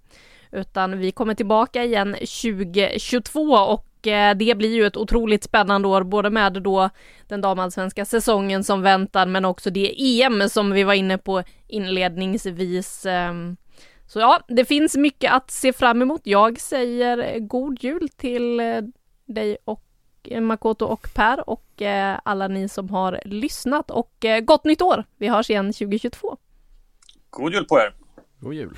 utan 0.51 0.99
vi 0.99 1.11
kommer 1.11 1.33
tillbaka 1.33 1.83
igen 1.83 2.13
2022 2.13 3.41
och 3.41 3.86
det 4.35 4.57
blir 4.57 4.75
ju 4.75 4.85
ett 4.85 4.97
otroligt 4.97 5.43
spännande 5.43 5.87
år 5.87 6.03
både 6.03 6.29
med 6.29 6.53
då 6.53 6.89
den 7.27 7.41
damallsvenska 7.41 8.05
säsongen 8.05 8.63
som 8.63 8.81
väntar 8.81 9.25
men 9.25 9.45
också 9.45 9.69
det 9.69 10.21
EM 10.21 10.49
som 10.49 10.71
vi 10.71 10.83
var 10.83 10.93
inne 10.93 11.17
på 11.17 11.43
inledningsvis. 11.67 13.05
Ehm, 13.05 13.57
så 14.07 14.19
ja, 14.19 14.39
det 14.47 14.65
finns 14.65 14.97
mycket 14.97 15.33
att 15.33 15.51
se 15.51 15.73
fram 15.73 16.01
emot. 16.01 16.21
Jag 16.23 16.59
säger 16.59 17.39
god 17.39 17.83
jul 17.83 18.09
till 18.09 18.59
eh, 18.59 18.81
dig 19.25 19.57
och 19.65 19.83
eh, 20.23 20.41
Makoto 20.41 20.85
och 20.85 21.07
Per 21.15 21.49
och 21.49 21.81
eh, 21.81 22.19
alla 22.25 22.47
ni 22.47 22.69
som 22.69 22.89
har 22.89 23.19
lyssnat 23.25 23.91
och 23.91 24.25
gott 24.41 24.63
nytt 24.63 24.81
år! 24.81 25.03
Vi 25.17 25.27
hörs 25.27 25.49
igen 25.49 25.73
2022. 25.73 26.37
God 27.29 27.53
jul 27.53 27.65
på 27.65 27.79
er! 27.79 27.93
God 28.39 28.53
jul! 28.53 28.77